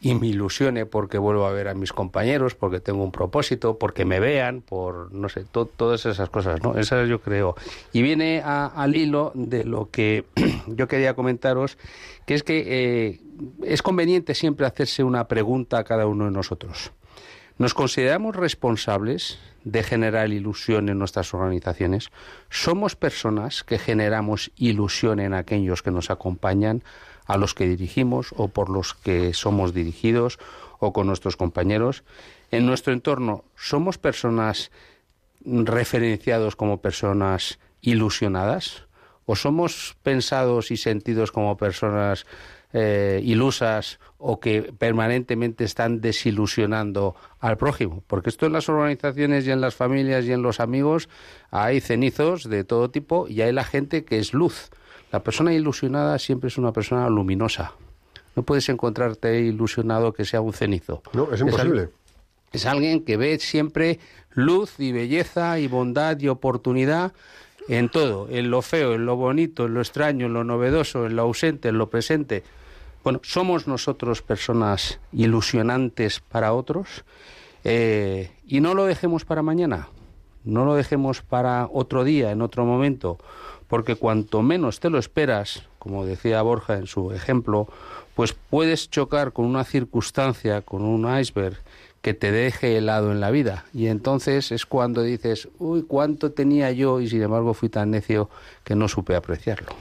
y 0.00 0.14
me 0.16 0.26
ilusione 0.26 0.84
porque 0.84 1.16
vuelvo 1.16 1.46
a 1.46 1.52
ver 1.52 1.68
a 1.68 1.74
mis 1.74 1.92
compañeros, 1.92 2.56
porque 2.56 2.80
tengo 2.80 3.04
un 3.04 3.12
propósito, 3.12 3.78
porque 3.78 4.04
me 4.04 4.18
vean, 4.18 4.60
por, 4.60 5.12
no 5.12 5.28
sé, 5.28 5.44
todas 5.44 6.04
esas 6.06 6.28
cosas, 6.28 6.60
¿no? 6.60 6.76
Esas 6.76 7.08
yo 7.08 7.20
creo. 7.20 7.54
Y 7.92 8.02
viene 8.02 8.42
al 8.44 8.96
hilo 8.96 9.30
de 9.34 9.62
lo 9.62 9.90
que 9.90 10.24
yo 10.66 10.88
quería 10.88 11.14
comentaros, 11.14 11.78
que 12.26 12.34
es 12.34 12.42
que 12.42 12.64
eh, 12.66 13.20
es 13.62 13.80
conveniente 13.80 14.34
siempre 14.34 14.66
hacerse 14.66 15.04
una 15.04 15.28
pregunta 15.28 15.78
a 15.78 15.84
cada 15.84 16.06
uno 16.06 16.24
de 16.24 16.32
nosotros. 16.32 16.90
¿Nos 17.58 17.74
consideramos 17.74 18.34
responsables 18.34 19.38
de 19.64 19.82
generar 19.82 20.30
ilusión 20.30 20.88
en 20.88 20.98
nuestras 20.98 21.34
organizaciones? 21.34 22.08
¿Somos 22.50 22.96
personas 22.96 23.62
que 23.62 23.78
generamos 23.78 24.50
ilusión 24.56 25.20
en 25.20 25.34
aquellos 25.34 25.82
que 25.82 25.90
nos 25.90 26.10
acompañan, 26.10 26.82
a 27.26 27.36
los 27.36 27.54
que 27.54 27.68
dirigimos 27.68 28.34
o 28.36 28.48
por 28.48 28.68
los 28.68 28.94
que 28.94 29.32
somos 29.34 29.72
dirigidos 29.72 30.38
o 30.80 30.92
con 30.92 31.06
nuestros 31.06 31.36
compañeros? 31.36 32.04
En 32.50 32.66
nuestro 32.66 32.92
entorno, 32.92 33.44
¿somos 33.54 33.98
personas 33.98 34.70
referenciados 35.44 36.56
como 36.56 36.80
personas 36.80 37.58
ilusionadas? 37.80 38.86
¿O 39.24 39.36
somos 39.36 39.96
pensados 40.02 40.70
y 40.70 40.76
sentidos 40.76 41.30
como 41.30 41.56
personas 41.56 42.26
eh, 42.72 43.20
ilusas 43.22 43.98
o 44.16 44.40
que 44.40 44.72
permanentemente 44.78 45.64
están 45.64 46.00
desilusionando 46.00 47.14
al 47.40 47.56
prójimo. 47.58 48.02
Porque 48.06 48.30
esto 48.30 48.46
en 48.46 48.52
las 48.52 48.68
organizaciones 48.68 49.46
y 49.46 49.50
en 49.50 49.60
las 49.60 49.74
familias 49.74 50.24
y 50.24 50.32
en 50.32 50.42
los 50.42 50.60
amigos 50.60 51.08
hay 51.50 51.80
cenizos 51.80 52.48
de 52.48 52.64
todo 52.64 52.90
tipo 52.90 53.28
y 53.28 53.42
hay 53.42 53.52
la 53.52 53.64
gente 53.64 54.04
que 54.04 54.18
es 54.18 54.32
luz. 54.32 54.70
La 55.10 55.22
persona 55.22 55.52
ilusionada 55.52 56.18
siempre 56.18 56.48
es 56.48 56.56
una 56.56 56.72
persona 56.72 57.08
luminosa. 57.10 57.72
No 58.34 58.42
puedes 58.42 58.68
encontrarte 58.68 59.40
ilusionado 59.40 60.12
que 60.14 60.24
sea 60.24 60.40
un 60.40 60.54
cenizo. 60.54 61.02
No, 61.12 61.30
es 61.32 61.40
imposible. 61.40 61.90
Es, 62.52 62.64
alguien 62.64 63.04
que 63.04 63.16
ve 63.16 63.38
siempre 63.38 63.98
luz 64.30 64.78
y 64.78 64.92
belleza 64.92 65.58
y 65.58 65.66
bondad 65.66 66.18
y 66.20 66.28
oportunidad 66.28 67.12
en 67.68 67.88
todo, 67.88 68.28
en 68.30 68.50
lo 68.50 68.62
feo, 68.62 68.94
en 68.94 69.04
lo 69.04 69.16
bonito, 69.16 69.66
en 69.66 69.74
lo 69.74 69.80
extraño, 69.80 70.26
en 70.26 70.32
lo 70.32 70.44
novedoso, 70.44 71.06
en 71.06 71.16
lo 71.16 71.22
ausente, 71.22 71.68
en 71.68 71.78
lo 71.78 71.90
presente. 71.90 72.42
Bueno, 73.04 73.20
somos 73.24 73.66
nosotros 73.66 74.22
personas 74.22 75.00
ilusionantes 75.12 76.20
para 76.20 76.52
otros 76.52 77.04
eh, 77.64 78.30
y 78.46 78.60
no 78.60 78.74
lo 78.74 78.86
dejemos 78.86 79.24
para 79.24 79.42
mañana, 79.42 79.88
no 80.44 80.64
lo 80.64 80.74
dejemos 80.74 81.20
para 81.20 81.68
otro 81.72 82.04
día, 82.04 82.30
en 82.30 82.42
otro 82.42 82.64
momento, 82.64 83.18
porque 83.66 83.96
cuanto 83.96 84.42
menos 84.42 84.78
te 84.78 84.88
lo 84.88 84.98
esperas, 84.98 85.64
como 85.80 86.06
decía 86.06 86.42
Borja 86.42 86.76
en 86.76 86.86
su 86.86 87.10
ejemplo, 87.10 87.66
pues 88.14 88.34
puedes 88.34 88.88
chocar 88.88 89.32
con 89.32 89.46
una 89.46 89.64
circunstancia, 89.64 90.62
con 90.62 90.82
un 90.82 91.18
iceberg 91.18 91.58
que 92.02 92.14
te 92.14 92.30
deje 92.30 92.76
helado 92.76 93.10
en 93.10 93.20
la 93.20 93.30
vida. 93.30 93.64
Y 93.72 93.86
entonces 93.86 94.52
es 94.52 94.66
cuando 94.66 95.02
dices, 95.02 95.48
uy, 95.58 95.82
cuánto 95.82 96.32
tenía 96.32 96.70
yo 96.70 97.00
y 97.00 97.08
sin 97.08 97.22
embargo 97.22 97.54
fui 97.54 97.68
tan 97.68 97.90
necio 97.90 98.28
que 98.64 98.74
no 98.76 98.88
supe 98.88 99.16
apreciarlo. 99.16 99.72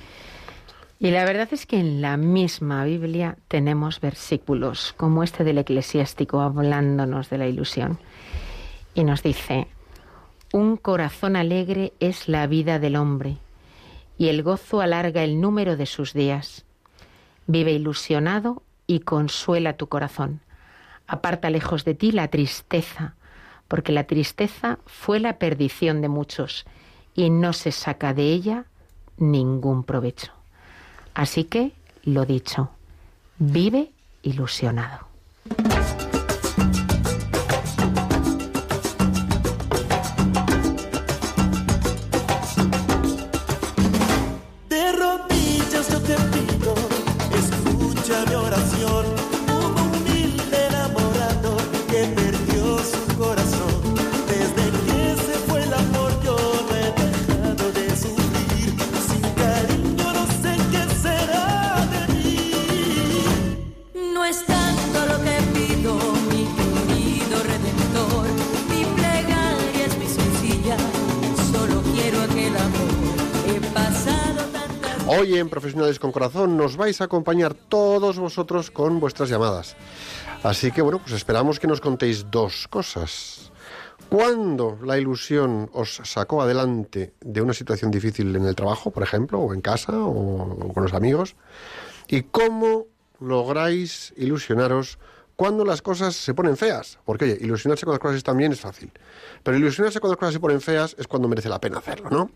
Y 1.03 1.09
la 1.09 1.25
verdad 1.25 1.49
es 1.51 1.65
que 1.65 1.79
en 1.79 1.99
la 1.99 2.15
misma 2.15 2.85
Biblia 2.85 3.35
tenemos 3.47 3.99
versículos 4.01 4.93
como 4.97 5.23
este 5.23 5.43
del 5.43 5.57
eclesiástico 5.57 6.41
hablándonos 6.41 7.27
de 7.31 7.39
la 7.39 7.47
ilusión. 7.47 7.97
Y 8.93 9.03
nos 9.03 9.23
dice, 9.23 9.65
un 10.53 10.77
corazón 10.77 11.35
alegre 11.35 11.93
es 11.99 12.29
la 12.29 12.45
vida 12.45 12.77
del 12.77 12.97
hombre, 12.97 13.37
y 14.19 14.27
el 14.27 14.43
gozo 14.43 14.79
alarga 14.79 15.23
el 15.23 15.41
número 15.41 15.75
de 15.75 15.87
sus 15.87 16.13
días. 16.13 16.65
Vive 17.47 17.71
ilusionado 17.71 18.61
y 18.85 18.99
consuela 18.99 19.77
tu 19.77 19.87
corazón. 19.87 20.41
Aparta 21.07 21.49
lejos 21.49 21.83
de 21.83 21.95
ti 21.95 22.11
la 22.11 22.27
tristeza, 22.27 23.15
porque 23.67 23.91
la 23.91 24.03
tristeza 24.03 24.77
fue 24.85 25.19
la 25.19 25.39
perdición 25.39 25.99
de 26.01 26.09
muchos, 26.09 26.67
y 27.15 27.31
no 27.31 27.53
se 27.53 27.71
saca 27.71 28.13
de 28.13 28.25
ella 28.25 28.65
ningún 29.17 29.83
provecho. 29.83 30.40
Así 31.13 31.43
que, 31.43 31.73
lo 32.03 32.25
dicho, 32.25 32.69
vive 33.37 33.91
ilusionado. 34.23 35.10
Hoy 75.13 75.37
en 75.37 75.49
Profesionales 75.49 75.99
con 75.99 76.13
Corazón 76.13 76.55
nos 76.55 76.77
vais 76.77 77.01
a 77.01 77.03
acompañar 77.03 77.53
todos 77.53 78.17
vosotros 78.17 78.71
con 78.71 79.01
vuestras 79.01 79.27
llamadas. 79.27 79.75
Así 80.41 80.71
que 80.71 80.81
bueno, 80.81 80.99
pues 80.99 81.11
esperamos 81.11 81.59
que 81.59 81.67
nos 81.67 81.81
contéis 81.81 82.31
dos 82.31 82.69
cosas. 82.69 83.51
¿Cuándo 84.07 84.79
la 84.81 84.97
ilusión 84.97 85.69
os 85.73 85.99
sacó 86.05 86.41
adelante 86.41 87.13
de 87.19 87.41
una 87.41 87.51
situación 87.51 87.91
difícil 87.91 88.33
en 88.37 88.45
el 88.45 88.55
trabajo, 88.55 88.91
por 88.91 89.03
ejemplo, 89.03 89.39
o 89.39 89.53
en 89.53 89.59
casa, 89.59 89.91
o, 89.93 90.71
con 90.73 90.83
los 90.83 90.93
amigos? 90.93 91.35
¿Y 92.07 92.21
cómo 92.21 92.87
lográis 93.19 94.13
ilusionaros 94.15 94.97
cuando 95.35 95.65
las 95.65 95.81
cosas 95.81 96.15
se 96.15 96.33
ponen 96.33 96.55
feas? 96.55 96.99
Porque, 97.03 97.25
oye, 97.25 97.37
ilusionarse 97.41 97.83
con 97.85 97.91
las 97.91 97.99
cosas 97.99 98.23
también 98.23 98.53
es 98.53 98.61
fácil. 98.61 98.89
Pero 99.43 99.57
ilusionarse 99.57 99.99
cuando 99.99 100.13
las 100.13 100.19
cosas 100.19 100.33
se 100.35 100.39
ponen 100.39 100.61
feas 100.61 100.95
es 100.97 101.05
cuando 101.05 101.27
merece 101.27 101.49
la 101.49 101.59
pena 101.59 101.79
hacerlo, 101.79 102.09
¿no? 102.09 102.31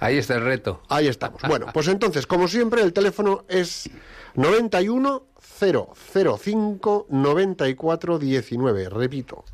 Ahí 0.00 0.18
está 0.18 0.34
el 0.34 0.44
reto. 0.44 0.82
Ahí 0.88 1.08
estamos. 1.08 1.40
Bueno, 1.48 1.66
pues 1.72 1.88
entonces, 1.88 2.26
como 2.26 2.48
siempre, 2.48 2.82
el 2.82 2.92
teléfono 2.92 3.44
es 3.48 3.90
91 4.34 5.26
005 5.60 7.06
94 7.08 8.18
19. 8.18 8.88
Repito. 8.88 9.44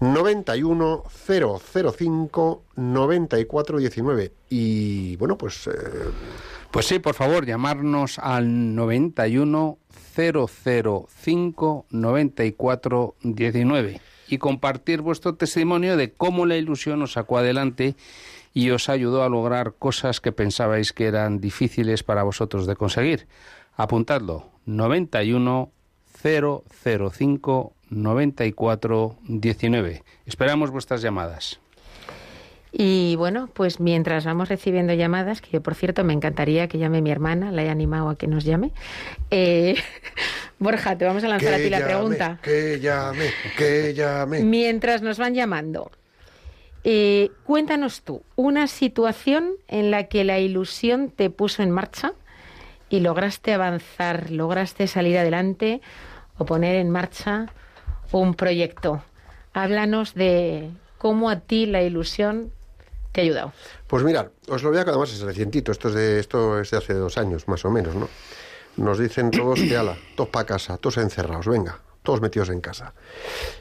91 0.00 1.04
005 1.26 2.62
94 2.76 3.78
19. 3.78 4.32
Y 4.50 5.16
bueno, 5.16 5.38
pues. 5.38 5.66
Eh, 5.66 5.70
pues 6.70 6.86
sí, 6.86 6.98
por 6.98 7.14
favor, 7.14 7.46
llamarnos 7.46 8.18
al 8.18 8.74
91 8.74 9.78
005 10.16 11.86
94 11.90 13.14
19 13.22 14.00
y 14.28 14.38
compartir 14.38 15.02
vuestro 15.02 15.34
testimonio 15.34 15.96
de 15.96 16.12
cómo 16.12 16.46
la 16.46 16.56
ilusión 16.56 17.02
os 17.02 17.12
sacó 17.12 17.38
adelante 17.38 17.94
y 18.54 18.70
os 18.70 18.88
ayudó 18.88 19.22
a 19.22 19.28
lograr 19.28 19.74
cosas 19.78 20.20
que 20.20 20.32
pensabais 20.32 20.92
que 20.92 21.06
eran 21.06 21.40
difíciles 21.40 22.02
para 22.02 22.22
vosotros 22.22 22.66
de 22.66 22.76
conseguir. 22.76 23.26
Apuntadlo, 23.74 24.50
91 24.66 25.70
005 26.22 27.72
94 27.90 29.16
19. 29.24 30.04
Esperamos 30.26 30.70
vuestras 30.70 31.02
llamadas. 31.02 31.60
Y 32.74 33.16
bueno, 33.16 33.50
pues 33.52 33.80
mientras 33.80 34.24
vamos 34.24 34.48
recibiendo 34.48 34.94
llamadas, 34.94 35.42
que 35.42 35.50
yo 35.50 35.62
por 35.62 35.74
cierto 35.74 36.04
me 36.04 36.14
encantaría 36.14 36.68
que 36.68 36.78
llame 36.78 37.02
mi 37.02 37.10
hermana, 37.10 37.52
la 37.52 37.62
he 37.62 37.68
animado 37.68 38.08
a 38.08 38.16
que 38.16 38.26
nos 38.26 38.44
llame. 38.44 38.72
Eh, 39.30 39.76
Borja, 40.58 40.96
te 40.96 41.04
vamos 41.04 41.22
a 41.22 41.28
lanzar 41.28 41.52
a 41.52 41.56
ti 41.58 41.68
la 41.68 41.80
llame, 41.80 41.92
pregunta. 41.92 42.38
Que 42.42 42.80
llame, 42.80 43.26
que 43.58 43.92
llame. 43.92 44.40
Mientras 44.40 45.02
nos 45.02 45.18
van 45.18 45.34
llamando, 45.34 45.90
eh, 46.84 47.30
cuéntanos 47.44 48.02
tú 48.02 48.22
una 48.36 48.66
situación 48.66 49.52
en 49.68 49.90
la 49.90 50.04
que 50.04 50.24
la 50.24 50.38
ilusión 50.40 51.10
te 51.10 51.30
puso 51.30 51.62
en 51.62 51.70
marcha 51.70 52.12
y 52.88 53.00
lograste 53.00 53.54
avanzar, 53.54 54.30
lograste 54.30 54.86
salir 54.86 55.16
adelante 55.16 55.80
o 56.38 56.44
poner 56.44 56.76
en 56.76 56.90
marcha 56.90 57.46
un 58.10 58.34
proyecto. 58.34 59.02
Háblanos 59.54 60.14
de 60.14 60.70
cómo 60.98 61.30
a 61.30 61.40
ti 61.40 61.66
la 61.66 61.82
ilusión 61.82 62.52
te 63.12 63.20
ha 63.20 63.24
ayudado. 63.24 63.52
Pues 63.86 64.02
mirad, 64.02 64.28
os 64.48 64.62
lo 64.62 64.70
voy 64.70 64.78
a 64.78 64.82
además 64.82 65.12
es 65.12 65.20
recientito, 65.20 65.72
esto 65.72 65.88
es 65.88 65.94
de 65.94 66.18
esto 66.18 66.60
es 66.60 66.70
de 66.70 66.78
hace 66.78 66.94
dos 66.94 67.16
años, 67.18 67.46
más 67.48 67.64
o 67.64 67.70
menos, 67.70 67.94
¿no? 67.94 68.08
Nos 68.76 68.98
dicen 68.98 69.30
todos 69.30 69.60
que 69.60 69.76
ala, 69.76 69.96
todos 70.16 70.30
para 70.30 70.46
casa, 70.46 70.78
todos 70.78 70.96
encerrados, 70.96 71.46
venga, 71.46 71.78
todos 72.02 72.22
metidos 72.22 72.48
en 72.48 72.60
casa. 72.60 72.94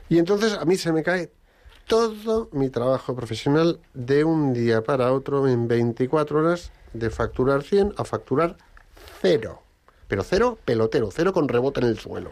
Y 0.07 0.17
entonces 0.17 0.53
a 0.53 0.63
mí 0.65 0.77
se 0.77 0.93
me 0.93 1.03
cae 1.03 1.31
todo 1.87 2.49
mi 2.51 2.69
trabajo 2.69 3.15
profesional 3.15 3.79
de 3.93 4.23
un 4.23 4.53
día 4.53 4.83
para 4.83 5.11
otro 5.11 5.47
en 5.47 5.67
24 5.67 6.39
horas 6.39 6.71
de 6.93 7.09
facturar 7.09 7.63
100 7.63 7.93
a 7.97 8.03
facturar 8.03 8.57
cero. 9.21 9.61
Pero 10.07 10.23
cero 10.23 10.57
pelotero, 10.65 11.09
cero 11.11 11.33
con 11.33 11.47
rebote 11.47 11.79
en 11.79 11.87
el 11.87 11.99
suelo. 11.99 12.31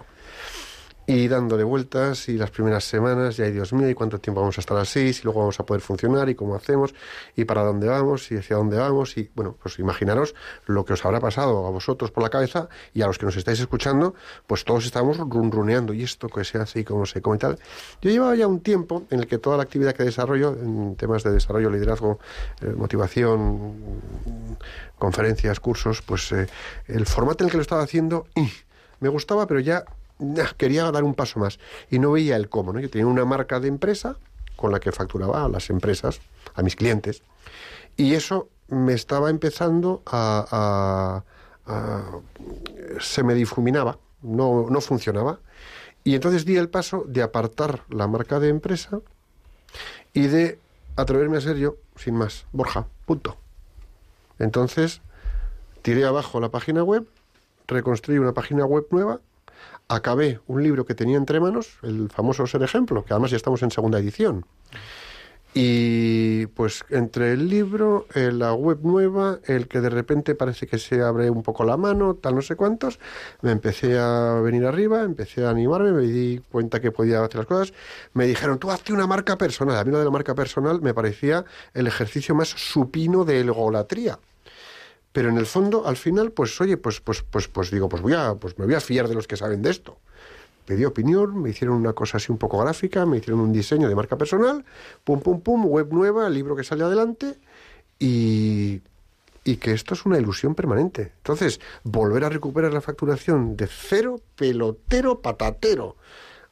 Y 1.11 1.27
dándole 1.27 1.63
vueltas 1.63 2.29
y 2.29 2.37
las 2.37 2.51
primeras 2.51 2.83
semanas, 2.83 3.39
y 3.39 3.41
ay 3.41 3.51
Dios 3.51 3.73
mío, 3.73 3.89
¿y 3.89 3.95
cuánto 3.95 4.19
tiempo 4.19 4.41
vamos 4.41 4.59
a 4.59 4.61
estar 4.61 4.77
así? 4.77 5.11
Si 5.11 5.23
luego 5.23 5.39
vamos 5.39 5.59
a 5.59 5.65
poder 5.65 5.81
funcionar 5.81 6.29
y 6.29 6.35
cómo 6.35 6.53
hacemos 6.53 6.93
y 7.35 7.45
para 7.45 7.63
dónde 7.63 7.87
vamos 7.87 8.31
y 8.31 8.37
hacia 8.37 8.57
dónde 8.57 8.77
vamos. 8.77 9.17
Y 9.17 9.31
bueno, 9.33 9.57
pues 9.59 9.79
imaginaros 9.79 10.35
lo 10.67 10.85
que 10.85 10.93
os 10.93 11.03
habrá 11.03 11.19
pasado 11.19 11.65
a 11.65 11.71
vosotros 11.71 12.11
por 12.11 12.21
la 12.21 12.29
cabeza 12.29 12.69
y 12.93 13.01
a 13.01 13.07
los 13.07 13.17
que 13.17 13.25
nos 13.25 13.35
estáis 13.37 13.59
escuchando, 13.59 14.13
pues 14.45 14.63
todos 14.65 14.85
estamos 14.85 15.17
runruneando 15.17 15.93
y 15.93 16.03
esto 16.03 16.29
que 16.29 16.43
se 16.43 16.59
hace 16.59 16.81
y 16.81 16.83
cómo 16.83 17.07
se 17.07 17.23
come 17.23 17.37
y 17.37 17.39
tal. 17.39 17.57
Yo 18.03 18.11
llevaba 18.11 18.35
ya 18.35 18.45
un 18.45 18.59
tiempo 18.59 19.07
en 19.09 19.21
el 19.21 19.25
que 19.25 19.39
toda 19.39 19.57
la 19.57 19.63
actividad 19.63 19.95
que 19.95 20.03
desarrollo, 20.03 20.53
en 20.61 20.95
temas 20.95 21.23
de 21.23 21.31
desarrollo, 21.31 21.71
liderazgo, 21.71 22.19
eh, 22.61 22.67
motivación, 22.77 23.73
conferencias, 24.99 25.59
cursos, 25.59 26.03
pues 26.03 26.31
eh, 26.33 26.45
el 26.85 27.07
formato 27.07 27.43
en 27.43 27.47
el 27.47 27.51
que 27.51 27.57
lo 27.57 27.63
estaba 27.63 27.81
haciendo 27.81 28.27
¡ih! 28.35 28.51
me 28.99 29.09
gustaba, 29.09 29.47
pero 29.47 29.59
ya 29.59 29.85
quería 30.57 30.91
dar 30.91 31.03
un 31.03 31.13
paso 31.15 31.39
más 31.39 31.59
y 31.89 31.99
no 31.99 32.11
veía 32.11 32.35
el 32.35 32.49
cómo. 32.49 32.73
¿no? 32.73 32.79
Yo 32.79 32.89
tenía 32.89 33.07
una 33.07 33.25
marca 33.25 33.59
de 33.59 33.67
empresa 33.67 34.17
con 34.55 34.71
la 34.71 34.79
que 34.79 34.91
facturaba 34.91 35.45
a 35.45 35.49
las 35.49 35.69
empresas, 35.69 36.19
a 36.53 36.61
mis 36.61 36.75
clientes, 36.75 37.23
y 37.95 38.13
eso 38.15 38.49
me 38.67 38.93
estaba 38.93 39.29
empezando 39.29 40.01
a... 40.05 41.23
a- 41.65 41.71
a- 41.71 42.19
se 42.99 43.23
me 43.23 43.35
difuminaba, 43.35 43.99
no, 44.21 44.67
no 44.69 44.81
funcionaba. 44.81 45.39
Y 46.03 46.15
entonces 46.15 46.43
di 46.45 46.57
el 46.57 46.67
paso 46.69 47.03
de 47.07 47.21
apartar 47.21 47.83
la 47.89 48.07
marca 48.07 48.39
de 48.39 48.49
empresa 48.49 48.99
y 50.13 50.27
de 50.27 50.59
atreverme 50.95 51.37
a 51.37 51.41
ser 51.41 51.57
yo, 51.57 51.75
sin 51.95 52.15
más, 52.15 52.45
Borja, 52.51 52.87
punto. 53.05 53.37
Entonces, 54.39 55.01
tiré 55.83 56.05
abajo 56.05 56.39
la 56.39 56.49
página 56.49 56.83
web, 56.83 57.05
reconstruí 57.67 58.17
una 58.17 58.33
página 58.33 58.65
web 58.65 58.87
nueva, 58.89 59.19
acabé 59.89 60.39
un 60.47 60.63
libro 60.63 60.85
que 60.85 60.95
tenía 60.95 61.17
entre 61.17 61.39
manos, 61.39 61.79
el 61.83 62.09
famoso 62.09 62.47
Ser 62.47 62.63
Ejemplo, 62.63 63.03
que 63.03 63.13
además 63.13 63.31
ya 63.31 63.37
estamos 63.37 63.61
en 63.63 63.71
segunda 63.71 63.99
edición. 63.99 64.45
Y 65.53 66.45
pues 66.47 66.83
entre 66.89 67.33
el 67.33 67.49
libro, 67.49 68.05
eh, 68.13 68.31
la 68.31 68.53
web 68.53 68.79
nueva, 68.83 69.39
el 69.45 69.67
que 69.67 69.81
de 69.81 69.89
repente 69.89 70.35
parece 70.35 70.67
que 70.67 70.77
se 70.77 71.01
abre 71.01 71.31
un 71.31 71.41
poco 71.41 71.63
la 71.63 71.75
mano, 71.75 72.13
tal 72.13 72.35
no 72.35 72.43
sé 72.43 72.55
cuántos, 72.55 72.99
me 73.41 73.51
empecé 73.51 73.97
a 73.97 74.39
venir 74.43 74.65
arriba, 74.65 75.01
empecé 75.01 75.43
a 75.43 75.49
animarme, 75.49 75.91
me 75.91 76.03
di 76.03 76.39
cuenta 76.51 76.79
que 76.79 76.91
podía 76.91 77.23
hacer 77.23 77.37
las 77.37 77.47
cosas. 77.47 77.73
Me 78.13 78.27
dijeron, 78.27 78.59
tú 78.59 78.69
hazte 78.69 78.93
una 78.93 79.07
marca 79.07 79.39
personal. 79.39 79.75
A 79.75 79.83
mí 79.83 79.91
lo 79.91 79.97
de 79.97 80.05
la 80.05 80.11
marca 80.11 80.35
personal 80.35 80.81
me 80.81 80.93
parecía 80.93 81.43
el 81.73 81.87
ejercicio 81.87 82.35
más 82.35 82.49
supino 82.49 83.25
de 83.25 83.39
egolatría. 83.39 84.19
Pero 85.19 85.31
en 85.31 85.37
el 85.37 85.47
fondo, 85.47 85.85
al 85.85 85.97
final, 85.97 86.31
pues 86.31 86.61
oye, 86.61 86.77
pues, 86.77 87.01
pues, 87.01 87.23
pues, 87.23 87.49
pues 87.49 87.71
digo, 87.71 87.89
pues 87.89 88.01
voy 88.01 88.13
a, 88.13 88.35
pues 88.35 88.57
me 88.57 88.63
voy 88.63 88.75
a 88.75 88.79
fiar 88.79 89.09
de 89.09 89.15
los 89.15 89.27
que 89.27 89.35
saben 89.35 89.61
de 89.61 89.69
esto. 89.69 89.97
Pedí 90.65 90.85
opinión, 90.85 91.41
me 91.41 91.49
hicieron 91.49 91.75
una 91.75 91.91
cosa 91.91 92.15
así 92.15 92.31
un 92.31 92.37
poco 92.37 92.57
gráfica, 92.57 93.05
me 93.05 93.17
hicieron 93.17 93.41
un 93.41 93.51
diseño 93.51 93.89
de 93.89 93.95
marca 93.95 94.17
personal, 94.17 94.63
pum, 95.03 95.19
pum, 95.19 95.41
pum, 95.41 95.65
web 95.65 95.89
nueva, 95.91 96.29
libro 96.29 96.55
que 96.55 96.63
sale 96.63 96.85
adelante 96.85 97.37
y, 97.99 98.79
y 99.43 99.57
que 99.57 99.73
esto 99.73 99.93
es 99.93 100.05
una 100.05 100.17
ilusión 100.17 100.55
permanente. 100.55 101.11
Entonces, 101.17 101.59
volver 101.83 102.23
a 102.23 102.29
recuperar 102.29 102.71
la 102.71 102.79
facturación 102.79 103.57
de 103.57 103.67
cero, 103.67 104.21
pelotero, 104.37 105.19
patatero, 105.19 105.97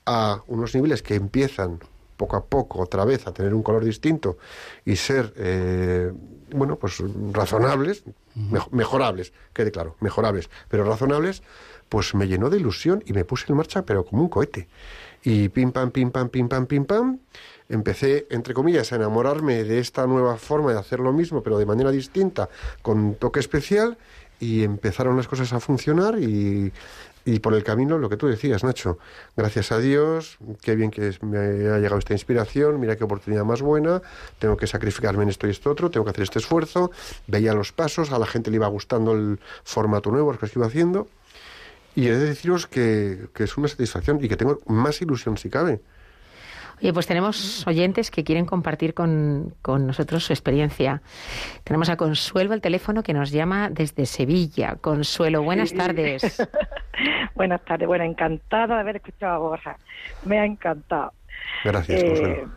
a 0.05 0.43
unos 0.47 0.75
niveles 0.75 1.01
que 1.01 1.15
empiezan 1.15 1.79
poco 2.17 2.35
a 2.35 2.43
poco 2.43 2.81
otra 2.81 3.05
vez 3.05 3.27
a 3.27 3.33
tener 3.33 3.53
un 3.53 3.63
color 3.63 3.85
distinto 3.85 4.37
y 4.83 4.97
ser, 4.97 5.33
eh, 5.37 6.11
bueno, 6.51 6.77
pues 6.77 6.97
razonables, 7.31 8.03
mejo- 8.35 8.69
mejorables, 8.71 9.33
quede 9.53 9.71
claro, 9.71 9.95
mejorables, 9.99 10.49
pero 10.69 10.83
razonables, 10.83 11.43
pues 11.89 12.13
me 12.15 12.27
llenó 12.27 12.49
de 12.49 12.57
ilusión 12.57 13.03
y 13.05 13.13
me 13.13 13.25
puse 13.25 13.45
en 13.49 13.57
marcha, 13.57 13.83
pero 13.83 14.05
como 14.05 14.23
un 14.23 14.29
cohete. 14.29 14.67
Y 15.23 15.49
pim, 15.49 15.71
pam, 15.71 15.91
pim, 15.91 16.11
pam, 16.11 16.29
pim, 16.29 16.47
pam, 16.47 16.65
pim, 16.67 16.85
pam, 16.85 17.19
empecé, 17.69 18.27
entre 18.29 18.53
comillas, 18.53 18.91
a 18.91 18.95
enamorarme 18.95 19.63
de 19.63 19.79
esta 19.79 20.05
nueva 20.07 20.37
forma 20.37 20.71
de 20.73 20.79
hacer 20.79 20.99
lo 20.99 21.11
mismo, 21.11 21.41
pero 21.43 21.57
de 21.57 21.65
manera 21.65 21.91
distinta, 21.91 22.49
con 22.81 22.97
un 22.99 23.15
toque 23.15 23.39
especial, 23.39 23.97
y 24.39 24.63
empezaron 24.63 25.17
las 25.17 25.27
cosas 25.27 25.51
a 25.53 25.59
funcionar 25.59 26.19
y, 26.19 26.71
y 27.27 27.39
por 27.39 27.53
el 27.53 27.63
camino, 27.65 27.97
lo 27.97 28.07
que 28.07 28.15
tú 28.15 28.27
decías, 28.27 28.63
Nacho, 28.63 28.99
gracias 29.35 29.73
a 29.73 29.79
Dios, 29.79 30.37
qué 30.61 30.75
bien 30.75 30.91
que 30.91 31.13
me 31.23 31.37
ha 31.37 31.77
llegado 31.77 31.97
esta 31.97 32.13
inspiración, 32.13 32.79
mira 32.79 32.95
qué 32.95 33.03
oportunidad 33.03 33.43
más 33.43 33.61
buena, 33.61 34.01
tengo 34.39 34.55
que 34.55 34.65
sacrificarme 34.65 35.23
en 35.23 35.29
esto 35.29 35.45
y 35.45 35.49
esto 35.49 35.69
otro, 35.69 35.91
tengo 35.91 36.05
que 36.05 36.11
hacer 36.11 36.23
este 36.23 36.39
esfuerzo, 36.39 36.89
veía 37.27 37.53
los 37.53 37.73
pasos, 37.73 38.13
a 38.13 38.17
la 38.19 38.27
gente 38.27 38.49
le 38.49 38.55
iba 38.55 38.67
gustando 38.67 39.11
el 39.11 39.41
formato 39.65 40.09
nuevo, 40.09 40.31
lo 40.31 40.39
que 40.39 40.49
iba 40.55 40.67
haciendo, 40.67 41.09
y 41.95 42.07
he 42.07 42.13
de 42.13 42.29
deciros 42.29 42.65
que, 42.65 43.27
que 43.33 43.43
es 43.43 43.57
una 43.57 43.67
satisfacción 43.67 44.23
y 44.23 44.29
que 44.29 44.37
tengo 44.37 44.59
más 44.65 45.01
ilusión 45.01 45.37
si 45.37 45.49
cabe. 45.49 45.81
Oye, 46.79 46.93
pues 46.93 47.07
tenemos 47.07 47.65
oyentes 47.65 48.11
que 48.11 48.23
quieren 48.23 48.45
compartir 48.45 48.93
con, 48.93 49.55
con 49.63 49.87
nosotros 49.87 50.23
su 50.25 50.33
experiencia. 50.33 51.01
Tenemos 51.63 51.89
a 51.89 51.97
Consuelo 51.97 52.53
al 52.53 52.61
teléfono 52.61 53.01
que 53.01 53.13
nos 53.13 53.31
llama 53.31 53.69
desde 53.71 54.05
Sevilla. 54.05 54.75
Consuelo, 54.79 55.41
buenas 55.41 55.69
Sí. 55.69 55.75
tardes. 55.77 56.47
Buenas 57.35 57.63
tardes, 57.65 57.87
bueno, 57.87 58.03
encantada 58.03 58.73
de 58.75 58.81
haber 58.81 58.95
escuchado 58.95 59.35
a 59.35 59.37
Borja. 59.37 59.77
Me 60.25 60.39
ha 60.39 60.45
encantado. 60.45 61.13
Gracias, 61.63 62.01
Eh, 62.01 62.07
Consuelo. 62.07 62.51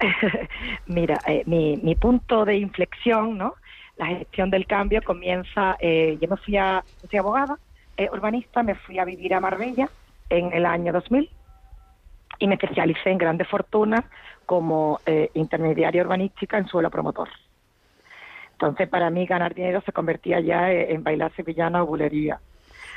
mira, 0.86 1.18
eh, 1.26 1.42
mi, 1.46 1.78
mi 1.82 1.94
punto 1.94 2.44
de 2.44 2.56
inflexión, 2.56 3.38
¿no? 3.38 3.54
La 3.96 4.06
gestión 4.06 4.50
del 4.50 4.66
cambio 4.66 5.00
comienza, 5.02 5.76
eh, 5.80 6.18
yo 6.20 6.28
me 6.28 6.36
fui 6.36 6.56
a, 6.58 6.84
yo 7.02 7.08
soy 7.08 7.18
abogada, 7.18 7.58
eh, 7.96 8.08
urbanista, 8.12 8.62
me 8.62 8.74
fui 8.74 8.98
a 8.98 9.06
vivir 9.06 9.32
a 9.32 9.40
Marbella 9.40 9.88
en 10.28 10.52
el 10.52 10.66
año 10.66 10.92
2000 10.92 11.30
y 12.38 12.46
me 12.46 12.54
especialicé 12.54 13.10
en 13.10 13.18
grandes 13.18 13.48
fortunas 13.48 14.04
como 14.44 15.00
eh, 15.06 15.30
intermediaria 15.34 16.02
urbanística 16.02 16.58
en 16.58 16.66
suelo 16.66 16.90
promotor. 16.90 17.28
Entonces, 18.52 18.88
para 18.88 19.10
mí 19.10 19.26
ganar 19.26 19.54
dinero 19.54 19.82
se 19.82 19.92
convertía 19.92 20.40
ya 20.40 20.72
eh, 20.72 20.94
en 20.94 21.02
bailar 21.02 21.32
sevillana 21.34 21.82
o 21.82 21.86
bulería. 21.86 22.40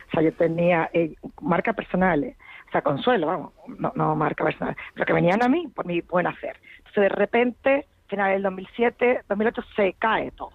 O 0.07 0.11
sea, 0.11 0.21
yo 0.21 0.33
tenía 0.33 0.89
eh, 0.93 1.15
marcas 1.41 1.75
personales, 1.75 2.37
o 2.67 2.71
sea, 2.71 2.81
consuelo, 2.81 3.27
vamos, 3.27 3.53
no, 3.67 3.91
no 3.95 4.15
marca 4.15 4.43
personal, 4.43 4.75
pero 4.93 5.05
que 5.05 5.13
venían 5.13 5.43
a 5.43 5.49
mí 5.49 5.67
por 5.67 5.85
mi 5.85 6.01
buen 6.01 6.27
hacer. 6.27 6.57
Entonces, 6.77 7.03
de 7.03 7.09
repente, 7.09 7.87
final 8.07 8.31
del 8.31 8.43
2007, 8.43 9.23
2008, 9.27 9.61
se 9.75 9.93
cae 9.93 10.31
todo. 10.31 10.51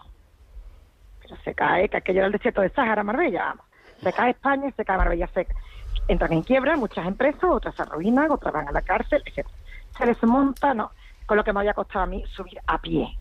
Pero 1.20 1.36
se 1.36 1.54
cae, 1.54 1.88
que 1.88 1.98
aquello 1.98 2.20
era 2.20 2.26
el 2.26 2.32
desierto 2.32 2.62
de 2.62 2.70
Sáhara, 2.70 3.02
Marbella, 3.02 3.44
vamos. 3.44 3.66
Se 4.02 4.12
cae 4.12 4.30
España 4.30 4.68
y 4.68 4.72
se 4.72 4.84
cae 4.84 4.98
Marbella. 4.98 5.28
Se, 5.28 5.46
entran 6.08 6.32
en 6.32 6.42
quiebra 6.42 6.76
muchas 6.76 7.06
empresas, 7.06 7.44
otras 7.44 7.74
se 7.74 7.82
arruinan, 7.82 8.30
otras 8.30 8.52
van 8.52 8.68
a 8.68 8.72
la 8.72 8.82
cárcel, 8.82 9.22
etc. 9.26 9.48
Se 9.98 10.06
desmonta, 10.06 10.74
no, 10.74 10.92
con 11.26 11.36
lo 11.36 11.44
que 11.44 11.52
me 11.52 11.60
había 11.60 11.74
costado 11.74 12.04
a 12.04 12.06
mí 12.06 12.24
subir 12.28 12.60
a 12.66 12.78
pie 12.80 13.18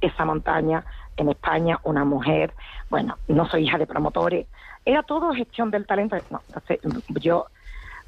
esa 0.00 0.24
montaña 0.24 0.84
en 1.16 1.30
España, 1.30 1.80
una 1.84 2.04
mujer, 2.04 2.54
bueno, 2.90 3.18
no 3.28 3.46
soy 3.48 3.64
hija 3.64 3.78
de 3.78 3.86
promotores, 3.86 4.48
era 4.84 5.02
todo 5.02 5.32
gestión 5.34 5.70
del 5.70 5.86
talento. 5.86 6.16
No, 6.30 6.42
entonces 6.48 6.80
yo 7.20 7.46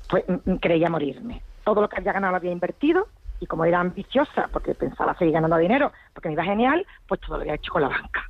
pues, 0.09 0.24
m- 0.29 0.61
creía 0.61 0.91
morirme. 0.91 1.45
Todo 1.64 1.83
lo 1.83 1.89
que 1.89 1.97
había 1.99 2.12
ganado 2.12 2.33
lo 2.33 2.37
había 2.39 2.53
invertido 2.53 3.09
Y 3.41 3.47
como 3.47 3.64
era 3.64 3.81
ambiciosa, 3.81 4.49
porque 4.53 4.74
pensaba 4.74 5.14
seguir 5.16 5.35
ganando 5.35 5.57
dinero, 5.59 5.93
porque 6.14 6.29
me 6.29 6.35
iba 6.35 6.45
genial, 6.45 6.87
pues 7.07 7.20
todo 7.20 7.37
lo 7.37 7.43
había 7.43 7.55
hecho 7.55 7.72
con 7.72 7.83
la 7.83 7.89
banca. 7.89 8.24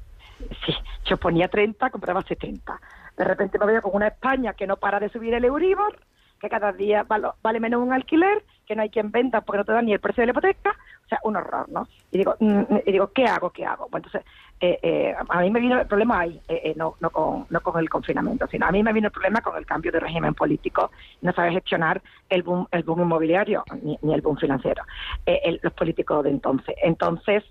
Sí, 0.67 0.75
yo 1.05 1.17
ponía 1.19 1.49
30, 1.49 1.91
compraba 1.91 2.23
70. 2.23 2.81
De 3.19 3.25
repente 3.25 3.59
me 3.59 3.67
veo 3.67 3.83
con 3.83 3.95
una 3.95 4.09
España 4.09 4.55
que 4.55 4.67
no 4.67 4.77
para 4.77 5.01
de 5.01 5.09
subir 5.11 5.35
el 5.35 5.45
Euribor, 5.45 5.99
que 6.41 6.49
cada 6.49 6.73
día 6.73 7.05
vale 7.43 7.59
menos 7.59 7.83
un 7.83 7.93
alquiler, 7.93 8.45
que 8.65 8.77
no 8.77 8.83
hay 8.83 8.91
quien 8.91 9.11
venda 9.11 9.41
porque 9.41 9.59
no 9.59 9.65
te 9.65 9.73
dan 9.73 9.87
ni 9.87 9.93
el 9.93 9.99
precio 9.99 10.23
de 10.23 10.27
la 10.27 10.31
hipoteca, 10.31 10.71
o 11.05 11.09
sea, 11.09 11.19
un 11.25 11.35
horror, 11.35 11.69
¿no? 11.69 11.89
Y 12.13 12.19
digo, 12.19 12.37
mm, 12.39 12.63
y 12.87 12.93
digo 12.93 13.11
¿qué 13.13 13.25
hago? 13.25 13.51
¿Qué 13.51 13.65
hago? 13.67 13.89
Pues 13.89 14.05
entonces, 14.05 14.31
eh, 14.61 14.79
eh, 14.83 15.15
a 15.29 15.41
mí 15.41 15.51
me 15.51 15.59
vino 15.59 15.81
el 15.81 15.87
problema 15.89 16.21
ahí, 16.21 16.41
eh, 16.47 16.61
eh, 16.67 16.75
no, 16.77 16.95
no, 17.01 17.11
con, 17.11 17.47
no 17.51 17.61
con 17.61 17.77
el 17.81 17.91
confinamiento, 17.91 18.47
sino 18.47 18.67
a 18.67 18.71
mí 18.71 18.85
me 18.85 18.93
vino 18.93 19.09
el 19.09 19.13
problema 19.13 19.41
con 19.41 19.57
el 19.57 19.67
cambio 19.67 19.91
de 19.91 19.99
régimen 19.99 20.35
político, 20.35 20.93
no 21.23 21.33
saber 21.33 21.55
gestionar 21.55 22.01
el 22.29 22.45
boom, 22.45 22.69
el 22.71 22.85
boom 22.85 23.01
inmobiliario 23.01 23.65
ni, 23.83 23.99
ni 24.03 24.15
el 24.15 24.21
boom 24.21 24.37
financiero, 24.37 24.85
eh, 25.27 25.41
el- 25.43 25.59
los 25.63 25.73
políticos 25.73 26.23
de 26.23 26.31
entonces. 26.31 26.77
Entonces, 26.83 27.43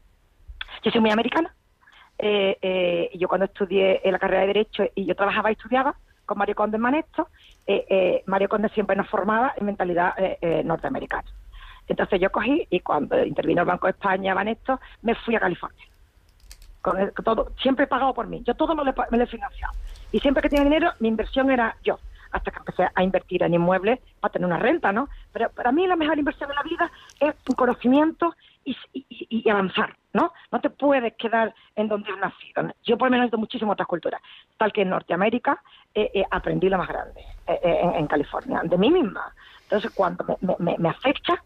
yo 0.84 0.92
soy 0.92 1.02
muy 1.02 1.12
americana, 1.12 1.54
eh, 2.20 2.58
eh, 2.62 3.12
yo 3.16 3.28
cuando 3.28 3.46
estudié 3.46 4.02
en 4.04 4.12
la 4.12 4.20
carrera 4.20 4.42
de 4.42 4.48
Derecho 4.48 4.84
y 4.96 5.06
yo 5.06 5.16
trabajaba 5.16 5.50
y 5.50 5.54
estudiaba 5.54 5.96
con 6.26 6.38
Mario 6.38 6.56
Conde 6.56 6.76
en 6.78 6.82
Manesto, 6.82 7.30
eh, 7.66 7.86
eh, 7.90 8.24
Mario 8.26 8.50
Conde 8.50 8.70
siempre 8.70 8.96
nos 8.96 9.10
formaba 9.10 9.54
en 9.58 9.66
mentalidad 9.66 10.14
norteamericana. 10.64 11.30
Entonces 11.88 12.20
yo 12.20 12.30
cogí 12.32 12.68
y 12.70 12.82
cuando 12.82 13.24
intervino 13.24 13.62
el 13.62 13.68
Banco 13.68 13.88
de 13.88 13.92
España, 13.92 14.34
Banesto, 14.34 14.80
me 15.04 15.16
fui 15.16 15.36
a 15.36 15.40
California. 15.40 15.86
Con 16.82 17.00
el- 17.00 17.14
todo, 17.14 17.52
siempre 17.62 17.88
pagado 17.88 18.14
por 18.14 18.28
mí. 18.28 18.44
Yo 18.46 18.56
todo 18.56 18.76
me 18.76 18.84
lo, 18.84 18.92
he 18.92 19.28
financiado. 19.28 19.74
Y 20.12 20.20
siempre 20.20 20.42
que 20.42 20.50
tenía 20.50 20.66
dinero, 20.66 20.92
mi 21.00 21.08
inversión 21.08 21.50
era 21.50 21.78
yo. 21.84 22.00
Hasta 22.32 22.52
que 22.52 22.60
empecé 22.60 22.88
a 22.94 23.04
invertir 23.04 23.42
en 23.44 23.54
inmuebles 23.54 24.00
para 24.20 24.34
tener 24.34 24.46
una 24.46 24.60
renta, 24.60 24.92
¿no? 24.92 25.08
Pero 25.32 25.50
para 25.50 25.72
mí 25.72 25.88
la 25.88 25.96
mejor 25.96 26.20
inversión 26.20 26.50
de 26.50 26.56
la 26.56 26.64
vida 26.64 26.92
es 27.22 27.34
un 27.48 27.56
conocimiento 27.56 28.36
y 28.66 29.50
avanzar, 29.50 29.96
¿no? 30.18 30.34
No 30.52 30.60
te 30.60 30.70
puedes 30.70 31.14
quedar 31.16 31.54
en 31.76 31.88
donde 31.88 32.12
has 32.12 32.18
nacido. 32.18 32.74
Yo 32.84 32.98
por 32.98 33.08
lo 33.08 33.12
menos 33.12 33.26
he 33.26 33.30
ido 33.30 33.38
muchísimas 33.38 33.74
otras 33.74 33.88
culturas. 33.88 34.20
Tal 34.58 34.72
que 34.74 34.82
en 34.82 34.90
Norteamérica 34.90 35.62
eh, 35.94 36.10
eh, 36.14 36.26
aprendí 36.32 36.68
lo 36.70 36.78
más 36.78 36.88
grande, 36.88 37.22
eh, 37.46 37.60
eh, 37.64 37.80
en, 37.84 37.96
en 37.96 38.08
California, 38.08 38.62
de 38.64 38.78
mí 38.78 38.90
misma. 38.92 39.34
Entonces 39.62 39.92
cuando 39.94 40.26
me, 40.42 40.56
me- 40.60 40.78
me- 40.78 40.90
afecta 40.90 41.42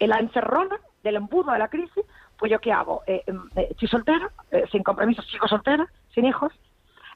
la 0.00 0.18
encerrona 0.18 0.76
del 1.02 1.16
embudo 1.16 1.52
de 1.52 1.58
la 1.58 1.68
crisis, 1.68 2.04
pues 2.36 2.50
yo 2.52 2.58
qué 2.60 2.72
hago? 2.72 3.02
Eh, 3.06 3.22
eh, 3.26 3.66
estoy 3.70 3.88
soltera, 3.88 4.30
sin 4.70 4.82
compromiso, 4.82 5.22
sigo 5.22 5.46
soltera, 5.48 5.86
sin 6.14 6.24
hijos, 6.26 6.52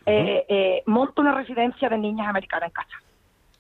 eh, 0.06 0.44
eh, 0.48 0.82
monto 0.86 1.22
una 1.22 1.32
residencia 1.32 1.88
de 1.88 1.98
niñas 1.98 2.28
americanas 2.28 2.68
en 2.68 2.72
casa. 2.72 2.96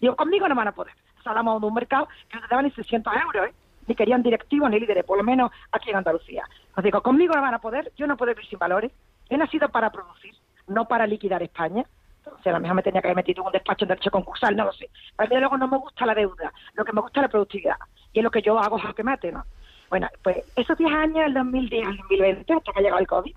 Digo, 0.00 0.14
conmigo 0.16 0.46
no 0.48 0.54
van 0.54 0.68
a 0.68 0.72
poder. 0.72 0.94
Salamos 1.22 1.60
de 1.60 1.66
un 1.66 1.74
mercado 1.74 2.06
que 2.28 2.36
no 2.36 2.42
te 2.42 2.48
daban 2.48 2.64
ni 2.66 2.70
600 2.72 3.12
euros, 3.16 3.48
¿eh? 3.48 3.54
Ni 3.86 3.94
querían 3.94 4.22
directivos 4.22 4.70
ni 4.70 4.80
líderes, 4.80 5.04
por 5.04 5.18
lo 5.18 5.24
menos 5.24 5.50
aquí 5.72 5.90
en 5.90 5.96
Andalucía. 5.96 6.44
Os 6.76 6.84
digo, 6.84 7.02
conmigo 7.02 7.34
no 7.34 7.42
van 7.42 7.54
a 7.54 7.60
poder, 7.60 7.92
yo 7.96 8.06
no 8.06 8.16
puedo 8.16 8.32
vivir 8.32 8.48
sin 8.48 8.58
valores. 8.58 8.92
He 9.28 9.36
nacido 9.36 9.68
para 9.68 9.90
producir, 9.90 10.34
no 10.66 10.86
para 10.86 11.06
liquidar 11.06 11.42
España. 11.42 11.84
Entonces, 12.18 12.46
a 12.46 12.52
lo 12.52 12.60
mejor 12.60 12.76
me 12.76 12.82
tenía 12.82 13.02
que 13.02 13.08
haber 13.08 13.16
metido 13.16 13.42
en 13.42 13.46
un 13.46 13.52
despacho 13.52 13.84
en 13.84 13.88
derecho 13.88 14.10
concursal, 14.10 14.56
no 14.56 14.64
lo 14.64 14.72
sé. 14.72 14.88
A 15.18 15.24
mí 15.24 15.36
luego 15.36 15.58
no 15.58 15.68
me 15.68 15.78
gusta 15.78 16.06
la 16.06 16.14
deuda, 16.14 16.52
lo 16.74 16.84
que 16.84 16.92
me 16.92 17.00
gusta 17.02 17.20
es 17.20 17.22
la 17.22 17.28
productividad. 17.28 17.76
Y 18.12 18.20
es 18.20 18.24
lo 18.24 18.30
que 18.30 18.42
yo 18.42 18.58
hago, 18.58 18.78
lo 18.78 18.94
que 18.94 19.02
mate, 19.02 19.30
¿no? 19.30 19.44
Bueno, 19.90 20.08
pues 20.22 20.38
esos 20.56 20.76
10 20.78 20.92
años, 20.92 21.26
el 21.26 21.34
2010 21.34 21.86
al 21.86 21.96
2020, 21.98 22.52
hasta 22.54 22.72
que 22.72 22.78
ha 22.78 22.82
llegado 22.82 23.00
el 23.00 23.06
COVID, 23.06 23.36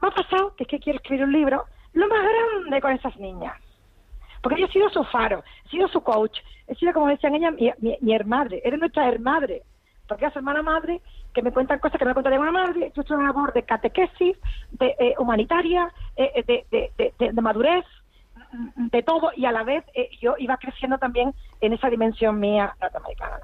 me 0.00 0.08
ha 0.08 0.10
pasado 0.12 0.54
que 0.56 0.64
es 0.64 0.68
que 0.68 0.78
quiero 0.78 0.98
escribir 0.98 1.24
un 1.24 1.32
libro 1.32 1.64
lo 1.92 2.08
más 2.08 2.20
grande 2.22 2.80
con 2.80 2.92
esas 2.92 3.16
niñas. 3.18 3.54
Porque 4.44 4.60
yo 4.60 4.66
he 4.66 4.72
sido 4.72 4.90
su 4.90 5.02
faro, 5.04 5.42
he 5.64 5.68
sido 5.70 5.88
su 5.88 6.02
coach, 6.02 6.38
he 6.68 6.74
sido, 6.74 6.92
como 6.92 7.08
decían 7.08 7.34
ellas, 7.34 7.54
mi, 7.56 8.14
hermadre, 8.14 8.60
eres 8.62 8.78
nuestra 8.78 9.08
hermadre. 9.08 9.62
Porque 10.06 10.26
es 10.26 10.36
hermana 10.36 10.60
madre, 10.62 11.00
que 11.32 11.40
me 11.40 11.50
cuentan 11.50 11.78
cosas 11.78 11.98
que 11.98 12.04
me 12.04 12.12
cuenta 12.12 12.28
ninguna 12.28 12.50
madre, 12.52 12.92
yo 12.94 13.00
estoy 13.00 13.16
una 13.16 13.28
labor 13.28 13.54
de 13.54 13.62
catequesis, 13.62 14.36
de 14.72 14.94
eh, 14.98 15.14
humanitaria, 15.18 15.90
eh, 16.14 16.30
eh, 16.34 16.44
de, 16.46 16.66
de, 16.70 16.92
de, 16.98 17.14
de- 17.18 17.32
de 17.32 17.40
madurez, 17.40 17.86
mm, 18.52 18.88
de 18.88 19.02
todo, 19.02 19.30
y 19.34 19.46
a 19.46 19.52
la 19.52 19.64
vez 19.64 19.82
eh, 19.94 20.10
yo 20.20 20.34
iba 20.38 20.58
creciendo 20.58 20.98
también 20.98 21.34
en 21.62 21.72
esa 21.72 21.88
dimensión 21.88 22.38
mía 22.38 22.76
norteamericana. 22.82 23.38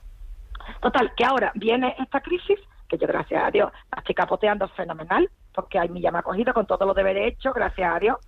Total, 0.83 1.15
que 1.17 1.25
ahora 1.25 1.51
viene 1.55 1.97
esta 1.99 2.21
crisis, 2.21 2.59
que 2.89 2.99
yo, 2.99 3.07
gracias 3.07 3.43
a 3.43 3.51
Dios, 3.51 3.73
estoy 3.97 4.15
capoteando 4.15 4.69
fenomenal, 4.69 5.31
porque 5.55 5.79
ahí 5.79 5.89
mi 5.89 6.03
llama 6.03 6.19
acogido 6.19 6.53
con 6.53 6.67
todos 6.67 6.87
los 6.87 6.95
deberes 6.95 7.33
hechos, 7.33 7.55
gracias 7.55 7.95
a 7.97 7.99
Dios. 7.99 8.19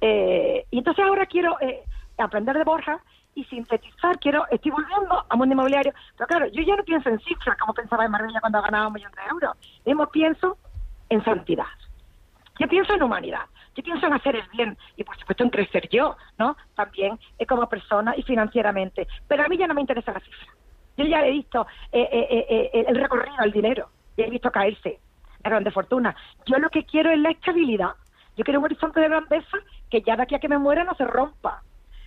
Eh, 0.00 0.64
y 0.70 0.78
entonces 0.78 1.04
ahora 1.04 1.26
quiero 1.26 1.58
aprender 2.22 2.56
de 2.56 2.64
Borja 2.64 3.00
y 3.34 3.44
sintetizar, 3.44 4.18
quiero, 4.18 4.46
estoy 4.50 4.70
volviendo 4.70 5.24
a 5.28 5.36
mundo 5.36 5.54
inmobiliario, 5.54 5.92
pero 6.16 6.28
claro, 6.28 6.46
yo 6.48 6.62
ya 6.62 6.76
no 6.76 6.84
pienso 6.84 7.08
en 7.08 7.18
cifras 7.20 7.58
como 7.58 7.74
pensaba 7.74 8.04
en 8.04 8.12
Marbella 8.12 8.40
cuando 8.40 8.62
ganaba 8.62 8.86
un 8.86 8.92
millón 8.92 9.12
de 9.12 9.22
euros, 9.30 9.56
yo 9.84 10.10
pienso 10.10 10.56
en 11.08 11.24
santidad. 11.24 11.66
Yo 12.60 12.68
pienso 12.68 12.94
en 12.94 13.02
humanidad, 13.02 13.46
yo 13.74 13.82
pienso 13.82 14.06
en 14.06 14.12
hacer 14.12 14.36
el 14.36 14.48
bien 14.52 14.78
y 14.96 15.02
por 15.02 15.18
supuesto 15.18 15.42
en 15.42 15.50
crecer 15.50 15.88
yo, 15.88 16.16
¿no? 16.38 16.56
También 16.76 17.18
eh, 17.36 17.46
como 17.46 17.68
persona 17.68 18.14
y 18.16 18.22
financieramente. 18.22 19.08
Pero 19.26 19.44
a 19.44 19.48
mí 19.48 19.56
ya 19.56 19.66
no 19.66 19.74
me 19.74 19.80
interesa 19.80 20.12
la 20.12 20.20
cifra. 20.20 20.52
Yo 20.96 21.04
ya 21.04 21.26
he 21.26 21.32
visto 21.32 21.66
eh, 21.90 22.08
eh, 22.12 22.26
eh, 22.30 22.70
eh, 22.72 22.84
el 22.86 22.94
recorrido 22.94 23.36
al 23.38 23.50
dinero, 23.50 23.88
ya 24.16 24.26
he 24.26 24.30
visto 24.30 24.52
caerse 24.52 25.00
la 25.42 25.50
grande 25.50 25.72
fortuna. 25.72 26.14
Yo 26.46 26.58
lo 26.58 26.70
que 26.70 26.84
quiero 26.84 27.10
es 27.10 27.18
la 27.18 27.30
estabilidad. 27.30 27.90
Yo 28.36 28.44
quiero 28.44 28.60
un 28.60 28.66
horizonte 28.66 29.00
de 29.00 29.08
grandeza 29.08 29.58
que 29.90 30.02
ya 30.02 30.16
de 30.16 30.22
aquí 30.22 30.34
a 30.34 30.38
que 30.38 30.48
me 30.48 30.58
muera 30.58 30.84
no 30.84 30.94
se 30.94 31.04
rompa. 31.04 31.62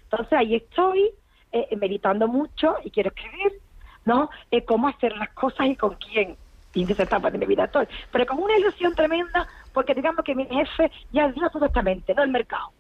Entonces 0.10 0.34
ahí 0.34 0.55
estoy 0.55 1.12
eh, 1.51 1.76
meditando 1.78 2.28
mucho 2.28 2.76
y 2.84 2.91
quiero 2.91 3.10
escribir, 3.10 3.60
¿no? 4.05 4.30
Eh, 4.51 4.64
cómo 4.64 4.88
hacer 4.88 5.16
las 5.18 5.30
cosas 5.30 5.68
y 5.68 5.76
con 5.76 5.95
quién. 5.95 6.36
Y 6.74 6.91
esa 6.91 7.03
etapa 7.03 7.32
de 7.32 7.39
mi 7.39 7.45
vida. 7.47 7.70
Pero 8.12 8.26
con 8.28 8.38
una 8.38 8.55
ilusión 8.55 8.93
tremenda, 8.93 9.47
porque 9.74 9.95
digamos 9.95 10.24
que 10.24 10.36
mi 10.36 10.45
jefe 10.45 10.91
ya 11.12 11.28
dio 11.32 11.49
directamente, 11.51 12.14
no 12.14 12.22
el 12.22 12.30
mercado. 12.30 12.72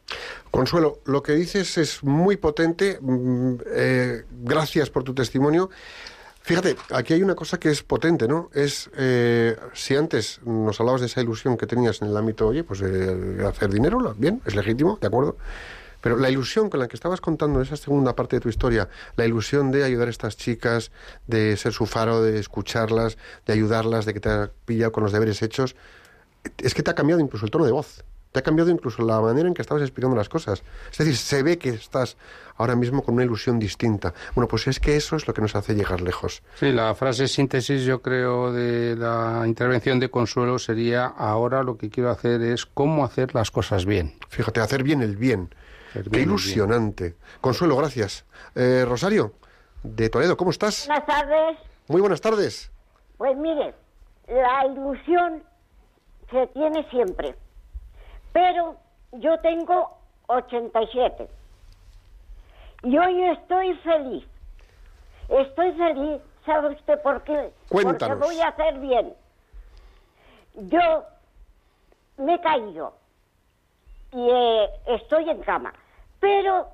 Consuelo, 0.51 0.99
lo 1.05 1.23
que 1.23 1.31
dices 1.31 1.77
es 1.79 2.03
muy 2.03 2.37
potente. 2.37 2.99
mm, 3.01 3.55
eh, 3.65 4.23
gracias 4.29 4.91
por 4.91 5.03
tu 5.03 5.15
testimonio. 5.15 5.71
Fíjate, 6.41 6.75
aquí 6.91 7.13
hay 7.13 7.23
una 7.23 7.35
cosa 7.35 7.59
que 7.59 7.69
es 7.69 7.83
potente, 7.83 8.27
¿no? 8.27 8.49
Es, 8.53 8.89
eh, 8.95 9.57
si 9.73 9.95
antes 9.95 10.39
nos 10.45 10.79
hablabas 10.79 11.01
de 11.01 11.07
esa 11.07 11.21
ilusión 11.21 11.57
que 11.57 11.65
tenías 11.67 12.01
en 12.01 12.07
el 12.07 12.15
ámbito, 12.15 12.47
oye, 12.47 12.63
pues 12.63 12.79
de 12.79 13.45
hacer 13.45 13.69
dinero, 13.69 14.15
bien, 14.17 14.41
es 14.45 14.55
legítimo, 14.55 14.97
¿de 15.01 15.07
acuerdo? 15.07 15.37
Pero 16.01 16.17
la 16.17 16.29
ilusión 16.29 16.69
con 16.69 16.79
la 16.79 16.87
que 16.87 16.95
estabas 16.95 17.21
contando 17.21 17.61
esa 17.61 17.75
segunda 17.75 18.15
parte 18.15 18.37
de 18.37 18.39
tu 18.41 18.49
historia, 18.49 18.89
la 19.15 19.25
ilusión 19.25 19.71
de 19.71 19.83
ayudar 19.83 20.07
a 20.07 20.11
estas 20.11 20.37
chicas, 20.37 20.91
de 21.27 21.57
ser 21.57 21.73
su 21.73 21.85
faro, 21.85 22.21
de 22.21 22.39
escucharlas, 22.39 23.17
de 23.45 23.53
ayudarlas, 23.53 24.05
de 24.05 24.13
que 24.13 24.19
te 24.19 24.29
ha 24.29 24.51
pillado 24.65 24.91
con 24.91 25.03
los 25.03 25.11
deberes 25.11 25.41
hechos, 25.41 25.75
es 26.57 26.73
que 26.73 26.83
te 26.83 26.91
ha 26.91 26.95
cambiado 26.95 27.21
incluso 27.21 27.45
el 27.45 27.51
tono 27.51 27.65
de 27.65 27.71
voz. 27.71 28.03
Te 28.31 28.39
ha 28.39 28.43
cambiado 28.43 28.69
incluso 28.69 29.03
la 29.03 29.19
manera 29.21 29.47
en 29.47 29.53
que 29.53 29.61
estabas 29.61 29.81
explicando 29.81 30.15
las 30.15 30.29
cosas. 30.29 30.61
Es 30.91 30.97
decir, 30.97 31.15
se 31.15 31.43
ve 31.43 31.57
que 31.57 31.69
estás 31.69 32.17
ahora 32.57 32.75
mismo 32.75 33.03
con 33.03 33.15
una 33.15 33.23
ilusión 33.23 33.57
distinta. 33.57 34.13
Bueno, 34.35 34.47
pues 34.47 34.67
es 34.67 34.79
que 34.79 34.95
eso 34.95 35.15
es 35.15 35.27
lo 35.27 35.33
que 35.33 35.41
nos 35.41 35.55
hace 35.55 35.75
llegar 35.75 36.01
lejos. 36.01 36.43
Sí, 36.59 36.71
la 36.71 36.93
frase 36.93 37.27
síntesis 37.27 37.83
yo 37.83 38.01
creo 38.01 38.51
de 38.51 38.95
la 38.95 39.43
intervención 39.45 39.99
de 39.99 40.09
Consuelo 40.09 40.59
sería 40.59 41.05
ahora 41.05 41.63
lo 41.63 41.77
que 41.77 41.89
quiero 41.89 42.09
hacer 42.11 42.41
es 42.41 42.65
cómo 42.65 43.05
hacer 43.05 43.33
las 43.33 43.49
cosas 43.49 43.85
bien. 43.85 44.15
Fíjate, 44.29 44.59
hacer 44.59 44.83
bien 44.83 45.01
el 45.01 45.15
bien. 45.15 45.49
Qué 46.03 46.09
bien 46.09 46.29
ilusionante. 46.29 47.15
Consuelo, 47.41 47.75
gracias. 47.77 48.25
Eh, 48.55 48.85
Rosario, 48.87 49.33
de 49.83 50.09
Toledo, 50.09 50.37
¿cómo 50.37 50.51
estás? 50.51 50.87
Buenas 50.87 51.05
tardes. 51.05 51.57
Muy 51.87 52.01
buenas 52.01 52.21
tardes. 52.21 52.71
Pues 53.17 53.35
mire, 53.37 53.73
la 54.27 54.65
ilusión 54.65 55.43
se 56.31 56.47
tiene 56.47 56.87
siempre. 56.89 57.35
Pero 58.33 58.75
yo 59.13 59.39
tengo 59.39 59.97
87. 60.27 61.27
Y 62.83 62.97
hoy 62.97 63.23
estoy 63.29 63.73
feliz. 63.77 64.25
Estoy 65.29 65.71
feliz, 65.73 66.21
¿sabe 66.45 66.73
usted 66.75 67.01
por 67.01 67.23
qué? 67.23 67.51
Cuéntanos. 67.69 68.17
Porque 68.17 68.33
voy 68.33 68.41
a 68.41 68.49
hacer 68.49 68.79
bien. 68.79 69.13
Yo 70.55 71.03
me 72.17 72.35
he 72.35 72.41
caído 72.41 72.93
y 74.11 74.29
eh, 74.29 74.69
estoy 74.87 75.29
en 75.29 75.41
cama. 75.41 75.73
Pero 76.27 76.67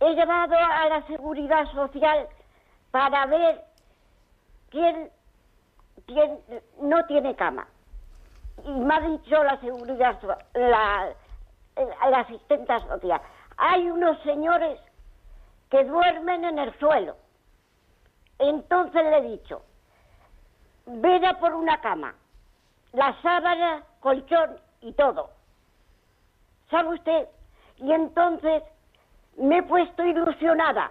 he 0.00 0.14
llevado 0.14 0.56
a 0.56 0.88
la 0.88 1.06
seguridad 1.06 1.70
social 1.70 2.26
para 2.90 3.26
ver 3.26 3.62
quién, 4.70 5.10
quién 6.06 6.40
no 6.80 7.04
tiene 7.04 7.36
cama. 7.36 7.68
Y 8.64 8.70
me 8.70 8.94
ha 8.94 9.00
dicho 9.00 9.44
la 9.44 9.60
seguridad, 9.60 10.18
la, 10.54 11.12
la 12.10 12.20
asistente 12.20 12.80
social, 12.88 13.20
hay 13.58 13.90
unos 13.90 14.18
señores 14.22 14.80
que 15.68 15.84
duermen 15.84 16.42
en 16.46 16.58
el 16.58 16.78
suelo. 16.78 17.16
Entonces 18.38 19.02
le 19.02 19.18
he 19.18 19.22
dicho, 19.36 19.60
ven 20.86 21.22
a 21.26 21.38
por 21.38 21.52
una 21.52 21.82
cama, 21.82 22.14
la 22.94 23.14
sábana, 23.20 23.82
colchón 24.00 24.58
y 24.80 24.94
todo. 24.94 25.32
¿Sabe 26.70 26.94
usted? 26.94 27.28
Y 27.80 27.92
entonces 27.92 28.62
me 29.36 29.58
he 29.58 29.62
puesto 29.62 30.04
ilusionada 30.04 30.90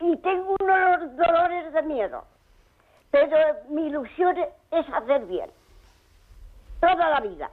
y 0.00 0.16
tengo 0.18 0.54
unos 0.60 1.16
dolores 1.16 1.72
de 1.72 1.82
miedo. 1.82 2.24
pero 3.10 3.38
mi 3.68 3.86
ilusión 3.86 4.36
es 4.70 4.86
hacer 4.92 5.24
bien. 5.24 5.50
Toda 6.80 7.08
la 7.08 7.20
vida. 7.20 7.50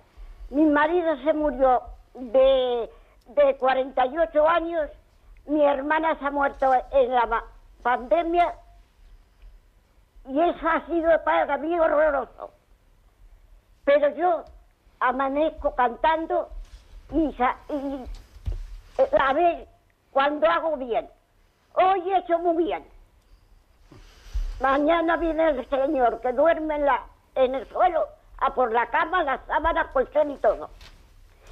Mi 0.49 0.65
marido 0.65 1.15
se 1.23 1.33
murió 1.33 1.83
de, 2.13 2.89
de 3.27 3.55
48 3.57 4.49
años, 4.49 4.89
mi 5.45 5.63
hermana 5.63 6.17
se 6.19 6.25
ha 6.25 6.31
muerto 6.31 6.73
en 6.91 7.11
la 7.11 7.43
pandemia 7.81 8.53
y 10.27 10.39
eso 10.39 10.67
ha 10.67 10.85
sido 10.87 11.23
para 11.23 11.57
mí 11.57 11.79
horroroso. 11.79 12.51
Pero 13.85 14.09
yo 14.15 14.43
amanezco 14.99 15.75
cantando 15.75 16.49
y, 17.11 17.35
eh, 17.39 19.09
a 19.19 19.33
ver 19.33 19.67
cuando 20.11 20.47
hago 20.47 20.77
bien. 20.77 21.07
Hoy 21.73 22.11
he 22.11 22.17
hecho 22.19 22.39
muy 22.39 22.65
bien. 22.65 22.83
Mañana 24.61 25.17
viene 25.17 25.49
el 25.49 25.69
señor 25.69 26.21
que 26.21 26.31
duerme 26.31 26.75
en, 26.75 26.85
la, 26.85 27.01
en 27.35 27.55
el 27.55 27.67
suelo, 27.69 28.05
a 28.37 28.53
por 28.53 28.71
la 28.71 28.85
cama, 28.89 29.23
las 29.23 29.45
sábanas, 29.47 29.87
colchón 29.91 30.31
y 30.31 30.37
todo. 30.37 30.69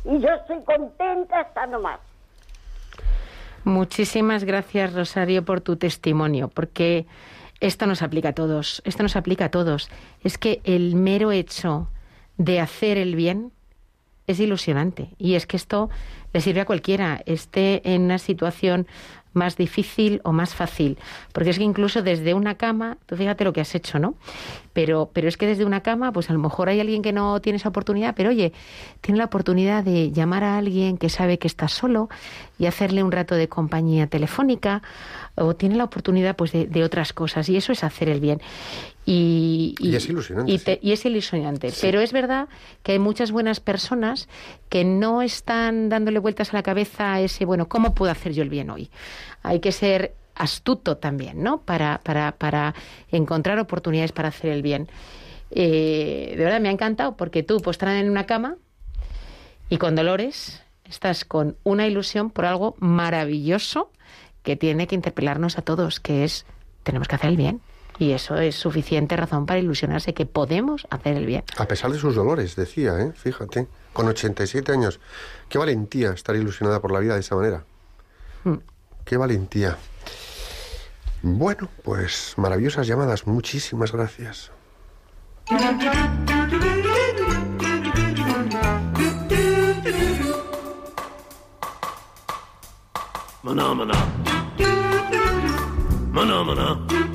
Y 0.05 0.19
yo 0.19 0.29
estoy 0.29 0.63
contenta 0.63 1.41
hasta 1.41 1.65
nomás. 1.67 1.99
Muchísimas 3.63 4.43
gracias, 4.43 4.93
Rosario, 4.93 5.45
por 5.45 5.61
tu 5.61 5.75
testimonio, 5.75 6.47
porque 6.47 7.05
esto 7.59 7.85
nos 7.85 8.01
aplica 8.01 8.29
a 8.29 8.33
todos, 8.33 8.81
esto 8.85 9.03
nos 9.03 9.15
aplica 9.15 9.45
a 9.45 9.51
todos. 9.51 9.89
Es 10.23 10.37
que 10.37 10.61
el 10.63 10.95
mero 10.95 11.31
hecho 11.31 11.87
de 12.37 12.59
hacer 12.59 12.97
el 12.97 13.15
bien 13.15 13.51
es 14.27 14.39
ilusionante. 14.39 15.09
Y 15.17 15.35
es 15.35 15.45
que 15.45 15.57
esto 15.57 15.89
le 16.33 16.41
sirve 16.41 16.61
a 16.61 16.65
cualquiera, 16.65 17.21
esté 17.25 17.93
en 17.93 18.03
una 18.03 18.17
situación 18.17 18.87
más 19.33 19.55
difícil 19.57 20.19
o 20.23 20.31
más 20.33 20.53
fácil, 20.55 20.97
porque 21.31 21.51
es 21.51 21.57
que 21.57 21.63
incluso 21.63 22.01
desde 22.01 22.33
una 22.33 22.55
cama, 22.55 22.97
tú 23.05 23.15
fíjate 23.15 23.43
lo 23.45 23.53
que 23.53 23.61
has 23.61 23.73
hecho, 23.75 23.97
¿no? 23.99 24.15
Pero 24.73 25.09
pero 25.13 25.27
es 25.27 25.37
que 25.37 25.47
desde 25.47 25.63
una 25.65 25.81
cama, 25.81 26.11
pues 26.11 26.29
a 26.29 26.33
lo 26.33 26.39
mejor 26.39 26.69
hay 26.69 26.79
alguien 26.79 27.01
que 27.01 27.13
no 27.13 27.39
tiene 27.41 27.57
esa 27.57 27.69
oportunidad, 27.69 28.13
pero 28.15 28.29
oye, 28.29 28.51
tiene 29.01 29.17
la 29.17 29.25
oportunidad 29.25 29.83
de 29.83 30.11
llamar 30.11 30.43
a 30.43 30.57
alguien 30.57 30.97
que 30.97 31.09
sabe 31.09 31.39
que 31.39 31.47
está 31.47 31.67
solo 31.67 32.09
y 32.59 32.65
hacerle 32.65 33.03
un 33.03 33.11
rato 33.11 33.35
de 33.35 33.47
compañía 33.47 34.07
telefónica 34.07 34.81
o 35.35 35.55
tiene 35.55 35.75
la 35.75 35.85
oportunidad 35.85 36.35
pues 36.35 36.51
de, 36.51 36.67
de 36.67 36.83
otras 36.83 37.13
cosas 37.13 37.47
y 37.49 37.55
eso 37.57 37.71
es 37.71 37.83
hacer 37.83 38.09
el 38.09 38.19
bien. 38.19 38.41
Y, 39.05 39.75
Y 39.79 39.95
es 39.95 40.07
ilusionante, 40.09 40.51
y 40.51 40.59
te- 40.59 40.79
y 40.81 40.91
es 40.91 41.03
ilusionante. 41.05 41.73
Pero 41.81 42.01
es 42.01 42.13
verdad 42.13 42.47
que 42.83 42.91
hay 42.93 42.99
muchas 42.99 43.31
buenas 43.31 43.59
personas 43.59 44.29
que 44.69 44.83
no 44.85 45.21
están 45.23 45.89
dándole 45.89 46.19
vueltas 46.19 46.53
a 46.53 46.57
la 46.57 46.63
cabeza 46.63 47.13
a 47.13 47.21
ese, 47.21 47.45
bueno, 47.45 47.67
¿cómo 47.67 47.95
puedo 47.95 48.11
hacer 48.11 48.33
yo 48.33 48.43
el 48.43 48.49
bien 48.49 48.69
hoy? 48.69 48.89
Hay 49.43 49.59
que 49.59 49.71
ser 49.71 50.15
astuto 50.35 50.97
también, 50.97 51.43
¿no? 51.43 51.61
Para, 51.61 51.99
para, 52.03 52.33
para 52.33 52.73
encontrar 53.11 53.59
oportunidades 53.59 54.11
para 54.11 54.29
hacer 54.29 54.51
el 54.51 54.61
bien. 54.61 54.89
Eh, 55.51 56.33
de 56.37 56.43
verdad 56.43 56.61
me 56.61 56.69
ha 56.69 56.71
encantado 56.71 57.17
porque 57.17 57.43
tú 57.43 57.59
pues 57.61 57.75
estás 57.75 57.95
en 57.95 58.09
una 58.09 58.25
cama 58.25 58.55
y 59.69 59.77
con 59.77 59.95
dolores 59.95 60.61
estás 60.85 61.25
con 61.25 61.57
una 61.63 61.87
ilusión 61.87 62.29
por 62.29 62.45
algo 62.45 62.75
maravilloso 62.79 63.91
que 64.43 64.55
tiene 64.55 64.87
que 64.87 64.95
interpelarnos 64.95 65.57
a 65.57 65.61
todos, 65.61 65.99
que 65.99 66.23
es 66.23 66.45
tenemos 66.83 67.07
que 67.07 67.15
hacer 67.15 67.29
el 67.29 67.37
bien. 67.37 67.61
Y 67.99 68.13
eso 68.13 68.37
es 68.37 68.55
suficiente 68.55 69.15
razón 69.15 69.45
para 69.45 69.59
ilusionarse 69.59 70.13
que 70.15 70.25
podemos 70.25 70.87
hacer 70.89 71.17
el 71.17 71.25
bien. 71.27 71.43
A 71.57 71.67
pesar 71.67 71.91
de 71.91 71.99
sus 71.99 72.15
dolores, 72.15 72.55
decía, 72.55 72.99
¿eh? 72.99 73.11
Fíjate, 73.13 73.67
con 73.93 74.07
87 74.07 74.71
años. 74.71 74.99
Qué 75.49 75.59
valentía 75.59 76.11
estar 76.11 76.35
ilusionada 76.35 76.81
por 76.81 76.91
la 76.91 76.99
vida 76.99 77.13
de 77.13 77.19
esa 77.19 77.35
manera. 77.35 77.63
Mm. 78.43 78.55
Qué 79.05 79.17
valentía. 79.17 79.77
Bueno, 81.21 81.69
pues 81.83 82.33
maravillosas 82.37 82.87
llamadas. 82.87 83.27
Muchísimas 83.27 83.91
gracias. 83.91 84.51
Mana. 93.43 93.95
Mana 96.13 97.10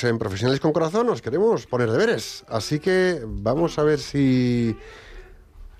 pues 0.00 0.10
en 0.10 0.18
Profesionales 0.18 0.60
con 0.60 0.72
Corazón 0.72 1.06
nos 1.08 1.20
queremos 1.20 1.66
poner 1.66 1.90
deberes. 1.90 2.42
Así 2.48 2.78
que 2.80 3.20
vamos 3.26 3.78
a 3.78 3.82
ver 3.82 3.98
si 3.98 4.74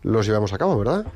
los 0.02 0.26
llevamos 0.26 0.52
a 0.52 0.58
cabo, 0.58 0.78
¿verdad? 0.78 1.06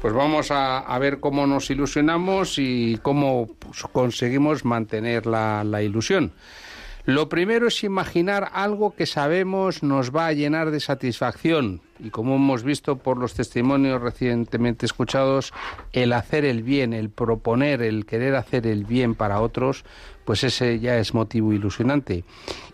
Pues 0.00 0.14
vamos 0.14 0.52
a, 0.52 0.78
a 0.78 0.98
ver 1.00 1.18
cómo 1.18 1.48
nos 1.48 1.70
ilusionamos 1.70 2.58
y 2.58 3.00
cómo 3.02 3.48
pues, 3.58 3.82
conseguimos 3.90 4.64
mantener 4.64 5.26
la, 5.26 5.64
la 5.64 5.82
ilusión. 5.82 6.32
Lo 7.06 7.28
primero 7.28 7.68
es 7.68 7.84
imaginar 7.84 8.50
algo 8.52 8.94
que 8.96 9.06
sabemos 9.06 9.84
nos 9.84 10.14
va 10.14 10.26
a 10.26 10.32
llenar 10.32 10.72
de 10.72 10.80
satisfacción 10.80 11.80
y 12.00 12.10
como 12.10 12.34
hemos 12.34 12.64
visto 12.64 12.96
por 12.96 13.16
los 13.16 13.34
testimonios 13.34 14.02
recientemente 14.02 14.86
escuchados, 14.86 15.52
el 15.92 16.12
hacer 16.12 16.44
el 16.44 16.64
bien, 16.64 16.92
el 16.92 17.10
proponer, 17.10 17.80
el 17.80 18.06
querer 18.06 18.34
hacer 18.34 18.66
el 18.66 18.84
bien 18.84 19.14
para 19.14 19.40
otros, 19.40 19.84
pues 20.24 20.42
ese 20.42 20.80
ya 20.80 20.98
es 20.98 21.14
motivo 21.14 21.52
ilusionante. 21.52 22.24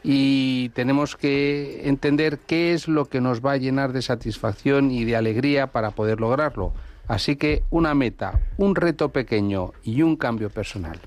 Y 0.02 0.70
tenemos 0.70 1.14
que 1.14 1.86
entender 1.86 2.38
qué 2.38 2.72
es 2.72 2.88
lo 2.88 3.04
que 3.04 3.20
nos 3.20 3.44
va 3.44 3.52
a 3.52 3.58
llenar 3.58 3.92
de 3.92 4.00
satisfacción 4.00 4.90
y 4.90 5.04
de 5.04 5.14
alegría 5.14 5.68
para 5.68 5.90
poder 5.90 6.20
lograrlo. 6.20 6.72
Así 7.06 7.36
que 7.36 7.64
una 7.68 7.94
meta, 7.94 8.40
un 8.56 8.74
reto 8.76 9.10
pequeño 9.10 9.72
y 9.82 10.00
un 10.00 10.16
cambio 10.16 10.48
personal. 10.48 10.98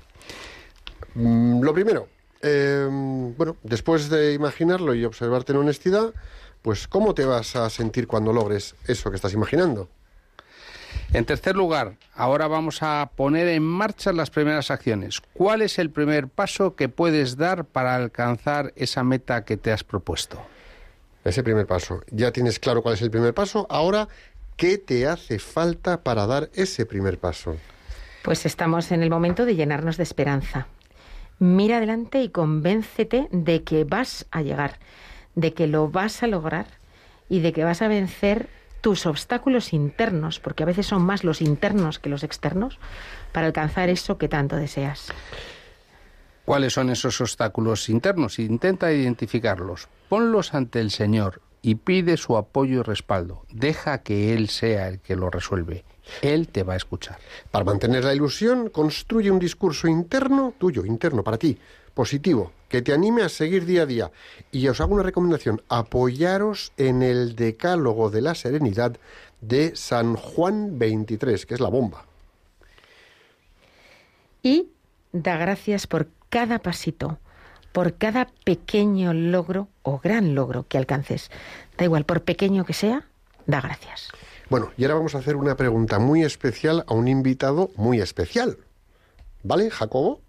Mm, 1.14 1.60
Lo 1.62 1.74
primero, 1.74 2.06
eh, 2.42 2.88
bueno, 2.90 3.56
después 3.62 4.08
de 4.08 4.34
imaginarlo 4.34 4.94
y 4.94 5.04
observarte 5.04 5.52
en 5.52 5.58
honestidad, 5.58 6.12
pues 6.62 6.88
¿cómo 6.88 7.14
te 7.14 7.24
vas 7.24 7.56
a 7.56 7.70
sentir 7.70 8.06
cuando 8.06 8.32
logres 8.32 8.74
eso 8.86 9.10
que 9.10 9.16
estás 9.16 9.32
imaginando? 9.32 9.88
En 11.12 11.24
tercer 11.24 11.56
lugar, 11.56 11.96
ahora 12.14 12.48
vamos 12.48 12.82
a 12.82 13.10
poner 13.14 13.48
en 13.48 13.62
marcha 13.62 14.12
las 14.12 14.30
primeras 14.30 14.70
acciones. 14.70 15.22
¿Cuál 15.32 15.62
es 15.62 15.78
el 15.78 15.90
primer 15.90 16.28
paso 16.28 16.74
que 16.74 16.88
puedes 16.88 17.36
dar 17.36 17.64
para 17.64 17.94
alcanzar 17.94 18.72
esa 18.76 19.04
meta 19.04 19.44
que 19.44 19.56
te 19.56 19.72
has 19.72 19.84
propuesto? 19.84 20.42
Ese 21.24 21.42
primer 21.42 21.66
paso. 21.66 22.02
Ya 22.10 22.32
tienes 22.32 22.58
claro 22.58 22.82
cuál 22.82 22.94
es 22.94 23.02
el 23.02 23.10
primer 23.10 23.34
paso. 23.34 23.66
Ahora, 23.70 24.08
¿qué 24.56 24.78
te 24.78 25.06
hace 25.06 25.38
falta 25.38 26.02
para 26.02 26.26
dar 26.26 26.50
ese 26.54 26.86
primer 26.86 27.18
paso? 27.18 27.56
Pues 28.22 28.46
estamos 28.46 28.90
en 28.90 29.02
el 29.02 29.10
momento 29.10 29.44
de 29.44 29.54
llenarnos 29.54 29.96
de 29.96 30.02
esperanza. 30.02 30.66
Mira 31.38 31.76
adelante 31.76 32.22
y 32.22 32.30
convéncete 32.30 33.28
de 33.30 33.62
que 33.62 33.84
vas 33.84 34.26
a 34.30 34.42
llegar, 34.42 34.78
de 35.34 35.52
que 35.52 35.66
lo 35.66 35.88
vas 35.88 36.22
a 36.22 36.26
lograr 36.26 36.66
y 37.28 37.40
de 37.40 37.52
que 37.52 37.64
vas 37.64 37.82
a 37.82 37.88
vencer 37.88 38.48
tus 38.80 39.04
obstáculos 39.04 39.72
internos, 39.72 40.40
porque 40.40 40.62
a 40.62 40.66
veces 40.66 40.86
son 40.86 41.02
más 41.02 41.24
los 41.24 41.42
internos 41.42 41.98
que 41.98 42.08
los 42.08 42.22
externos, 42.22 42.78
para 43.32 43.48
alcanzar 43.48 43.88
eso 43.88 44.16
que 44.16 44.28
tanto 44.28 44.56
deseas. 44.56 45.12
¿Cuáles 46.44 46.72
son 46.72 46.90
esos 46.90 47.20
obstáculos 47.20 47.88
internos? 47.88 48.38
Intenta 48.38 48.92
identificarlos. 48.92 49.88
Ponlos 50.08 50.54
ante 50.54 50.80
el 50.80 50.92
Señor 50.92 51.42
y 51.66 51.74
pide 51.74 52.16
su 52.16 52.36
apoyo 52.36 52.78
y 52.78 52.82
respaldo. 52.82 53.42
Deja 53.50 53.98
que 53.98 54.32
Él 54.32 54.48
sea 54.50 54.86
el 54.86 55.00
que 55.00 55.16
lo 55.16 55.30
resuelve. 55.30 55.84
Él 56.22 56.46
te 56.46 56.62
va 56.62 56.74
a 56.74 56.76
escuchar. 56.76 57.18
Para 57.50 57.64
mantener 57.64 58.04
la 58.04 58.14
ilusión, 58.14 58.68
construye 58.68 59.32
un 59.32 59.40
discurso 59.40 59.88
interno, 59.88 60.54
tuyo, 60.58 60.84
interno, 60.84 61.24
para 61.24 61.38
ti, 61.38 61.58
positivo, 61.92 62.52
que 62.68 62.82
te 62.82 62.92
anime 62.92 63.22
a 63.22 63.28
seguir 63.28 63.66
día 63.66 63.82
a 63.82 63.86
día. 63.86 64.12
Y 64.52 64.68
os 64.68 64.80
hago 64.80 64.94
una 64.94 65.02
recomendación, 65.02 65.60
apoyaros 65.68 66.70
en 66.76 67.02
el 67.02 67.34
Decálogo 67.34 68.10
de 68.10 68.20
la 68.20 68.36
Serenidad 68.36 68.96
de 69.40 69.74
San 69.74 70.14
Juan 70.14 70.78
23, 70.78 71.46
que 71.46 71.54
es 71.54 71.60
la 71.60 71.68
bomba. 71.68 72.04
Y 74.40 74.68
da 75.10 75.36
gracias 75.36 75.88
por 75.88 76.06
cada 76.28 76.60
pasito, 76.60 77.18
por 77.76 77.98
cada 77.98 78.28
pequeño 78.42 79.12
logro 79.12 79.68
o 79.82 80.00
gran 80.02 80.34
logro 80.34 80.64
que 80.66 80.78
alcances. 80.78 81.30
Da 81.76 81.84
igual, 81.84 82.06
por 82.06 82.22
pequeño 82.22 82.64
que 82.64 82.72
sea, 82.72 83.04
da 83.44 83.60
gracias. 83.60 84.08
Bueno, 84.48 84.72
y 84.78 84.84
ahora 84.84 84.94
vamos 84.94 85.14
a 85.14 85.18
hacer 85.18 85.36
una 85.36 85.58
pregunta 85.58 85.98
muy 85.98 86.22
especial 86.22 86.84
a 86.86 86.94
un 86.94 87.06
invitado 87.06 87.68
muy 87.76 88.00
especial. 88.00 88.56
¿Vale, 89.42 89.68
Jacobo? 89.68 90.22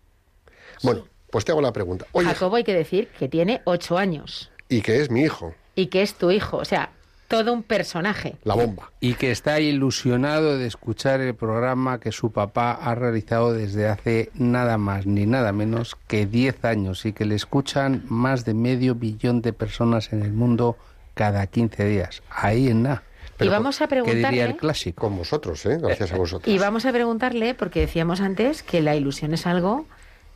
Bueno, 0.84 1.08
pues 1.32 1.46
te 1.46 1.54
hago 1.54 1.62
la 1.62 1.72
pregunta. 1.72 2.06
Oye, 2.12 2.28
Jacobo 2.28 2.58
hay 2.58 2.66
que 2.66 2.74
decir 2.74 3.08
que 3.18 3.30
tiene 3.30 3.62
ocho 3.64 3.98
años 3.98 4.52
y 4.68 4.82
que 4.82 5.00
es 5.00 5.10
mi 5.10 5.22
hijo. 5.22 5.56
y 5.74 5.88
que 5.88 6.02
es 6.02 6.16
tu 6.16 6.32
hijo. 6.32 6.58
O 6.58 6.66
sea, 6.66 6.92
todo 7.28 7.54
un 7.54 7.64
personaje. 7.64 8.38
La 8.44 8.56
bomba. 8.56 8.92
Y 9.00 9.14
que 9.16 9.32
está 9.32 9.60
ilusionado 9.60 10.58
de 10.58 10.68
escuchar 10.68 11.22
el 11.22 11.36
programa 11.36 12.00
que 12.00 12.12
su 12.12 12.32
papá 12.32 12.72
ha 12.72 12.96
realizado 12.96 13.54
desde 13.54 13.88
hace 13.88 14.32
nada 14.34 14.78
más 14.78 15.06
ni 15.06 15.26
nada 15.26 15.52
menos 15.52 15.98
que 16.08 16.26
10 16.26 16.66
años 16.66 17.06
y 17.06 17.14
que 17.14 17.26
le 17.26 17.36
escuchan 17.36 18.04
más 18.08 18.46
de 18.46 18.54
medio 18.54 18.96
billón 18.96 19.42
de 19.42 19.54
personas 19.54 20.14
en 20.14 20.22
el 20.24 20.34
mundo 20.34 20.78
cada 21.14 21.46
15 21.48 21.86
días. 21.86 22.24
Ahí 22.30 22.68
en 22.70 22.84
nada. 22.84 23.04
y 23.40 23.48
vamos 23.48 23.82
a 23.82 23.88
¿Qué 23.88 23.96
diría 23.96 24.06
preguntarle... 24.06 24.44
el 24.44 24.58
clásico? 24.58 25.02
Con 25.02 25.18
vosotros, 25.18 25.66
¿eh? 25.66 25.80
Gracias 25.82 26.14
a 26.14 26.18
vosotros. 26.18 26.54
Y 26.54 26.58
vamos 26.60 26.86
a 26.86 26.92
preguntarle, 26.92 27.56
porque 27.56 27.82
decíamos 27.82 28.22
antes 28.22 28.64
que 28.64 28.82
la 28.82 28.96
ilusión 28.96 29.34
es 29.34 29.46
algo 29.46 29.86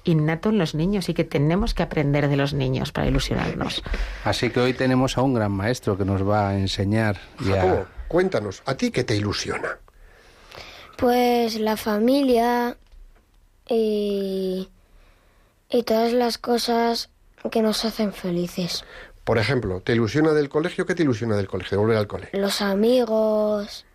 innato 0.03 0.49
en 0.49 0.57
los 0.57 0.73
niños 0.75 1.09
y 1.09 1.13
que 1.13 1.23
tenemos 1.23 1.73
que 1.73 1.83
aprender 1.83 2.27
de 2.27 2.35
los 2.37 2.53
niños 2.53 2.91
para 2.91 3.07
ilusionarnos. 3.07 3.83
Así 4.23 4.49
que 4.49 4.59
hoy 4.59 4.73
tenemos 4.73 5.17
a 5.17 5.21
un 5.21 5.33
gran 5.33 5.51
maestro 5.51 5.97
que 5.97 6.05
nos 6.05 6.27
va 6.27 6.49
a 6.49 6.57
enseñar 6.57 7.19
y 7.45 7.51
a- 7.51 7.85
cuéntanos, 8.07 8.63
¿a 8.65 8.75
ti 8.75 8.91
qué 8.91 9.03
te 9.03 9.15
ilusiona? 9.15 9.77
Pues 10.97 11.59
la 11.59 11.77
familia 11.77 12.77
y, 13.67 14.69
y 15.69 15.83
todas 15.83 16.13
las 16.13 16.37
cosas 16.37 17.09
que 17.51 17.61
nos 17.61 17.85
hacen 17.85 18.13
felices. 18.13 18.83
Por 19.23 19.37
ejemplo, 19.37 19.81
¿te 19.81 19.93
ilusiona 19.93 20.31
del 20.33 20.49
colegio? 20.49 20.85
¿Qué 20.85 20.95
te 20.95 21.03
ilusiona 21.03 21.35
del 21.37 21.47
colegio? 21.47 21.77
De 21.77 21.81
volver 21.83 21.97
al 21.97 22.07
cole. 22.07 22.29
Los 22.33 22.61
amigos, 22.61 23.85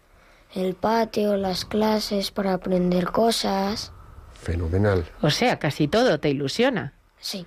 el 0.54 0.74
patio, 0.74 1.36
las 1.36 1.64
clases 1.64 2.30
para 2.30 2.54
aprender 2.54 3.06
cosas. 3.10 3.92
Fenomenal. 4.46 5.04
O 5.22 5.30
sea, 5.30 5.58
casi 5.58 5.88
todo 5.88 6.20
te 6.20 6.28
ilusiona. 6.30 6.92
Sí. 7.18 7.44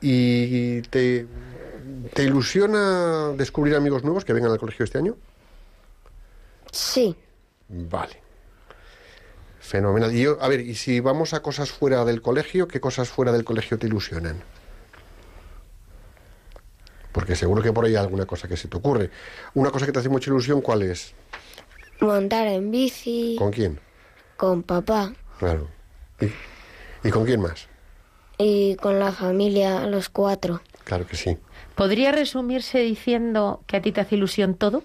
¿Y 0.00 0.80
te, 0.82 1.26
te 2.12 2.22
ilusiona 2.22 3.30
descubrir 3.36 3.74
amigos 3.74 4.04
nuevos 4.04 4.24
que 4.24 4.32
vengan 4.32 4.52
al 4.52 4.58
colegio 4.58 4.84
este 4.84 4.98
año? 4.98 5.16
Sí. 6.70 7.16
Vale. 7.68 8.22
Fenomenal. 9.58 10.14
Y 10.14 10.22
yo, 10.22 10.38
a 10.40 10.46
ver, 10.46 10.60
y 10.60 10.76
si 10.76 11.00
vamos 11.00 11.34
a 11.34 11.42
cosas 11.42 11.72
fuera 11.72 12.04
del 12.04 12.22
colegio, 12.22 12.68
¿qué 12.68 12.80
cosas 12.80 13.08
fuera 13.08 13.32
del 13.32 13.42
colegio 13.42 13.76
te 13.76 13.88
ilusionan? 13.88 14.40
Porque 17.10 17.34
seguro 17.34 17.60
que 17.60 17.72
por 17.72 17.86
ahí 17.86 17.96
hay 17.96 17.96
alguna 18.04 18.26
cosa 18.26 18.46
que 18.46 18.56
se 18.56 18.68
te 18.68 18.76
ocurre. 18.76 19.10
Una 19.54 19.72
cosa 19.72 19.84
que 19.84 19.90
te 19.90 19.98
hace 19.98 20.08
mucha 20.08 20.30
ilusión, 20.30 20.60
¿cuál 20.60 20.82
es? 20.82 21.12
Montar 21.98 22.46
en 22.46 22.70
bici 22.70 23.34
¿Con 23.36 23.50
quién? 23.50 23.80
con 24.36 24.62
papá 24.62 25.12
Claro. 25.40 25.68
¿Y, 26.24 27.08
y 27.08 27.10
con 27.10 27.24
quién 27.24 27.40
más? 27.40 27.68
y 28.38 28.76
con 28.76 28.98
la 28.98 29.12
familia, 29.12 29.86
los 29.86 30.08
cuatro. 30.08 30.60
Claro 30.84 31.06
que 31.06 31.16
sí. 31.16 31.38
¿Podría 31.74 32.12
resumirse 32.12 32.78
diciendo 32.78 33.62
que 33.66 33.76
a 33.76 33.82
ti 33.82 33.92
te 33.92 34.00
hace 34.00 34.16
ilusión 34.16 34.54
todo? 34.54 34.82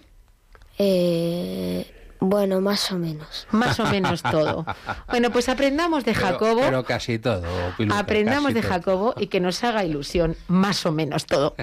Eh, 0.77 1.85
bueno, 2.19 2.61
más 2.61 2.91
o 2.91 2.97
menos. 2.97 3.47
Más 3.51 3.79
o 3.79 3.85
menos 3.85 4.21
todo. 4.23 4.65
Bueno, 5.07 5.29
pues 5.31 5.49
aprendamos 5.49 6.05
de 6.05 6.13
Jacobo. 6.13 6.61
Pero, 6.61 6.83
casi 6.83 7.19
todo, 7.19 7.43
Piluca, 7.77 7.99
Aprendamos 7.99 8.53
casi 8.53 8.53
de 8.55 8.61
todo. 8.61 8.71
Jacobo 8.71 9.13
y 9.17 9.27
que 9.27 9.39
nos 9.39 9.63
haga 9.63 9.83
ilusión 9.83 10.35
más 10.47 10.85
o 10.85 10.91
menos 10.91 11.25
todo. 11.25 11.55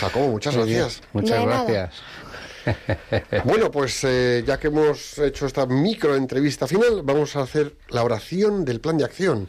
Jacobo, 0.00 0.28
muchas 0.28 0.56
gracias. 0.56 1.02
Muchas 1.12 1.44
gracias. 1.44 1.94
Bueno, 3.44 3.70
pues 3.70 4.04
eh, 4.04 4.42
ya 4.46 4.58
que 4.58 4.68
hemos 4.68 5.18
hecho 5.18 5.46
esta 5.46 5.66
micro 5.66 6.16
entrevista 6.16 6.66
final, 6.66 7.02
vamos 7.02 7.36
a 7.36 7.42
hacer 7.42 7.74
la 7.88 8.02
oración 8.02 8.64
del 8.64 8.80
plan 8.80 8.98
de 8.98 9.04
acción. 9.04 9.48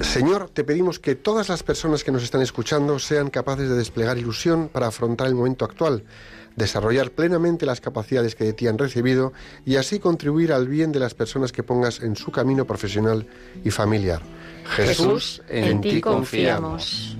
Señor, 0.00 0.50
te 0.50 0.64
pedimos 0.64 0.98
que 0.98 1.14
todas 1.14 1.48
las 1.48 1.62
personas 1.62 2.02
que 2.04 2.10
nos 2.10 2.22
están 2.22 2.40
escuchando 2.40 2.98
sean 2.98 3.30
capaces 3.30 3.68
de 3.68 3.76
desplegar 3.76 4.16
ilusión 4.16 4.68
para 4.68 4.86
afrontar 4.86 5.26
el 5.26 5.34
momento 5.34 5.64
actual, 5.64 6.04
desarrollar 6.56 7.10
plenamente 7.10 7.66
las 7.66 7.80
capacidades 7.80 8.34
que 8.34 8.44
de 8.44 8.52
ti 8.52 8.66
han 8.66 8.78
recibido 8.78 9.32
y 9.64 9.76
así 9.76 9.98
contribuir 9.98 10.52
al 10.52 10.68
bien 10.68 10.90
de 10.90 11.00
las 11.00 11.14
personas 11.14 11.52
que 11.52 11.62
pongas 11.62 12.00
en 12.00 12.16
su 12.16 12.32
camino 12.32 12.64
profesional 12.64 13.26
y 13.62 13.70
familiar. 13.70 14.22
Jesús, 14.64 15.42
en 15.48 15.80
ti 15.80 16.00
confiamos. 16.00 17.16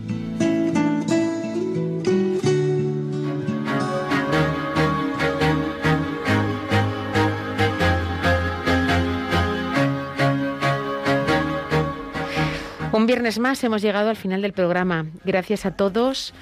Un 13.00 13.06
viernes 13.06 13.38
más 13.38 13.64
hemos 13.64 13.80
llegado 13.80 14.10
al 14.10 14.16
final 14.16 14.42
del 14.42 14.52
programa. 14.52 15.06
Gracias 15.24 15.64
a 15.64 15.70
todos 15.70 16.34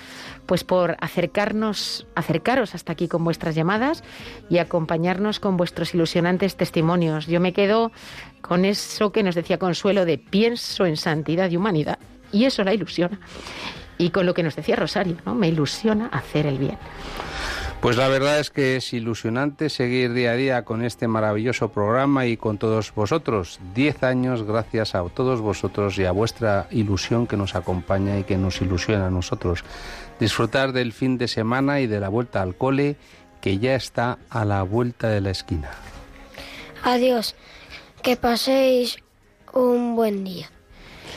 pues 0.44 0.64
por 0.64 0.96
acercarnos, 1.00 2.08
acercaros 2.16 2.74
hasta 2.74 2.90
aquí 2.90 3.06
con 3.06 3.22
vuestras 3.22 3.54
llamadas 3.54 4.02
y 4.50 4.58
acompañarnos 4.58 5.38
con 5.38 5.56
vuestros 5.56 5.94
ilusionantes 5.94 6.56
testimonios. 6.56 7.28
Yo 7.28 7.38
me 7.38 7.52
quedo 7.52 7.92
con 8.40 8.64
eso 8.64 9.12
que 9.12 9.22
nos 9.22 9.36
decía 9.36 9.60
Consuelo 9.60 10.04
de 10.04 10.18
pienso 10.18 10.84
en 10.84 10.96
santidad 10.96 11.48
y 11.48 11.56
humanidad 11.56 12.00
y 12.32 12.44
eso 12.44 12.64
la 12.64 12.74
ilusiona. 12.74 13.20
Y 13.96 14.10
con 14.10 14.26
lo 14.26 14.34
que 14.34 14.42
nos 14.42 14.56
decía 14.56 14.74
Rosario, 14.74 15.16
¿no? 15.24 15.36
Me 15.36 15.46
ilusiona 15.46 16.08
hacer 16.08 16.44
el 16.46 16.58
bien. 16.58 16.76
Pues 17.80 17.96
la 17.96 18.08
verdad 18.08 18.40
es 18.40 18.50
que 18.50 18.74
es 18.74 18.92
ilusionante 18.92 19.70
seguir 19.70 20.12
día 20.12 20.32
a 20.32 20.34
día 20.34 20.64
con 20.64 20.84
este 20.84 21.06
maravilloso 21.06 21.68
programa 21.68 22.26
y 22.26 22.36
con 22.36 22.58
todos 22.58 22.92
vosotros. 22.92 23.60
Diez 23.72 24.02
años 24.02 24.42
gracias 24.42 24.96
a 24.96 25.04
todos 25.08 25.40
vosotros 25.40 25.96
y 25.96 26.04
a 26.04 26.10
vuestra 26.10 26.66
ilusión 26.72 27.28
que 27.28 27.36
nos 27.36 27.54
acompaña 27.54 28.18
y 28.18 28.24
que 28.24 28.36
nos 28.36 28.60
ilusiona 28.60 29.06
a 29.06 29.10
nosotros. 29.10 29.62
Disfrutar 30.18 30.72
del 30.72 30.92
fin 30.92 31.18
de 31.18 31.28
semana 31.28 31.80
y 31.80 31.86
de 31.86 32.00
la 32.00 32.08
vuelta 32.08 32.42
al 32.42 32.56
cole 32.56 32.96
que 33.40 33.58
ya 33.58 33.76
está 33.76 34.18
a 34.28 34.44
la 34.44 34.64
vuelta 34.64 35.08
de 35.08 35.20
la 35.20 35.30
esquina. 35.30 35.70
Adiós. 36.82 37.36
Que 38.02 38.16
paséis 38.16 38.98
un 39.52 39.94
buen 39.94 40.24
día. 40.24 40.50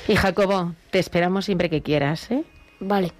Y 0.07 0.15
Jacobo, 0.15 0.73
te 0.91 0.99
esperamos 0.99 1.45
siempre 1.45 1.71
que 1.71 1.81
quieras, 1.81 2.29
¿eh? 2.29 2.43
Vale. 2.79 3.13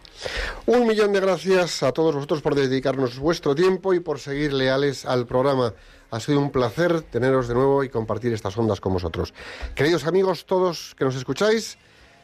Un 0.66 0.88
millón 0.88 1.14
de 1.14 1.20
gracias 1.20 1.84
a 1.84 1.92
todos 1.92 2.16
vosotros 2.16 2.42
por 2.42 2.56
dedicarnos 2.56 3.20
vuestro 3.20 3.56
tiempo 3.56 3.94
y 3.94 4.00
por 4.00 4.20
seguir 4.20 4.54
leales 4.54 5.06
al 5.06 5.26
programa. 5.26 5.74
Ha 6.12 6.20
sido 6.20 6.40
un 6.40 6.52
placer 6.52 7.02
teneros 7.02 7.48
de 7.48 7.54
nuevo 7.54 7.84
y 7.84 7.90
compartir 7.90 8.34
estas 8.34 8.58
ondas 8.58 8.82
con 8.82 8.94
vosotros. 8.94 9.34
Queridos 9.76 10.06
amigos, 10.06 10.46
todos 10.46 10.94
que 10.98 11.06
nos 11.06 11.16
escucháis, 11.16 11.78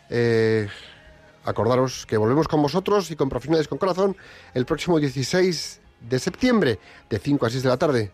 eh, 0.09 0.67
acordaros 1.45 2.05
que 2.05 2.17
volvemos 2.17 2.47
con 2.47 2.61
vosotros 2.61 3.09
y 3.11 3.15
con 3.15 3.29
Profesionales 3.29 3.67
con 3.67 3.77
Corazón 3.77 4.17
el 4.53 4.65
próximo 4.65 4.99
16 4.99 5.81
de 6.01 6.19
septiembre, 6.19 6.79
de 7.09 7.19
5 7.19 7.45
a 7.45 7.49
6 7.49 7.63
de 7.63 7.69
la 7.69 7.77
tarde, 7.77 8.11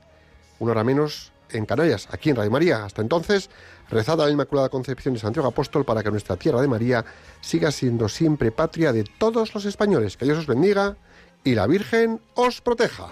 una 0.59 0.71
hora 0.71 0.83
menos 0.83 1.31
en 1.49 1.65
Canarias, 1.65 2.07
aquí 2.11 2.29
en 2.29 2.35
Radio 2.35 2.51
María. 2.51 2.85
Hasta 2.85 3.01
entonces, 3.01 3.49
rezad 3.93 4.19
a 4.21 4.25
la 4.25 4.31
Inmaculada 4.31 4.69
Concepción 4.69 5.13
de 5.13 5.19
Santiago 5.19 5.47
Apóstol 5.47 5.85
para 5.85 6.03
que 6.03 6.11
nuestra 6.11 6.35
tierra 6.35 6.61
de 6.61 6.67
María 6.67 7.05
siga 7.41 7.71
siendo 7.71 8.09
siempre 8.09 8.51
patria 8.51 8.91
de 8.91 9.03
todos 9.03 9.53
los 9.53 9.65
españoles. 9.65 10.17
Que 10.17 10.25
Dios 10.25 10.39
os 10.39 10.47
bendiga 10.47 10.97
y 11.43 11.55
la 11.55 11.67
Virgen 11.67 12.19
os 12.35 12.61
proteja. 12.61 13.11